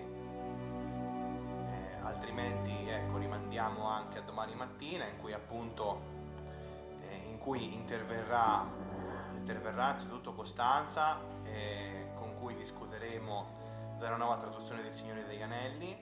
Eh, 1.69 1.95
altrimenti 2.01 2.89
ecco, 2.89 3.19
rimandiamo 3.19 3.85
anche 3.85 4.17
a 4.17 4.21
domani 4.21 4.55
mattina 4.55 5.05
in 5.05 5.19
cui 5.19 5.31
appunto 5.31 6.01
eh, 7.07 7.17
in 7.29 7.37
cui 7.37 7.71
interverrà, 7.75 8.67
interverrà 9.35 9.85
anzitutto 9.85 10.33
Costanza 10.33 11.19
eh, 11.43 12.07
con 12.15 12.39
cui 12.39 12.55
discuteremo 12.55 13.95
della 13.99 14.15
nuova 14.15 14.37
traduzione 14.37 14.81
del 14.81 14.95
Signore 14.95 15.27
degli 15.27 15.43
Anelli 15.43 15.95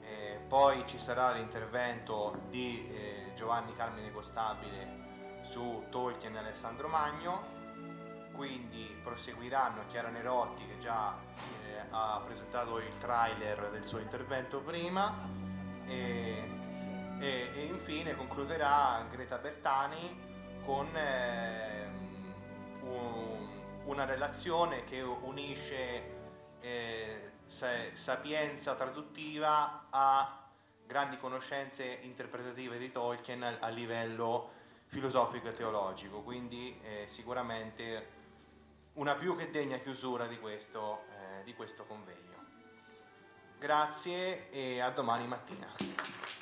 eh, 0.00 0.38
poi 0.46 0.86
ci 0.86 0.96
sarà 0.96 1.32
l'intervento 1.32 2.42
di 2.50 2.88
eh, 2.88 3.32
Giovanni 3.34 3.74
Carmine 3.74 4.12
Costabile 4.12 5.01
su 5.52 5.84
Tolkien 5.90 6.34
e 6.34 6.38
Alessandro 6.38 6.88
Magno, 6.88 7.60
quindi 8.32 8.96
proseguiranno 9.04 9.84
Chiara 9.90 10.08
Nerotti 10.08 10.66
che 10.66 10.78
già 10.80 11.14
eh, 11.66 11.84
ha 11.90 12.20
presentato 12.24 12.78
il 12.78 12.92
trailer 12.98 13.70
del 13.70 13.84
suo 13.86 13.98
intervento 13.98 14.60
prima. 14.60 15.12
E, 15.86 16.48
e- 17.18 17.50
e 17.54 17.64
infine 17.66 18.16
concluderà 18.16 19.04
Greta 19.10 19.36
Bertani 19.36 20.30
con 20.64 20.88
ehm, 20.96 22.34
un- 22.84 23.48
una 23.84 24.04
relazione 24.04 24.84
che 24.84 25.02
unisce 25.02 26.20
eh, 26.60 27.30
sa- 27.46 27.94
sapienza 27.94 28.74
traduttiva 28.74 29.86
a 29.90 30.38
grandi 30.86 31.18
conoscenze 31.18 31.84
interpretative 32.02 32.78
di 32.78 32.90
Tolkien 32.92 33.42
a, 33.42 33.56
a 33.60 33.68
livello 33.68 34.60
filosofico 34.92 35.48
e 35.48 35.52
teologico, 35.52 36.20
quindi 36.20 36.78
eh, 36.82 37.06
sicuramente 37.08 38.20
una 38.94 39.14
più 39.14 39.34
che 39.36 39.50
degna 39.50 39.78
chiusura 39.78 40.26
di 40.26 40.38
questo, 40.38 41.04
eh, 41.08 41.44
di 41.44 41.54
questo 41.54 41.84
convegno. 41.84 42.20
Grazie 43.58 44.50
e 44.50 44.80
a 44.80 44.90
domani 44.90 45.26
mattina. 45.26 46.41